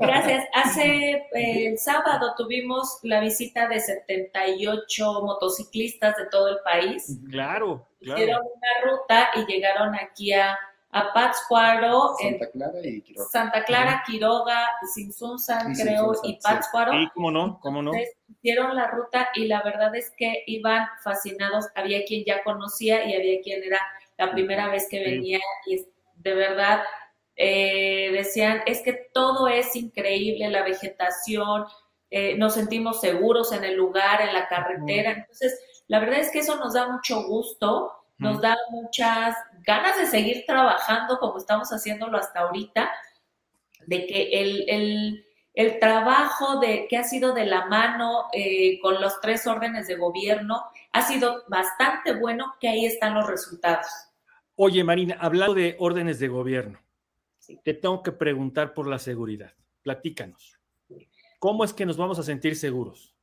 Gracias. 0.00 0.44
Hace 0.52 1.10
eh, 1.32 1.68
el 1.68 1.78
sábado 1.78 2.34
tuvimos 2.36 2.98
la 3.02 3.20
visita 3.20 3.68
de 3.68 3.80
78 3.80 5.22
motociclistas 5.22 6.16
de 6.16 6.26
todo 6.26 6.48
el 6.48 6.58
país. 6.64 7.18
Claro, 7.30 7.86
claro. 8.00 8.20
Hicieron 8.20 8.42
una 8.42 8.90
ruta 8.90 9.30
y 9.36 9.46
llegaron 9.46 9.94
aquí 9.94 10.32
a, 10.32 10.58
a 10.90 11.12
Pátzcuaro. 11.12 12.14
Santa 12.20 12.50
Clara 12.50 12.80
y 12.82 13.00
Quiroga. 13.02 13.28
Santa 13.30 13.64
Clara, 13.64 14.02
Quiroga, 14.06 14.68
Sinsunzan, 14.92 15.74
creo, 15.74 16.14
y 16.24 16.38
Pátzcuaro. 16.40 16.92
Sí, 16.92 17.08
cómo 17.14 17.30
no, 17.30 17.60
cómo 17.60 17.82
no. 17.82 17.92
hicieron 18.28 18.74
la 18.74 18.88
ruta 18.88 19.28
y 19.34 19.46
la 19.46 19.62
verdad 19.62 19.94
es 19.94 20.12
que 20.16 20.42
iban 20.46 20.86
fascinados. 21.04 21.66
Había 21.74 22.04
quien 22.04 22.24
ya 22.24 22.42
conocía 22.42 23.04
y 23.04 23.14
había 23.14 23.40
quien 23.42 23.62
era 23.62 23.80
la 24.16 24.32
primera 24.32 24.68
vez 24.68 24.88
que 24.90 25.00
venía 25.00 25.38
y 25.66 25.86
de 26.16 26.34
verdad 26.34 26.82
eh, 27.40 28.10
decían, 28.12 28.62
es 28.66 28.82
que 28.82 28.92
todo 29.14 29.46
es 29.46 29.76
increíble, 29.76 30.50
la 30.50 30.64
vegetación, 30.64 31.66
eh, 32.10 32.36
nos 32.36 32.54
sentimos 32.54 33.00
seguros 33.00 33.52
en 33.52 33.62
el 33.62 33.76
lugar, 33.76 34.20
en 34.22 34.34
la 34.34 34.48
carretera. 34.48 35.12
Entonces, 35.12 35.56
la 35.86 36.00
verdad 36.00 36.18
es 36.18 36.32
que 36.32 36.40
eso 36.40 36.56
nos 36.56 36.74
da 36.74 36.88
mucho 36.88 37.22
gusto, 37.28 37.92
nos 38.18 38.40
da 38.40 38.56
muchas 38.70 39.36
ganas 39.64 39.96
de 39.96 40.06
seguir 40.06 40.42
trabajando 40.44 41.20
como 41.20 41.38
estamos 41.38 41.68
haciéndolo 41.68 42.18
hasta 42.18 42.40
ahorita, 42.40 42.90
de 43.86 44.06
que 44.06 44.30
el, 44.32 45.24
el, 45.54 45.78
trabajo 45.78 46.58
de, 46.58 46.88
que 46.88 46.96
ha 46.96 47.04
sido 47.04 47.34
de 47.34 47.46
la 47.46 47.66
mano 47.66 48.24
eh, 48.32 48.80
con 48.80 49.00
los 49.00 49.20
tres 49.20 49.46
órdenes 49.46 49.86
de 49.86 49.94
gobierno 49.94 50.64
ha 50.92 51.02
sido 51.02 51.44
bastante 51.46 52.14
bueno, 52.14 52.54
que 52.60 52.68
ahí 52.68 52.84
están 52.84 53.14
los 53.14 53.28
resultados. 53.28 53.86
Oye, 54.56 54.82
Marina, 54.82 55.16
hablando 55.20 55.54
de 55.54 55.76
órdenes 55.78 56.18
de 56.18 56.26
gobierno, 56.26 56.80
te 57.56 57.74
tengo 57.74 58.02
que 58.02 58.12
preguntar 58.12 58.74
por 58.74 58.86
la 58.86 58.98
seguridad. 58.98 59.52
Platícanos. 59.82 60.58
¿Cómo 61.38 61.64
es 61.64 61.72
que 61.72 61.86
nos 61.86 61.96
vamos 61.96 62.18
a 62.18 62.22
sentir 62.22 62.56
seguros? 62.56 63.14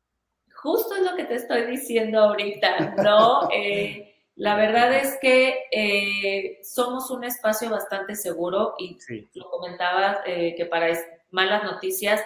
Justo 0.53 0.95
es 0.95 1.03
lo 1.03 1.15
que 1.15 1.25
te 1.25 1.35
estoy 1.35 1.65
diciendo 1.65 2.19
ahorita, 2.19 2.95
¿no? 3.03 3.49
Eh, 3.53 4.13
la 4.37 4.55
verdad 4.55 4.93
es 4.93 5.17
que 5.21 5.65
eh, 5.71 6.59
somos 6.61 7.09
un 7.09 7.23
espacio 7.23 7.69
bastante 7.69 8.15
seguro 8.15 8.75
y 8.77 8.97
lo 9.33 9.49
comentaba 9.49 10.21
eh, 10.25 10.55
que 10.57 10.65
para 10.65 10.87
malas 11.31 11.63
noticias, 11.63 12.21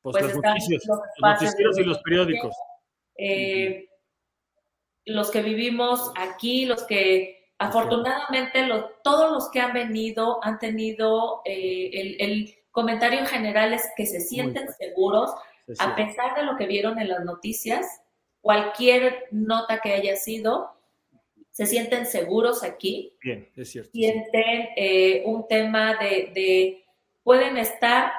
pues, 0.00 0.16
pues 0.22 0.34
están 0.34 0.56
los, 0.70 0.86
noticieros 1.18 1.78
y 1.78 1.84
los 1.84 1.98
periódicos. 1.98 2.56
Los 5.04 5.30
que 5.30 5.42
vivimos 5.42 6.12
aquí, 6.16 6.64
los 6.64 6.84
que 6.84 7.35
Afortunadamente, 7.58 8.68
todos 9.02 9.32
los 9.32 9.50
que 9.50 9.60
han 9.60 9.72
venido 9.72 10.44
han 10.44 10.58
tenido 10.58 11.40
eh, 11.44 12.16
el, 12.18 12.54
comentario 12.70 13.18
en 13.20 13.26
general 13.26 13.72
es 13.72 13.88
que 13.96 14.04
se 14.04 14.20
sienten 14.20 14.68
seguros, 14.78 15.30
a 15.78 15.96
pesar 15.96 16.36
de 16.36 16.42
lo 16.42 16.58
que 16.58 16.66
vieron 16.66 16.98
en 16.98 17.08
las 17.08 17.24
noticias, 17.24 17.86
cualquier 18.42 19.24
nota 19.30 19.80
que 19.80 19.94
haya 19.94 20.16
sido, 20.16 20.72
se 21.52 21.64
sienten 21.64 22.04
seguros 22.04 22.62
aquí. 22.62 23.16
Bien, 23.22 23.48
es 23.56 23.70
cierto. 23.70 23.90
Sienten 23.92 24.68
eh, 24.76 25.22
un 25.24 25.48
tema 25.48 25.96
de, 25.96 26.84
pueden 27.22 27.56
estar 27.56 28.12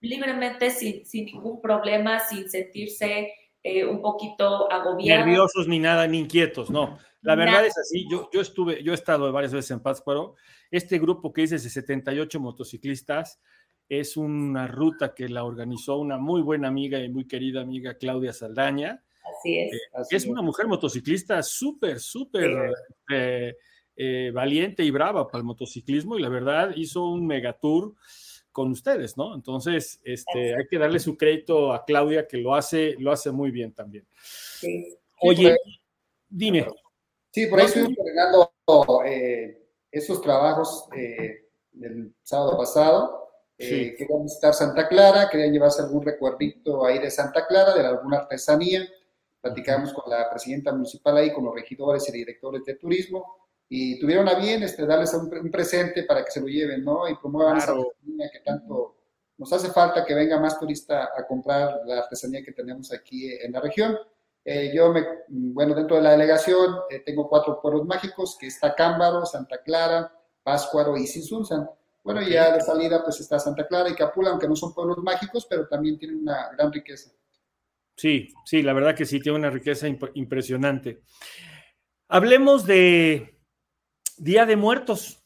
libremente 0.00 0.70
sin, 0.70 1.04
sin 1.04 1.24
ningún 1.24 1.60
problema, 1.60 2.20
sin 2.20 2.48
sentirse 2.48 3.34
eh, 3.64 3.84
un 3.84 4.00
poquito 4.00 4.70
agobiados. 4.70 5.26
Nerviosos 5.26 5.66
ni 5.66 5.80
nada, 5.80 6.06
ni 6.06 6.20
inquietos, 6.20 6.70
no. 6.70 6.96
La 7.22 7.34
verdad 7.34 7.66
es 7.66 7.76
así, 7.76 8.06
yo, 8.10 8.30
yo 8.32 8.40
estuve, 8.40 8.82
yo 8.82 8.92
he 8.92 8.94
estado 8.94 9.30
varias 9.30 9.52
veces 9.52 9.70
en 9.72 9.80
Pátzcuaro. 9.80 10.36
Este 10.70 10.98
grupo 10.98 11.32
que 11.32 11.42
dice 11.42 11.56
de 11.56 11.60
78 11.60 12.40
motociclistas 12.40 13.40
es 13.88 14.16
una 14.16 14.66
ruta 14.66 15.14
que 15.14 15.28
la 15.28 15.44
organizó 15.44 15.98
una 15.98 16.16
muy 16.16 16.42
buena 16.42 16.68
amiga 16.68 16.98
y 17.00 17.08
muy 17.08 17.26
querida 17.26 17.60
amiga 17.60 17.98
Claudia 17.98 18.32
Saldaña. 18.32 19.02
Así 19.38 19.58
es. 19.58 19.72
Eh, 19.72 19.78
es 20.10 20.26
una 20.26 20.42
mujer 20.42 20.66
motociclista 20.66 21.42
súper, 21.42 22.00
súper 22.00 22.72
eh, 23.96 24.30
valiente 24.32 24.84
y 24.84 24.90
brava 24.90 25.26
para 25.26 25.40
el 25.40 25.44
motociclismo 25.44 26.16
y 26.16 26.22
la 26.22 26.28
verdad 26.28 26.72
hizo 26.76 27.04
un 27.04 27.26
megatour 27.26 27.94
con 28.52 28.70
ustedes, 28.70 29.16
¿no? 29.16 29.34
Entonces, 29.34 30.00
este, 30.04 30.54
hay 30.54 30.66
que 30.68 30.78
darle 30.78 30.98
su 30.98 31.16
crédito 31.16 31.72
a 31.72 31.84
Claudia 31.84 32.26
que 32.26 32.38
lo 32.38 32.54
hace, 32.54 32.96
lo 32.98 33.12
hace 33.12 33.30
muy 33.30 33.50
bien 33.50 33.72
también. 33.72 34.06
Sí. 34.22 34.96
Oye, 35.20 35.56
dime. 36.28 36.66
Sí, 37.30 37.46
por 37.46 37.60
ahí 37.60 37.66
estuvimos 37.66 37.96
cargando 37.96 38.52
eh, 39.04 39.68
esos 39.90 40.20
trabajos 40.20 40.88
eh, 40.96 41.48
del 41.72 42.14
sábado 42.22 42.56
pasado. 42.56 43.28
Eh, 43.56 43.94
querían 43.96 44.24
visitar 44.24 44.54
Santa 44.54 44.88
Clara, 44.88 45.28
querían 45.30 45.52
llevarse 45.52 45.82
algún 45.82 46.02
recuerdito 46.02 46.84
ahí 46.84 46.98
de 46.98 47.10
Santa 47.10 47.46
Clara, 47.46 47.74
de 47.74 47.86
alguna 47.86 48.18
artesanía. 48.18 48.88
Platicamos 49.40 49.92
con 49.92 50.10
la 50.10 50.28
presidenta 50.30 50.72
municipal 50.72 51.16
ahí, 51.16 51.32
con 51.32 51.44
los 51.44 51.54
regidores 51.54 52.08
y 52.08 52.12
directores 52.12 52.64
de 52.64 52.74
turismo 52.74 53.40
y 53.72 54.00
tuvieron 54.00 54.28
a 54.28 54.34
bien 54.34 54.64
este, 54.64 54.84
darles 54.84 55.14
un, 55.14 55.30
presente 55.48 56.02
para 56.02 56.24
que 56.24 56.32
se 56.32 56.40
lo 56.40 56.48
lleven, 56.48 56.84
¿no? 56.84 57.08
Y 57.08 57.14
promuevan 57.16 57.58
esa 57.58 57.70
artesanía 57.70 58.28
que 58.32 58.40
tanto 58.40 58.96
nos 59.38 59.52
hace 59.52 59.70
falta 59.70 60.04
que 60.04 60.12
venga 60.12 60.40
más 60.40 60.58
turista 60.58 61.10
a 61.16 61.24
comprar 61.24 61.80
la 61.86 62.00
artesanía 62.00 62.42
que 62.44 62.50
tenemos 62.50 62.92
aquí 62.92 63.32
en 63.32 63.52
la 63.52 63.60
región. 63.60 63.96
Eh, 64.44 64.72
yo, 64.74 64.92
me, 64.92 65.04
bueno, 65.28 65.74
dentro 65.74 65.96
de 65.96 66.02
la 66.02 66.12
delegación 66.12 66.76
eh, 66.88 67.00
tengo 67.00 67.28
cuatro 67.28 67.60
pueblos 67.60 67.86
mágicos, 67.86 68.36
que 68.38 68.46
está 68.46 68.74
Cámbaro, 68.74 69.26
Santa 69.26 69.62
Clara, 69.62 70.12
Páscuaro 70.42 70.96
y 70.96 71.06
Sinsunzan. 71.06 71.68
Bueno, 72.02 72.22
ya 72.22 72.52
de 72.54 72.60
salida 72.60 73.02
pues 73.04 73.20
está 73.20 73.38
Santa 73.38 73.66
Clara 73.66 73.90
y 73.90 73.94
Capula, 73.94 74.30
aunque 74.30 74.48
no 74.48 74.56
son 74.56 74.72
pueblos 74.72 74.98
mágicos, 74.98 75.46
pero 75.48 75.68
también 75.68 75.98
tienen 75.98 76.20
una 76.20 76.48
gran 76.56 76.72
riqueza. 76.72 77.10
Sí, 77.96 78.32
sí, 78.46 78.62
la 78.62 78.72
verdad 78.72 78.94
que 78.94 79.04
sí, 79.04 79.20
tiene 79.20 79.38
una 79.38 79.50
riqueza 79.50 79.86
impresionante. 80.14 81.02
Hablemos 82.08 82.66
de 82.66 83.38
Día 84.16 84.46
de 84.46 84.56
Muertos. 84.56 85.22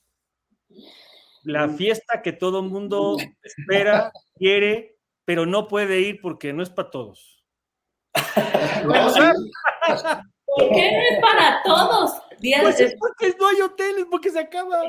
La 1.44 1.68
mm. 1.68 1.76
fiesta 1.76 2.20
que 2.22 2.32
todo 2.32 2.60
el 2.60 2.70
mundo 2.70 3.16
espera, 3.42 4.10
quiere, 4.34 4.98
pero 5.24 5.46
no 5.46 5.68
puede 5.68 6.00
ir 6.00 6.20
porque 6.20 6.52
no 6.52 6.62
es 6.64 6.70
para 6.70 6.90
todos. 6.90 7.44
¿Por 8.86 10.68
qué 10.70 10.92
no 10.92 11.00
es 11.00 11.20
para 11.20 11.62
todos? 11.64 12.12
pues 12.62 12.80
es 12.80 12.94
porque 12.98 13.34
no 13.38 13.48
hay 13.48 13.60
hoteles, 13.60 14.06
porque 14.10 14.30
se 14.30 14.40
acaba. 14.40 14.82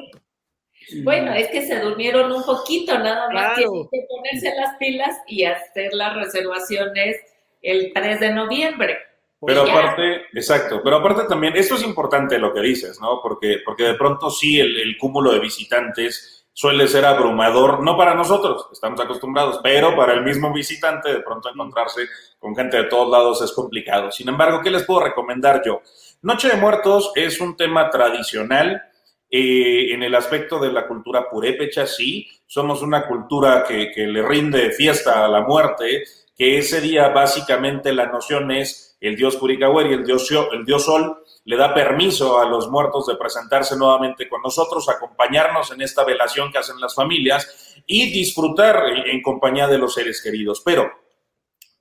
Bueno, 1.04 1.34
es 1.34 1.48
que 1.50 1.66
se 1.66 1.80
durmieron 1.80 2.32
un 2.32 2.44
poquito, 2.44 2.98
nada 3.00 3.30
más 3.32 3.56
tienen 3.56 3.88
que 3.92 4.06
ponerse 4.08 4.54
las 4.56 4.78
pilas 4.78 5.18
y 5.28 5.46
hacer 5.46 5.94
las 5.94 6.16
reservaciones 6.16 7.18
el 7.62 7.92
3 7.94 8.20
de 8.20 8.32
noviembre. 8.32 8.98
Pero 9.46 9.64
aparte, 9.64 10.24
exacto, 10.34 10.82
pero 10.84 10.98
aparte 10.98 11.24
también, 11.28 11.56
esto 11.56 11.76
es 11.76 11.84
importante 11.84 12.40
lo 12.40 12.54
que 12.54 12.62
dices, 12.62 13.00
¿no? 13.00 13.20
Porque, 13.22 13.60
porque 13.66 13.84
de 13.84 13.96
pronto 13.96 14.30
sí 14.30 14.60
el, 14.60 14.98
cúmulo 14.98 15.32
de 15.34 15.40
visitantes 15.40 16.35
suele 16.56 16.88
ser 16.88 17.04
abrumador, 17.04 17.84
no 17.84 17.98
para 17.98 18.16
nosotros, 18.16 18.68
estamos 18.72 18.98
acostumbrados, 19.02 19.60
pero 19.62 19.94
para 19.94 20.14
el 20.14 20.24
mismo 20.24 20.54
visitante 20.54 21.12
de 21.12 21.20
pronto 21.20 21.50
encontrarse 21.50 22.08
con 22.40 22.56
gente 22.56 22.78
de 22.78 22.84
todos 22.86 23.12
lados 23.12 23.42
es 23.42 23.52
complicado. 23.52 24.10
Sin 24.10 24.30
embargo, 24.30 24.62
¿qué 24.64 24.72
les 24.72 24.84
puedo 24.84 25.02
recomendar 25.02 25.62
yo? 25.66 25.82
Noche 26.22 26.48
de 26.48 26.56
Muertos 26.56 27.12
es 27.14 27.42
un 27.42 27.58
tema 27.58 27.90
tradicional 27.90 28.82
eh, 29.30 29.94
en 29.94 30.02
el 30.02 30.16
aspecto 30.16 30.58
de 30.58 30.72
la 30.72 30.88
cultura 30.88 31.30
purépecha, 31.30 31.86
sí, 31.86 32.26
somos 32.48 32.82
una 32.82 33.06
cultura 33.06 33.66
que, 33.68 33.92
que 33.92 34.08
le 34.08 34.26
rinde 34.26 34.72
fiesta 34.72 35.26
a 35.26 35.28
la 35.28 35.42
muerte, 35.42 36.06
que 36.38 36.60
ese 36.60 36.80
día 36.80 37.10
básicamente 37.10 37.94
la 37.94 38.06
noción 38.06 38.50
es 38.52 38.98
el 39.02 39.18
dios 39.18 39.38
y 39.42 39.94
el 39.94 40.06
dios, 40.06 40.32
el 40.54 40.64
dios 40.64 40.86
Sol, 40.86 41.18
le 41.46 41.58
da 41.58 41.74
permiso 41.74 42.40
a 42.40 42.46
los 42.46 42.70
muertos 42.70 43.06
de 43.06 43.16
presentarse 43.16 43.78
nuevamente 43.78 44.28
con 44.28 44.42
nosotros, 44.42 44.90
acompañarnos 44.90 45.72
en 45.72 45.82
esta 45.82 46.04
velación 46.04 46.52
que 46.52 46.58
hacen 46.58 46.80
las 46.80 46.96
familias 46.96 47.84
y 47.86 48.12
disfrutar 48.12 48.84
en 49.06 49.22
compañía 49.22 49.68
de 49.68 49.78
los 49.78 49.94
seres 49.94 50.22
queridos. 50.24 50.62
Pero 50.66 50.92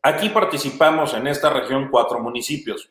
aquí 0.03 0.29
participamos 0.29 1.15
en 1.15 1.27
esta 1.27 1.49
región 1.49 1.89
cuatro 1.91 2.21
municipios, 2.21 2.91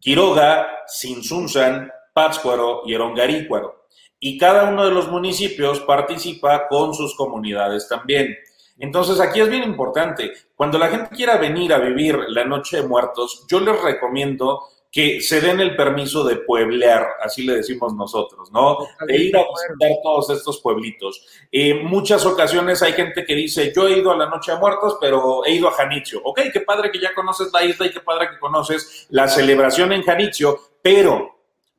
Quiroga, 0.00 0.66
Sinsunzan, 0.86 1.92
Pátzcuaro 2.12 2.82
y 2.86 2.94
Erongarícuaro. 2.94 3.84
y 4.20 4.38
cada 4.38 4.70
uno 4.70 4.86
de 4.86 4.90
los 4.90 5.08
municipios 5.08 5.80
participa 5.80 6.66
con 6.68 6.94
sus 6.94 7.14
comunidades 7.14 7.86
también. 7.86 8.34
Entonces 8.78 9.20
aquí 9.20 9.40
es 9.40 9.50
bien 9.50 9.62
importante, 9.64 10.32
cuando 10.54 10.78
la 10.78 10.88
gente 10.88 11.14
quiera 11.14 11.36
venir 11.36 11.74
a 11.74 11.78
vivir 11.78 12.18
la 12.28 12.46
Noche 12.46 12.78
de 12.78 12.88
Muertos, 12.88 13.44
yo 13.50 13.60
les 13.60 13.78
recomiendo 13.82 14.62
que 14.94 15.20
se 15.20 15.40
den 15.40 15.58
el 15.58 15.74
permiso 15.74 16.22
de 16.22 16.36
pueblear, 16.36 17.14
así 17.20 17.42
le 17.42 17.56
decimos 17.56 17.94
nosotros, 17.94 18.52
¿no? 18.52 18.78
De 19.04 19.16
ir 19.16 19.36
a 19.36 19.40
visitar 19.40 19.98
todos 20.04 20.30
estos 20.30 20.60
pueblitos. 20.60 21.26
En 21.50 21.84
muchas 21.84 22.24
ocasiones 22.24 22.80
hay 22.80 22.92
gente 22.92 23.24
que 23.24 23.34
dice, 23.34 23.72
yo 23.74 23.88
he 23.88 23.98
ido 23.98 24.12
a 24.12 24.16
la 24.16 24.26
Noche 24.26 24.52
de 24.52 24.58
Muertos, 24.58 24.96
pero 25.00 25.44
he 25.44 25.50
ido 25.50 25.66
a 25.66 25.72
Janitzio. 25.72 26.20
Ok, 26.22 26.42
qué 26.52 26.60
padre 26.60 26.92
que 26.92 27.00
ya 27.00 27.12
conoces 27.12 27.52
la 27.52 27.64
isla 27.64 27.86
y 27.86 27.90
qué 27.90 27.98
padre 27.98 28.28
que 28.30 28.38
conoces 28.38 29.08
la 29.10 29.26
celebración 29.26 29.92
en 29.92 30.04
Janitzio, 30.04 30.60
pero 30.80 31.33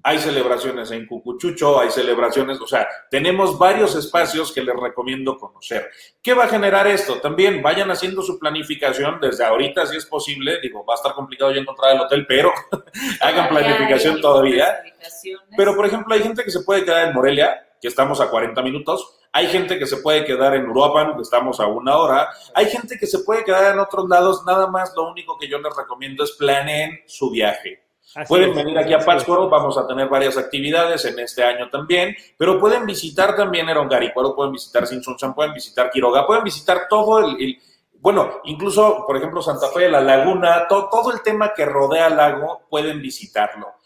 hay 0.08 0.20
celebraciones 0.20 0.91
en 0.91 1.08
Cucuchucho, 1.08 1.80
hay 1.80 1.89
celebraciones, 1.89 2.62
o 2.62 2.68
sea, 2.68 2.88
tenemos 3.10 3.58
varios 3.58 3.95
espacios 3.95 4.51
que 4.51 4.62
les 4.62 4.76
recomiendo 4.76 5.36
conocer. 5.36 5.89
¿Qué 6.22 6.36
va 6.36 6.43
a 6.43 6.47
generar 6.47 6.86
esto? 6.86 7.16
También 7.16 7.64
vayan 7.64 7.89
haciendo 7.89 8.22
su 8.22 8.38
planificación 8.38 9.20
desde 9.20 9.43
ahorita, 9.43 9.84
si 9.88 9.97
es 9.97 10.06
posible. 10.06 10.60
Digo, 10.62 10.86
va 10.86 10.93
a 10.93 10.97
estar 10.97 11.16
complicado 11.16 11.51
ya 11.51 11.62
encontrar 11.62 11.95
el 11.95 12.01
hotel, 12.01 12.24
pero 12.28 12.53
hagan 13.20 13.49
planificación 13.49 14.22
todavía. 14.22 14.78
Pero, 15.58 15.76
por 15.76 15.88
ejemplo, 15.88 16.14
hay 16.14 16.22
gente 16.22 16.43
que 16.43 16.51
se 16.51 16.60
puede 16.60 16.86
quedar 16.86 17.08
en 17.08 17.16
Morelia, 17.16 17.68
que 17.82 17.88
estamos 17.88 18.22
a 18.22 18.30
40 18.30 18.62
minutos. 18.62 19.18
Hay 19.32 19.47
gente 19.47 19.80
que 19.80 19.88
se 19.88 19.97
puede 19.97 20.24
quedar 20.24 20.53
en 20.53 20.70
Uruapan, 20.70 21.16
que 21.16 21.24
estamos 21.24 21.60
a 21.60 21.66
una 21.66 21.97
hora. 21.97 22.30
Hay 22.53 22.68
gente 22.68 22.99
que 22.99 23.08
se 23.08 23.20
puede 23.24 23.43
quedar 23.43 23.74
en 23.74 23.80
otros 23.80 24.08
lados. 24.08 24.43
Nada 24.45 24.68
más, 24.68 24.93
lo 24.95 25.10
único 25.10 25.36
que 25.39 25.47
yo 25.47 25.58
les 25.58 25.76
recomiendo 25.76 26.24
es 26.24 26.34
planeen 26.34 27.01
su 27.08 27.32
viaje 27.32 27.85
pueden 28.28 28.55
venir 28.55 28.78
aquí 28.78 28.93
a 28.93 28.99
Pátzcuaro, 28.99 29.49
vamos 29.49 29.78
a 29.78 29.86
tener 29.88 30.07
varias 30.07 30.38
actividades 30.38 31.05
en 31.05 31.20
este 31.20 31.43
año 31.43 31.70
también, 31.70 32.16
pero 32.38 32.59
pueden 32.59 32.86
visitar 32.86 33.36
también 33.36 33.70
Erongaricuaro, 33.70 34.36
pueden 34.36 34.53
visitar 34.53 34.88
Sinsunsan, 34.88 35.34
pueden 35.34 35.53
visitar 35.53 35.89
Quiroga, 35.89 36.26
pueden 36.26 36.43
visitar 36.43 36.88
todo 36.89 37.20
el, 37.20 37.57
bueno, 38.05 38.41
incluso, 38.43 39.03
por 39.07 39.18
ejemplo, 39.18 39.41
Santa 39.41 39.70
Fe, 39.70 39.89
la 39.89 39.99
laguna, 39.99 40.68
todo 40.68 41.11
el 41.11 41.24
tema 41.24 41.53
que 41.55 41.66
rodea 41.66 42.05
el 42.05 42.16
lago, 42.16 42.61
pueden 42.70 43.01
visitarlo. 43.01 43.78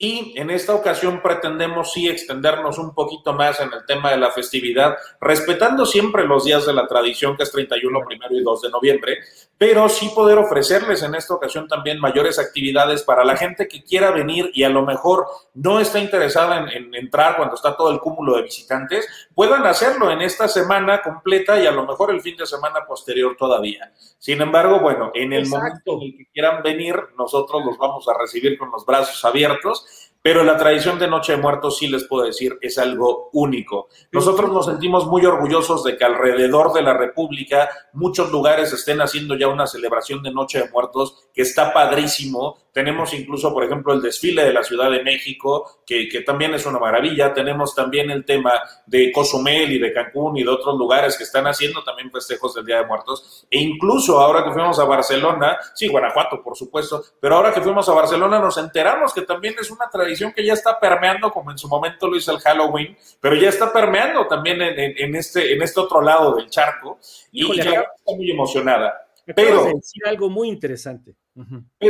Y 0.00 0.38
en 0.38 0.50
esta 0.50 0.76
ocasión 0.76 1.20
pretendemos 1.20 1.92
sí 1.92 2.08
extendernos 2.08 2.78
un 2.78 2.94
poquito 2.94 3.32
más 3.32 3.58
en 3.58 3.72
el 3.72 3.84
tema 3.84 4.12
de 4.12 4.16
la 4.16 4.30
festividad, 4.30 4.96
respetando 5.20 5.84
siempre 5.84 6.24
los 6.24 6.44
días 6.44 6.64
de 6.66 6.72
la 6.72 6.86
tradición, 6.86 7.36
que 7.36 7.42
es 7.42 7.50
31, 7.50 8.04
primero 8.06 8.32
y 8.32 8.44
2 8.44 8.62
de 8.62 8.70
noviembre, 8.70 9.18
pero 9.58 9.88
sí 9.88 10.08
poder 10.14 10.38
ofrecerles 10.38 11.02
en 11.02 11.16
esta 11.16 11.34
ocasión 11.34 11.66
también 11.66 11.98
mayores 11.98 12.38
actividades 12.38 13.02
para 13.02 13.24
la 13.24 13.36
gente 13.36 13.66
que 13.66 13.82
quiera 13.82 14.12
venir 14.12 14.52
y 14.54 14.62
a 14.62 14.68
lo 14.68 14.86
mejor 14.86 15.26
no 15.54 15.80
está 15.80 15.98
interesada 15.98 16.70
en, 16.72 16.94
entrar 16.94 17.36
cuando 17.36 17.56
está 17.56 17.76
todo 17.76 17.90
el 17.90 17.98
cúmulo 17.98 18.36
de 18.36 18.42
visitantes, 18.42 19.08
puedan 19.34 19.66
hacerlo 19.66 20.12
en 20.12 20.22
esta 20.22 20.46
semana 20.46 21.02
completa 21.02 21.60
y 21.60 21.66
a 21.66 21.72
lo 21.72 21.84
mejor 21.84 22.12
el 22.12 22.20
fin 22.20 22.36
de 22.36 22.46
semana 22.46 22.86
posterior 22.86 23.34
todavía. 23.36 23.92
Sin 24.20 24.40
embargo, 24.40 24.78
bueno, 24.78 25.10
en 25.12 25.32
el 25.32 25.48
momento 25.48 25.94
en 25.94 26.02
el 26.02 26.16
que 26.16 26.26
quieran 26.32 26.62
venir, 26.62 26.94
nosotros 27.16 27.64
los 27.64 27.76
vamos 27.78 28.08
a 28.08 28.16
recibir 28.16 28.56
con 28.56 28.70
los 28.70 28.86
brazos 28.86 29.24
abiertos 29.24 29.86
pero 30.20 30.42
la 30.42 30.56
tradición 30.56 30.98
de 30.98 31.06
Noche 31.06 31.32
de 31.32 31.42
Muertos, 31.42 31.78
sí 31.78 31.86
les 31.86 32.04
puedo 32.04 32.24
decir, 32.24 32.58
es 32.60 32.76
algo 32.78 33.30
único. 33.32 33.88
Nosotros 34.10 34.52
nos 34.52 34.66
sentimos 34.66 35.06
muy 35.06 35.24
orgullosos 35.24 35.84
de 35.84 35.96
que 35.96 36.04
alrededor 36.04 36.72
de 36.72 36.82
la 36.82 36.94
República 36.94 37.68
muchos 37.92 38.30
lugares 38.32 38.72
estén 38.72 39.00
haciendo 39.00 39.36
ya 39.36 39.48
una 39.48 39.66
celebración 39.66 40.22
de 40.22 40.32
Noche 40.32 40.58
de 40.58 40.70
Muertos, 40.70 41.28
que 41.32 41.42
está 41.42 41.72
padrísimo. 41.72 42.58
Tenemos 42.72 43.14
incluso, 43.14 43.52
por 43.52 43.64
ejemplo, 43.64 43.92
el 43.92 44.02
desfile 44.02 44.44
de 44.44 44.52
la 44.52 44.62
Ciudad 44.62 44.90
de 44.90 45.02
México, 45.02 45.82
que, 45.86 46.08
que 46.08 46.20
también 46.20 46.54
es 46.54 46.66
una 46.66 46.78
maravilla. 46.78 47.32
Tenemos 47.32 47.74
también 47.74 48.10
el 48.10 48.24
tema 48.24 48.52
de 48.86 49.10
Cozumel 49.12 49.72
y 49.72 49.78
de 49.78 49.92
Cancún 49.92 50.36
y 50.36 50.42
de 50.42 50.50
otros 50.50 50.76
lugares 50.76 51.16
que 51.16 51.24
están 51.24 51.46
haciendo 51.46 51.82
también 51.82 52.10
festejos 52.10 52.54
del 52.54 52.64
Día 52.64 52.78
de 52.78 52.86
Muertos. 52.86 53.46
E 53.50 53.60
incluso 53.60 54.20
ahora 54.20 54.44
que 54.44 54.52
fuimos 54.52 54.78
a 54.78 54.84
Barcelona, 54.84 55.58
sí, 55.74 55.88
Guanajuato, 55.88 56.42
por 56.42 56.56
supuesto, 56.56 57.02
pero 57.20 57.36
ahora 57.36 57.52
que 57.52 57.60
fuimos 57.60 57.88
a 57.88 57.94
Barcelona 57.94 58.38
nos 58.38 58.58
enteramos 58.58 59.12
que 59.12 59.22
también 59.22 59.54
es 59.60 59.70
una 59.70 59.88
tradición 59.90 60.07
que 60.34 60.44
ya 60.44 60.52
está 60.52 60.78
permeando, 60.78 61.30
como 61.30 61.50
en 61.50 61.58
su 61.58 61.68
momento 61.68 62.08
lo 62.08 62.16
hizo 62.16 62.32
el 62.32 62.40
Halloween, 62.40 62.96
pero 63.20 63.34
ya 63.34 63.48
está 63.48 63.72
permeando 63.72 64.26
también 64.26 64.60
en, 64.60 65.14
este, 65.16 65.52
en 65.52 65.62
este 65.62 65.80
otro 65.80 66.00
lado 66.00 66.34
del 66.36 66.48
charco 66.50 66.98
y 67.32 67.56
ya 67.56 67.62
está 67.64 68.16
muy 68.16 68.30
emocionada. 68.30 69.08
Pero 69.34 69.64
decir 69.64 70.06
algo 70.06 70.30
muy 70.30 70.48
interesante. 70.48 71.14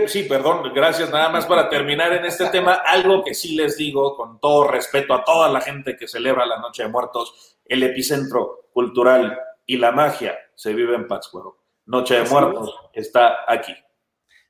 Sí, 0.06 0.24
perdón, 0.24 0.72
gracias. 0.74 1.10
Nada 1.10 1.28
más 1.28 1.46
para 1.46 1.68
terminar 1.68 2.12
en 2.12 2.24
este 2.24 2.46
tema, 2.46 2.74
algo 2.74 3.22
que 3.24 3.34
sí 3.34 3.54
les 3.54 3.76
digo 3.76 4.16
con 4.16 4.40
todo 4.40 4.66
respeto 4.66 5.14
a 5.14 5.24
toda 5.24 5.48
la 5.48 5.60
gente 5.60 5.96
que 5.96 6.08
celebra 6.08 6.44
la 6.46 6.58
Noche 6.58 6.82
de 6.82 6.88
Muertos, 6.88 7.56
el 7.64 7.82
epicentro 7.82 8.68
cultural 8.72 9.38
y 9.66 9.76
la 9.76 9.92
magia 9.92 10.36
se 10.54 10.74
vive 10.74 10.94
en 10.94 11.06
Pátzcuaro. 11.06 11.58
Noche 11.86 12.16
de 12.16 12.28
Muertos 12.28 12.74
está 12.92 13.44
aquí. 13.46 13.74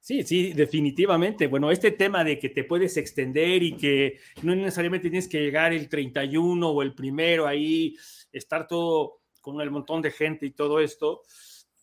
Sí, 0.01 0.23
sí, 0.23 0.53
definitivamente. 0.53 1.49
Bueno, 1.49 1.71
este 1.71 1.91
tema 1.91 2.25
de 2.25 2.39
que 2.39 2.49
te 2.49 2.65
puedes 2.65 2.97
extender 2.97 3.63
y 3.63 3.77
que 3.77 4.19
no 4.43 4.55
necesariamente 4.55 5.11
tienes 5.11 5.29
que 5.29 5.41
llegar 5.41 5.73
el 5.73 5.89
31 5.89 6.69
o 6.69 6.83
el 6.83 6.95
primero 6.95 7.47
ahí, 7.47 7.97
estar 8.33 8.67
todo 8.67 9.21
con 9.41 9.61
el 9.61 9.71
montón 9.71 10.01
de 10.01 10.11
gente 10.11 10.47
y 10.47 10.51
todo 10.51 10.81
esto, 10.81 11.23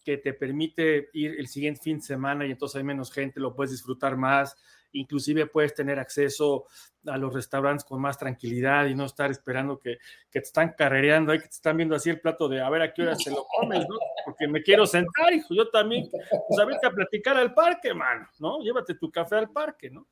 que 0.04 0.18
te 0.18 0.34
permite 0.34 1.10
ir 1.14 1.36
el 1.38 1.48
siguiente 1.48 1.82
fin 1.82 1.98
de 1.98 2.04
semana 2.04 2.46
y 2.46 2.52
entonces 2.52 2.78
hay 2.78 2.84
menos 2.84 3.12
gente, 3.12 3.40
lo 3.40 3.56
puedes 3.56 3.72
disfrutar 3.72 4.16
más 4.18 4.56
inclusive 4.96 5.48
puedes 5.48 5.74
tener 5.74 6.00
acceso 6.00 6.66
a 7.08 7.18
los 7.18 7.34
restaurantes 7.34 7.86
con 7.86 8.02
más 8.02 8.18
tranquilidad 8.18 8.86
y 8.88 8.96
no 8.96 9.06
estar 9.06 9.30
esperando 9.32 9.80
que, 9.80 9.98
te 10.30 10.40
están 10.40 10.74
carrereando 10.78 11.32
ahí, 11.32 11.40
que 11.40 11.48
te 11.48 11.56
están 11.56 11.78
viendo 11.78 11.96
así 11.96 12.10
el 12.10 12.20
plato 12.20 12.50
de 12.50 12.62
a 12.62 12.70
ver 12.70 12.82
a 12.82 12.94
qué 12.94 13.04
hora 13.04 13.16
se 13.16 13.32
lo 13.32 13.46
comes, 13.46 13.88
¿no? 13.88 13.96
Porque 14.26 14.48
me 14.48 14.62
quiero 14.62 14.86
sentar, 14.86 15.34
hijo, 15.34 15.54
yo 15.54 15.70
también, 15.70 16.10
pues 16.10 16.60
a 16.60 16.88
a 16.88 16.92
platicar 16.92 17.38
al 17.38 17.54
parque, 17.54 17.94
mano, 17.94 18.28
¿no? 18.40 18.60
Llévate 18.62 18.96
tu 18.96 19.12
café 19.12 19.36
al 19.36 19.52
parque, 19.52 19.90
¿no? 19.90 20.08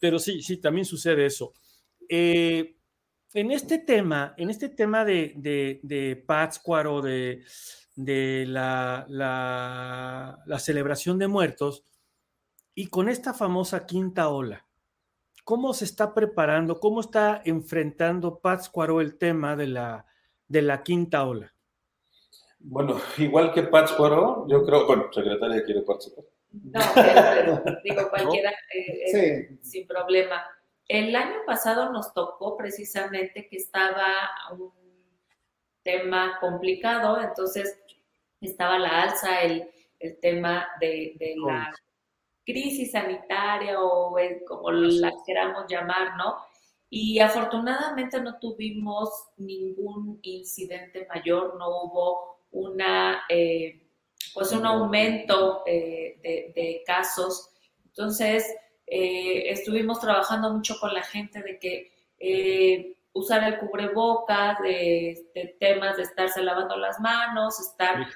Pero 0.00 0.18
sí, 0.18 0.42
sí, 0.42 0.58
también 0.58 0.84
sucede 0.84 1.26
eso. 1.26 1.52
Eh, 2.08 2.76
en 3.32 3.50
este 3.50 3.78
tema, 3.78 4.34
en 4.36 4.50
este 4.50 4.68
tema 4.68 5.04
de, 5.04 5.32
de, 5.36 5.80
de 5.82 6.16
Pátzcuaro, 6.16 7.00
de, 7.00 7.44
la, 7.96 9.06
la 9.08 10.58
celebración 10.58 11.18
de 11.18 11.28
muertos, 11.28 11.84
y 12.74 12.88
con 12.88 13.08
esta 13.08 13.34
famosa 13.34 13.86
quinta 13.86 14.28
ola, 14.28 14.66
¿cómo 15.44 15.74
se 15.74 15.84
está 15.84 16.14
preparando, 16.14 16.80
cómo 16.80 17.00
está 17.00 17.42
enfrentando 17.44 18.40
Pátzcuaro 18.40 19.00
el 19.00 19.16
tema 19.16 19.56
de 19.56 19.68
la, 19.68 20.06
de 20.48 20.62
la 20.62 20.82
quinta 20.82 21.24
ola? 21.24 21.52
Bueno, 22.58 23.00
igual 23.18 23.52
que 23.52 23.64
Pátzcuaro, 23.64 24.46
yo 24.48 24.64
creo, 24.64 24.86
bueno, 24.86 25.12
secretaria 25.12 25.64
quiere 25.64 25.82
participar. 25.82 26.24
No, 26.50 26.80
digo 27.84 28.08
cualquiera, 28.10 28.50
eh, 28.72 29.10
eh, 29.12 29.58
sin 29.60 29.86
problema. 29.86 30.44
El 30.88 31.14
año 31.14 31.38
pasado 31.46 31.92
nos 31.92 32.12
tocó 32.12 32.56
precisamente 32.56 33.48
que 33.48 33.56
estaba 33.56 34.06
un 34.52 34.72
tema 35.82 36.38
complicado, 36.40 37.20
entonces 37.20 37.80
estaba 38.40 38.78
la 38.78 39.02
alza, 39.02 39.42
el, 39.42 39.70
el 39.98 40.18
tema 40.20 40.66
de, 40.80 41.16
de 41.18 41.34
la 41.36 41.74
crisis 42.44 42.92
sanitaria 42.92 43.80
o 43.80 44.16
como 44.46 44.70
la 44.70 45.12
queramos 45.26 45.64
llamar, 45.68 46.16
¿no? 46.16 46.36
Y 46.90 47.18
afortunadamente 47.18 48.20
no 48.20 48.38
tuvimos 48.38 49.10
ningún 49.36 50.20
incidente 50.22 51.06
mayor, 51.12 51.56
no 51.58 51.82
hubo 51.82 52.38
una, 52.52 53.24
eh, 53.28 53.82
pues 54.32 54.52
un 54.52 54.64
aumento 54.64 55.62
eh, 55.66 56.20
de, 56.54 56.82
casos. 56.86 57.50
Entonces, 57.86 58.46
eh, 58.86 59.50
estuvimos 59.50 59.98
trabajando 60.00 60.52
mucho 60.52 60.76
con 60.78 60.94
la 60.94 61.02
gente 61.02 61.42
de 61.42 61.58
que 61.58 62.94
usar 63.12 63.44
el 63.44 63.58
cubrebocas, 63.58 64.58
de, 64.60 65.56
temas 65.58 65.96
de 65.96 66.04
estarse 66.04 66.42
lavando 66.42 66.76
las 66.76 67.00
manos, 67.00 67.58
estar... 67.60 68.06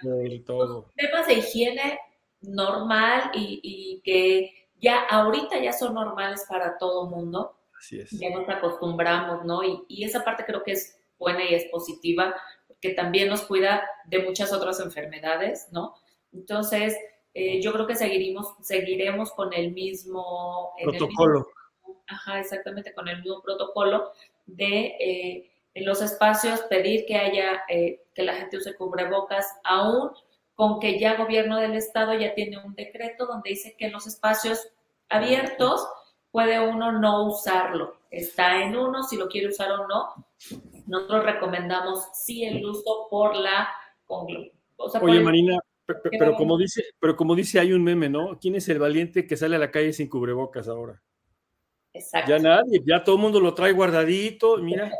Todo. 0.46 0.90
Temas 0.94 1.26
de 1.26 1.34
higiene 1.34 1.98
normal 2.41 3.30
y, 3.34 4.01
que 4.05 4.68
ya 4.80 5.03
ahorita 5.05 5.59
ya 5.59 5.72
son 5.72 5.95
normales 5.95 6.45
para 6.49 6.78
todo 6.78 7.09
mundo. 7.09 7.57
Así 7.78 8.01
es. 8.01 8.11
Ya 8.11 8.30
nos 8.30 8.49
acostumbramos, 8.49 9.45
¿no? 9.45 9.61
Y, 9.62 10.05
esa 10.05 10.24
parte 10.24 10.45
creo 10.45 10.62
que 10.62 10.72
es 10.72 10.99
buena 11.18 11.45
y 11.45 11.55
es 11.55 11.64
positiva, 11.66 12.34
porque 12.66 12.91
también 12.91 13.28
nos 13.28 13.43
cuida 13.43 13.82
de 14.07 14.20
muchas 14.20 14.53
otras 14.53 14.80
enfermedades, 14.80 15.68
¿no? 15.72 15.95
Entonces, 16.32 16.97
eh, 17.34 17.61
yo 17.61 17.72
creo 17.72 17.86
que 17.86 17.97
seguiremos, 17.97 18.55
seguiremos 18.62 19.32
con 19.32 19.53
el 19.53 19.72
mismo 19.72 20.72
protocolo. 20.82 21.49
ajá, 22.07 22.41
exactamente, 22.41 22.93
con 22.95 23.09
el 23.09 23.18
mismo 23.22 23.43
protocolo 23.43 24.12
de 24.47 24.97
eh, 24.99 25.51
en 25.74 25.84
los 25.84 26.03
espacios 26.03 26.61
pedir 26.62 27.07
que 27.07 27.16
haya, 27.16 27.62
eh, 27.68 28.03
que 28.14 28.22
la 28.22 28.34
gente 28.34 28.57
use 28.57 28.74
cubrebocas, 28.74 29.47
aún 29.62 30.11
con 30.59 30.80
que 30.80 30.98
ya 30.98 31.14
gobierno 31.14 31.56
del 31.59 31.74
estado 31.74 32.14
ya 32.14 32.34
tiene 32.34 32.59
un 32.59 32.74
decreto 32.74 33.26
donde 33.26 33.50
dice 33.50 33.76
que 33.78 33.86
en 33.86 33.92
los 33.92 34.09
espacios 34.09 34.59
abiertos 35.09 35.86
puede 36.32 36.59
uno 36.59 36.90
no 36.90 37.28
usarlo. 37.28 37.94
Está 38.11 38.64
en 38.64 38.76
uno 38.76 39.04
si 39.04 39.16
lo 39.16 39.28
quiere 39.28 39.46
usar 39.46 39.70
o 39.70 39.86
no, 39.86 40.26
nosotros 40.88 41.26
recomendamos 41.26 42.09
sí 42.12 42.44
el 42.44 42.66
uso 42.66 43.06
por 43.09 43.36
la... 43.36 43.68
Oye, 44.09 45.20
Marina, 45.20 45.61
pero, 45.86 46.34
como 46.34 46.59
dice, 46.59 46.82
pero 46.98 47.14
como 47.14 47.36
dice, 47.36 47.61
hay 47.61 47.72
un 47.72 47.84
meme, 47.84 48.09
¿no? 48.09 48.36
¿Quién 48.40 48.56
es 48.56 48.68
el 48.68 48.80
valiente 48.80 49.28
que 49.28 49.36
sale 49.36 49.54
a 49.54 49.61
la 49.61 49.70
calle 49.70 49.92
sin 49.92 50.09
cubrebocas 50.09 50.66
ahora? 50.66 51.00
Exacto. 51.92 52.32
Ya 52.32 52.38
nadie, 52.40 52.82
ya 52.84 53.04
todo 53.04 53.14
el 53.14 53.22
mundo 53.22 53.38
lo 53.38 53.54
trae 53.54 53.70
guardadito, 53.70 54.56
mira. 54.56 54.90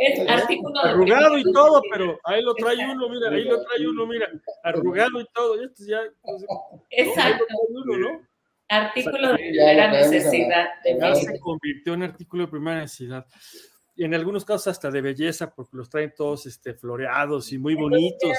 Es 0.00 0.26
artículo 0.28 0.80
arrugado 0.80 1.36
y 1.36 1.52
todo, 1.52 1.82
pero 1.92 2.18
ahí 2.24 2.42
lo 2.42 2.54
trae 2.54 2.76
uno, 2.90 3.06
mira, 3.10 3.28
ahí 3.30 3.44
lo 3.44 3.62
trae 3.62 3.86
uno, 3.86 4.06
mira, 4.06 4.28
arrugado 4.64 5.20
y 5.20 5.26
todo. 5.34 5.62
Esto 5.62 5.84
ya, 5.86 6.00
Exacto. 6.88 7.44
Artículo 8.68 9.32
de 9.32 9.34
primera 9.34 9.90
necesidad. 9.90 10.68
ya 10.84 11.14
se 11.14 11.38
convirtió 11.38 11.94
en 11.94 12.04
artículo 12.04 12.44
de 12.44 12.50
primera 12.50 12.80
necesidad. 12.80 13.26
Y 13.94 14.04
en 14.04 14.14
algunos 14.14 14.46
casos 14.46 14.68
hasta 14.68 14.90
de 14.90 15.02
belleza, 15.02 15.52
porque 15.54 15.76
los 15.76 15.90
traen 15.90 16.14
todos 16.16 16.46
este, 16.46 16.72
floreados 16.72 17.52
y 17.52 17.58
muy 17.58 17.74
bonitos. 17.74 18.30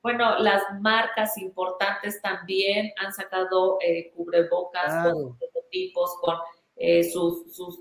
Bueno, 0.00 0.38
las 0.38 0.62
marcas 0.80 1.36
importantes 1.38 2.20
también 2.22 2.92
han 2.98 3.12
sacado 3.12 3.78
eh, 3.80 4.12
cubrebocas 4.14 5.12
con 5.12 5.36
prototipos, 5.38 6.18
con 6.20 6.36
eh, 6.76 7.02
sus, 7.02 7.56
sus, 7.56 7.80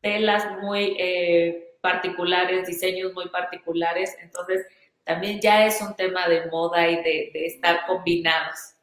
telas 0.00 0.62
muy 0.62 0.96
eh, 0.98 1.67
particulares, 1.80 2.66
diseños 2.66 3.12
muy 3.14 3.28
particulares. 3.28 4.16
Entonces, 4.20 4.66
también 5.04 5.40
ya 5.40 5.66
es 5.66 5.80
un 5.80 5.94
tema 5.94 6.28
de 6.28 6.46
moda 6.50 6.88
y 6.88 6.96
de, 6.96 7.30
estar 7.46 7.86
combinados. 7.86 8.74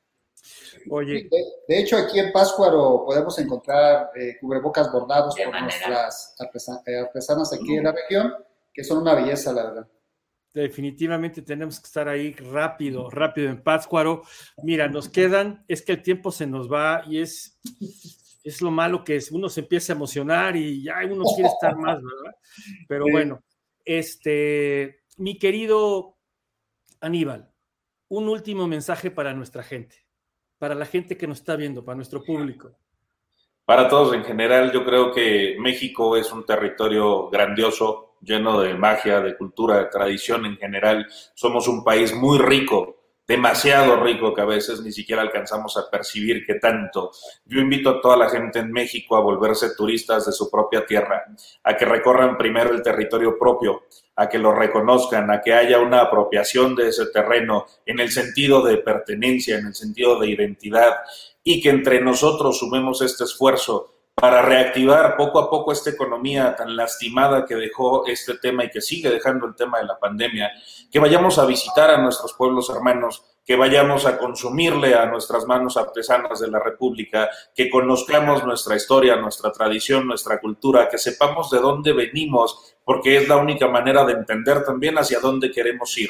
Oye. 0.89 1.27
De, 1.67 1.79
hecho, 1.79 1.97
aquí 1.97 2.19
en 2.19 2.31
Páscuaro 2.31 3.03
podemos 3.05 3.37
encontrar 3.39 4.11
eh, 4.15 4.37
cubrebocas 4.39 4.91
bordados 4.91 5.35
por 5.35 5.61
nuestras 5.61 6.35
artesanas 6.39 7.53
aquí 7.53 7.75
en 7.75 7.83
la 7.83 7.91
región, 7.91 8.33
que 8.73 8.83
son 8.83 8.99
una 8.99 9.15
belleza, 9.15 9.51
la 9.51 9.63
verdad 9.63 9.87
definitivamente 10.55 11.41
tenemos 11.41 11.79
que 11.79 11.85
estar 11.85 12.07
ahí 12.07 12.33
rápido, 12.33 13.09
rápido 13.09 13.49
en 13.49 13.61
Pátzcuaro. 13.61 14.23
Mira, 14.63 14.87
nos 14.87 15.09
quedan, 15.09 15.63
es 15.67 15.81
que 15.81 15.91
el 15.91 16.01
tiempo 16.01 16.31
se 16.31 16.47
nos 16.47 16.71
va 16.71 17.03
y 17.05 17.19
es, 17.19 17.59
es 18.45 18.61
lo 18.61 18.69
malo 18.69 19.03
que 19.03 19.15
es, 19.15 19.31
uno 19.31 19.49
se 19.49 19.61
empieza 19.61 19.91
a 19.91 19.95
emocionar 19.95 20.55
y 20.55 20.83
ya 20.83 20.99
uno 21.09 21.23
quiere 21.35 21.49
estar 21.49 21.75
más, 21.75 21.97
¿verdad? 21.97 22.37
Pero 22.87 23.05
bueno, 23.11 23.43
este, 23.83 25.01
mi 25.17 25.37
querido 25.39 26.17
Aníbal, 27.01 27.51
un 28.09 28.29
último 28.29 28.67
mensaje 28.67 29.09
para 29.09 29.33
nuestra 29.33 29.63
gente, 29.63 30.05
para 30.59 30.75
la 30.75 30.85
gente 30.85 31.17
que 31.17 31.27
nos 31.27 31.39
está 31.39 31.55
viendo, 31.55 31.83
para 31.83 31.95
nuestro 31.95 32.23
público. 32.23 32.77
Para 33.65 33.89
todos 33.89 34.13
en 34.13 34.23
general, 34.23 34.71
yo 34.71 34.85
creo 34.85 35.11
que 35.11 35.57
México 35.59 36.15
es 36.15 36.31
un 36.31 36.45
territorio 36.45 37.29
grandioso, 37.31 38.17
lleno 38.21 38.59
de 38.61 38.75
magia, 38.75 39.21
de 39.21 39.35
cultura, 39.35 39.79
de 39.79 39.85
tradición 39.85 40.45
en 40.45 40.57
general. 40.57 41.07
Somos 41.33 41.67
un 41.67 41.83
país 41.83 42.13
muy 42.13 42.37
rico 42.37 42.94
demasiado 43.27 44.01
rico 44.03 44.33
que 44.33 44.41
a 44.41 44.45
veces 44.45 44.81
ni 44.81 44.91
siquiera 44.91 45.21
alcanzamos 45.21 45.77
a 45.77 45.89
percibir 45.89 46.45
que 46.45 46.55
tanto. 46.55 47.11
Yo 47.45 47.59
invito 47.59 47.89
a 47.89 48.01
toda 48.01 48.17
la 48.17 48.29
gente 48.29 48.59
en 48.59 48.71
México 48.71 49.15
a 49.15 49.21
volverse 49.21 49.75
turistas 49.75 50.25
de 50.25 50.31
su 50.31 50.49
propia 50.49 50.85
tierra, 50.85 51.25
a 51.63 51.75
que 51.75 51.85
recorran 51.85 52.37
primero 52.37 52.71
el 52.71 52.83
territorio 52.83 53.37
propio, 53.39 53.83
a 54.15 54.29
que 54.29 54.37
lo 54.37 54.53
reconozcan, 54.53 55.31
a 55.31 55.41
que 55.41 55.53
haya 55.53 55.79
una 55.79 56.01
apropiación 56.01 56.75
de 56.75 56.89
ese 56.89 57.07
terreno 57.07 57.65
en 57.85 57.99
el 57.99 58.11
sentido 58.11 58.61
de 58.61 58.77
pertenencia, 58.77 59.57
en 59.57 59.67
el 59.67 59.75
sentido 59.75 60.19
de 60.19 60.29
identidad, 60.29 60.93
y 61.43 61.61
que 61.61 61.69
entre 61.69 62.01
nosotros 62.01 62.59
sumemos 62.59 63.01
este 63.01 63.23
esfuerzo 63.23 63.94
para 64.15 64.41
reactivar 64.41 65.17
poco 65.17 65.39
a 65.39 65.49
poco 65.49 65.73
esta 65.73 65.89
economía 65.89 66.55
tan 66.55 66.75
lastimada 66.75 67.45
que 67.45 67.55
dejó 67.55 68.07
este 68.07 68.37
tema 68.37 68.63
y 68.63 68.69
que 68.69 68.79
sigue 68.79 69.09
dejando 69.09 69.45
el 69.45 69.55
tema 69.55 69.79
de 69.79 69.85
la 69.85 69.99
pandemia, 69.99 70.51
que 70.89 70.99
vayamos 70.99 71.37
a 71.37 71.45
visitar 71.45 71.91
a 71.91 71.97
nuestros 71.97 72.33
pueblos 72.33 72.69
hermanos, 72.69 73.25
que 73.45 73.57
vayamos 73.57 74.05
a 74.05 74.17
consumirle 74.17 74.95
a 74.95 75.05
nuestras 75.05 75.45
manos 75.45 75.75
artesanas 75.75 76.39
de 76.39 76.47
la 76.47 76.59
República, 76.59 77.29
que 77.53 77.69
conozcamos 77.69 78.45
nuestra 78.45 78.77
historia, 78.77 79.17
nuestra 79.17 79.51
tradición, 79.51 80.07
nuestra 80.07 80.39
cultura, 80.39 80.89
que 80.89 80.97
sepamos 80.97 81.51
de 81.51 81.59
dónde 81.59 81.91
venimos, 81.91 82.77
porque 82.85 83.17
es 83.17 83.27
la 83.27 83.35
única 83.35 83.67
manera 83.67 84.05
de 84.05 84.13
entender 84.13 84.63
también 84.63 84.97
hacia 84.97 85.19
dónde 85.19 85.51
queremos 85.51 85.95
ir. 85.97 86.09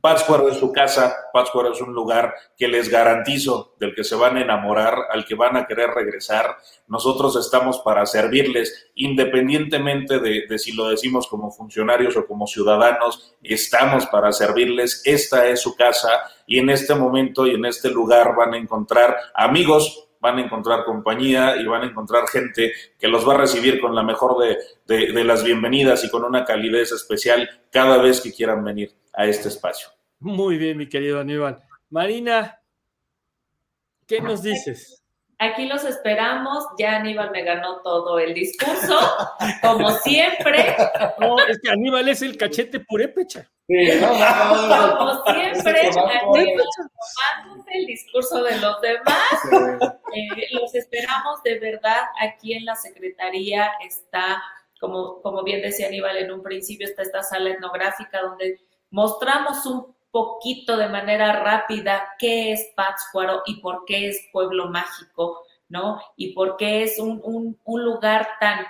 Pátzcuaro 0.00 0.48
es 0.48 0.58
su 0.58 0.72
casa, 0.72 1.14
Pátzcuaro 1.32 1.72
es 1.72 1.80
un 1.80 1.92
lugar 1.92 2.34
que 2.56 2.68
les 2.68 2.88
garantizo 2.88 3.74
del 3.80 3.94
que 3.94 4.04
se 4.04 4.14
van 4.14 4.36
a 4.36 4.42
enamorar, 4.42 4.96
al 5.10 5.24
que 5.24 5.34
van 5.34 5.56
a 5.56 5.66
querer 5.66 5.90
regresar. 5.90 6.56
Nosotros 6.86 7.36
estamos 7.36 7.80
para 7.80 8.06
servirles, 8.06 8.90
independientemente 8.94 10.20
de, 10.20 10.46
de, 10.48 10.58
si 10.58 10.72
lo 10.72 10.88
decimos 10.88 11.26
como 11.26 11.50
funcionarios 11.50 12.16
o 12.16 12.26
como 12.26 12.46
ciudadanos, 12.46 13.34
estamos 13.42 14.06
para 14.06 14.32
servirles. 14.32 15.02
Esta 15.04 15.46
es 15.46 15.60
su 15.60 15.74
casa 15.74 16.08
y 16.46 16.58
en 16.58 16.70
este 16.70 16.94
momento 16.94 17.46
y 17.46 17.54
en 17.54 17.64
este 17.64 17.90
lugar 17.90 18.34
van 18.36 18.54
a 18.54 18.58
encontrar 18.58 19.16
amigos, 19.34 20.07
van 20.20 20.38
a 20.38 20.42
encontrar 20.42 20.84
compañía 20.84 21.56
y 21.56 21.66
van 21.66 21.82
a 21.82 21.86
encontrar 21.86 22.28
gente 22.28 22.72
que 22.98 23.08
los 23.08 23.26
va 23.28 23.34
a 23.34 23.38
recibir 23.38 23.80
con 23.80 23.94
la 23.94 24.02
mejor 24.02 24.36
de, 24.38 25.12
de, 25.12 25.24
las 25.24 25.44
bienvenidas 25.44 26.04
y 26.04 26.10
con 26.10 26.24
una 26.24 26.44
calidez 26.44 26.92
especial 26.92 27.48
cada 27.70 27.98
vez 27.98 28.20
que 28.20 28.32
quieran 28.32 28.64
venir 28.64 28.94
a 29.12 29.26
este 29.26 29.48
espacio. 29.48 29.88
Muy 30.20 30.58
bien, 30.58 30.76
mi 30.76 30.88
querido 30.88 31.20
Aníbal. 31.20 31.62
Marina, 31.90 32.60
¿qué 34.06 34.20
nos 34.20 34.42
dices? 34.42 34.97
Aquí 35.40 35.66
los 35.66 35.84
esperamos. 35.84 36.64
Ya 36.78 36.96
Aníbal 36.96 37.30
me 37.30 37.42
ganó 37.42 37.80
todo 37.82 38.18
el 38.18 38.34
discurso, 38.34 38.98
como 39.62 39.90
siempre. 39.98 40.76
No, 41.20 41.38
es 41.46 41.60
que 41.60 41.70
Aníbal 41.70 42.08
es 42.08 42.22
el 42.22 42.36
cachete 42.36 42.80
purépecha. 42.80 43.48
Sí, 43.68 43.76
como 44.00 45.24
siempre, 45.24 45.80
Aníbal 45.80 46.56
tomándose 47.44 47.70
el 47.72 47.86
discurso 47.86 48.42
de 48.42 48.56
los 48.58 48.80
demás. 48.80 49.92
Eh, 50.14 50.48
los 50.52 50.74
esperamos 50.74 51.42
de 51.44 51.58
verdad. 51.58 52.00
Aquí 52.20 52.54
en 52.54 52.64
la 52.64 52.74
Secretaría 52.74 53.70
está, 53.86 54.42
como, 54.80 55.20
como 55.22 55.44
bien 55.44 55.62
decía 55.62 55.86
Aníbal 55.86 56.16
en 56.16 56.32
un 56.32 56.42
principio, 56.42 56.86
está 56.86 57.02
esta 57.02 57.22
sala 57.22 57.50
etnográfica 57.50 58.22
donde 58.22 58.58
mostramos 58.90 59.64
un 59.66 59.94
poquito 60.18 60.76
de 60.76 60.88
manera 60.88 61.44
rápida 61.44 62.16
qué 62.18 62.50
es 62.50 62.72
Pátzcuaro 62.74 63.42
y 63.46 63.60
por 63.60 63.84
qué 63.84 64.08
es 64.08 64.28
pueblo 64.32 64.68
mágico, 64.68 65.44
¿no? 65.68 66.00
Y 66.16 66.32
por 66.32 66.56
qué 66.56 66.82
es 66.82 66.98
un, 66.98 67.56
lugar 67.64 68.26
tan, 68.40 68.66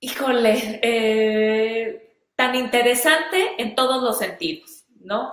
híjole, 0.00 0.80
eh, 0.82 2.18
tan 2.34 2.56
interesante 2.56 3.62
en 3.62 3.76
todos 3.76 4.02
los 4.02 4.18
sentidos, 4.18 4.84
¿no? 5.00 5.32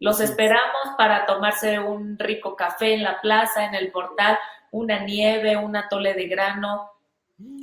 los 0.00 0.20
esperamos 0.20 0.96
para 0.98 1.26
tomarse 1.26 1.78
un 1.78 2.18
rico 2.18 2.56
café 2.56 2.94
en 2.94 3.04
la 3.04 3.20
plaza, 3.20 3.64
en 3.64 3.76
el 3.76 3.92
portal, 3.92 4.36
una 4.72 4.98
nieve, 5.04 5.56
un 5.56 5.76
atole 5.76 6.14
de 6.14 6.26
grano, 6.26 6.90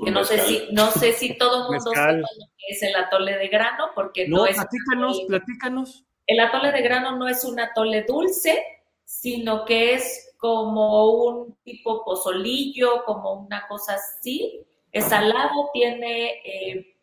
que 0.03 0.11
no 0.11 0.23
sé, 0.23 0.39
si, 0.39 0.67
no 0.71 0.91
sé 0.91 1.13
si 1.13 1.38
todo 1.38 1.63
el 1.63 1.63
mundo 1.71 1.91
sabe 1.93 2.19
lo 2.19 2.27
que 2.57 2.73
es 2.73 2.84
el 2.84 2.95
atole 2.95 3.38
de 3.38 3.47
grano, 3.47 3.89
porque 3.95 4.27
no, 4.27 4.45
es... 4.45 4.55
Platícanos, 4.55 5.21
platícanos. 5.27 6.05
El 6.27 6.39
atole 6.39 6.71
de 6.71 6.82
grano 6.82 7.17
no 7.17 7.27
es 7.27 7.43
un 7.43 7.59
atole 7.59 8.03
dulce, 8.07 8.63
sino 9.03 9.65
que 9.65 9.93
es 9.93 10.36
como 10.38 11.11
un 11.11 11.57
tipo 11.63 12.03
pozolillo, 12.05 13.03
como 13.05 13.34
una 13.34 13.67
cosa 13.67 13.95
así. 13.95 14.65
Es 14.91 15.05
salado, 15.05 15.69
tiene... 15.73 16.41
Eh, 16.43 16.95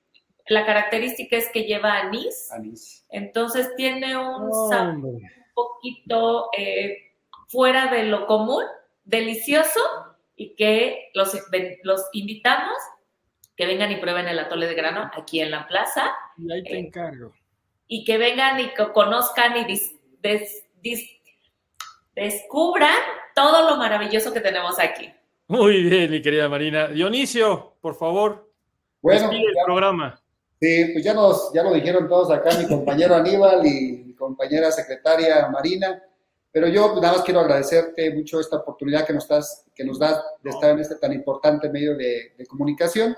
la 0.49 0.65
característica 0.65 1.37
es 1.37 1.49
que 1.53 1.65
lleva 1.65 1.99
anís. 1.99 2.51
Anís. 2.53 3.05
Entonces 3.11 3.75
tiene 3.77 4.17
un 4.17 4.53
sabor 4.71 5.05
un 5.05 5.23
poquito 5.55 6.51
eh, 6.57 6.97
fuera 7.49 7.89
de 7.89 8.05
lo 8.05 8.27
común, 8.27 8.63
delicioso 9.05 9.81
y 10.37 10.55
que 10.55 11.11
los, 11.15 11.37
los 11.83 12.05
invitamos 12.13 12.77
que 13.57 13.67
vengan 13.67 13.91
y 13.91 13.97
prueben 13.97 14.29
el 14.29 14.39
atole 14.39 14.67
de 14.67 14.75
grano 14.75 15.11
aquí 15.15 15.41
en 15.41 15.51
la 15.51 15.67
plaza. 15.67 16.13
Y 16.37 16.53
ahí 16.53 16.63
te 16.63 16.75
eh, 16.75 16.79
encargo. 16.79 17.33
Y 17.89 18.05
que 18.05 18.19
vengan 18.19 18.61
y 18.61 18.71
conozcan 18.93 19.55
y 19.57 19.81
descubran 22.15 22.97
todo 23.35 23.71
lo 23.71 23.77
maravilloso 23.77 24.33
que 24.33 24.41
tenemos 24.41 24.79
aquí. 24.79 25.11
Muy 25.49 25.85
bien, 25.85 26.11
mi 26.11 26.21
querida 26.21 26.49
Marina. 26.49 26.89
Dionisio, 26.89 27.77
por 27.81 27.95
favor. 27.95 28.51
Bueno, 29.01 29.31
el 29.31 29.55
programa. 29.65 30.21
Sí, 30.61 30.91
pues 30.93 31.05
ya, 31.05 31.15
nos, 31.15 31.53
ya 31.53 31.63
lo 31.63 31.73
dijeron 31.73 32.09
todos 32.09 32.31
acá, 32.31 32.57
mi 32.59 32.67
compañero 32.67 33.15
Aníbal 33.15 33.65
y 33.65 34.05
mi 34.07 34.15
compañera 34.15 34.73
secretaria 34.73 35.49
Marina. 35.49 36.03
Pero 36.57 36.69
yo 36.69 36.95
nada 37.03 37.13
más 37.13 37.23
quiero 37.23 37.41
agradecerte 37.41 38.15
mucho 38.15 38.41
esta 38.41 38.57
oportunidad 38.57 39.07
que 39.07 39.13
nos, 39.13 39.29
das, 39.29 39.67
que 39.75 39.85
nos 39.85 39.99
das 39.99 40.25
de 40.43 40.49
estar 40.49 40.71
en 40.71 40.79
este 40.79 40.95
tan 40.95 41.13
importante 41.13 41.69
medio 41.69 41.95
de, 41.95 42.33
comunicación. 42.49 43.15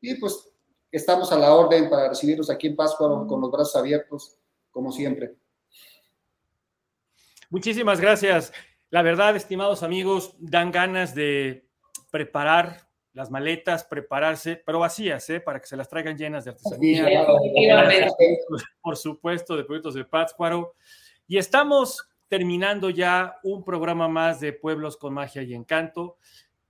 Y 0.00 0.14
pues 0.14 0.52
estamos 0.92 1.32
a 1.32 1.36
la 1.36 1.52
orden 1.52 1.90
para 1.90 2.08
recibirlos 2.10 2.48
aquí 2.48 2.68
en 2.68 2.76
Pascua 2.76 3.26
con 3.26 3.40
los 3.40 3.50
brazos 3.50 3.74
abiertos, 3.74 4.38
como 4.70 4.92
siempre. 4.92 5.34
Muchísimas 7.50 8.00
gracias. 8.00 8.52
La 8.90 9.02
verdad, 9.02 9.34
estimados 9.34 9.82
amigos, 9.82 10.36
dan 10.38 10.70
ganas 10.70 11.12
de 11.12 11.68
preparar 12.12 12.88
las 13.14 13.32
maletas, 13.32 13.82
prepararse, 13.82 14.62
pero 14.64 14.78
vacías, 14.78 15.28
¿eh? 15.30 15.40
para 15.40 15.58
que 15.58 15.66
se 15.66 15.76
las 15.76 15.88
traigan 15.88 16.16
llenas 16.16 16.44
de 16.44 16.52
artesanía. 16.52 17.26
por 18.80 18.96
supuesto, 18.96 19.56
de 19.56 19.64
productos 19.64 19.94
de 19.94 20.04
Pátzcuaro. 20.04 20.76
Y 21.26 21.38
estamos 21.38 22.08
terminando 22.28 22.90
ya 22.90 23.38
un 23.42 23.64
programa 23.64 24.08
más 24.08 24.40
de 24.40 24.52
Pueblos 24.52 24.96
con 24.96 25.14
Magia 25.14 25.42
y 25.42 25.54
Encanto. 25.54 26.18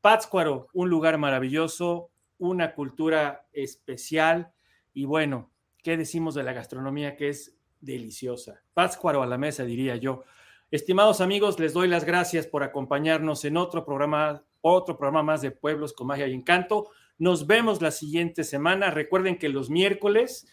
Pátzcuaro, 0.00 0.68
un 0.72 0.88
lugar 0.90 1.18
maravilloso, 1.18 2.10
una 2.38 2.74
cultura 2.74 3.46
especial 3.52 4.52
y 4.92 5.04
bueno, 5.04 5.50
¿qué 5.82 5.96
decimos 5.96 6.34
de 6.34 6.42
la 6.42 6.54
gastronomía 6.54 7.16
que 7.16 7.28
es 7.28 7.56
deliciosa? 7.80 8.62
Pátzcuaro 8.72 9.22
a 9.22 9.26
la 9.26 9.36
mesa, 9.36 9.64
diría 9.64 9.96
yo. 9.96 10.24
Estimados 10.70 11.20
amigos, 11.20 11.58
les 11.60 11.74
doy 11.74 11.86
las 11.86 12.04
gracias 12.04 12.46
por 12.46 12.62
acompañarnos 12.62 13.44
en 13.44 13.56
otro 13.56 13.84
programa, 13.84 14.42
otro 14.62 14.96
programa 14.96 15.22
más 15.22 15.42
de 15.42 15.50
Pueblos 15.50 15.92
con 15.92 16.06
Magia 16.06 16.26
y 16.26 16.34
Encanto. 16.34 16.90
Nos 17.18 17.46
vemos 17.46 17.80
la 17.80 17.90
siguiente 17.90 18.44
semana. 18.44 18.90
Recuerden 18.90 19.38
que 19.38 19.48
los 19.48 19.70
miércoles, 19.70 20.46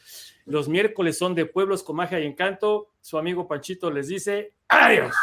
los 0.45 0.69
miércoles 0.69 1.17
son 1.17 1.35
de 1.35 1.45
Pueblos 1.45 1.83
con 1.83 1.97
Magia 1.97 2.19
y 2.19 2.25
Encanto. 2.25 2.89
Su 3.01 3.17
amigo 3.17 3.47
Panchito 3.47 3.91
les 3.91 4.07
dice 4.07 4.53
adiós. 4.69 5.15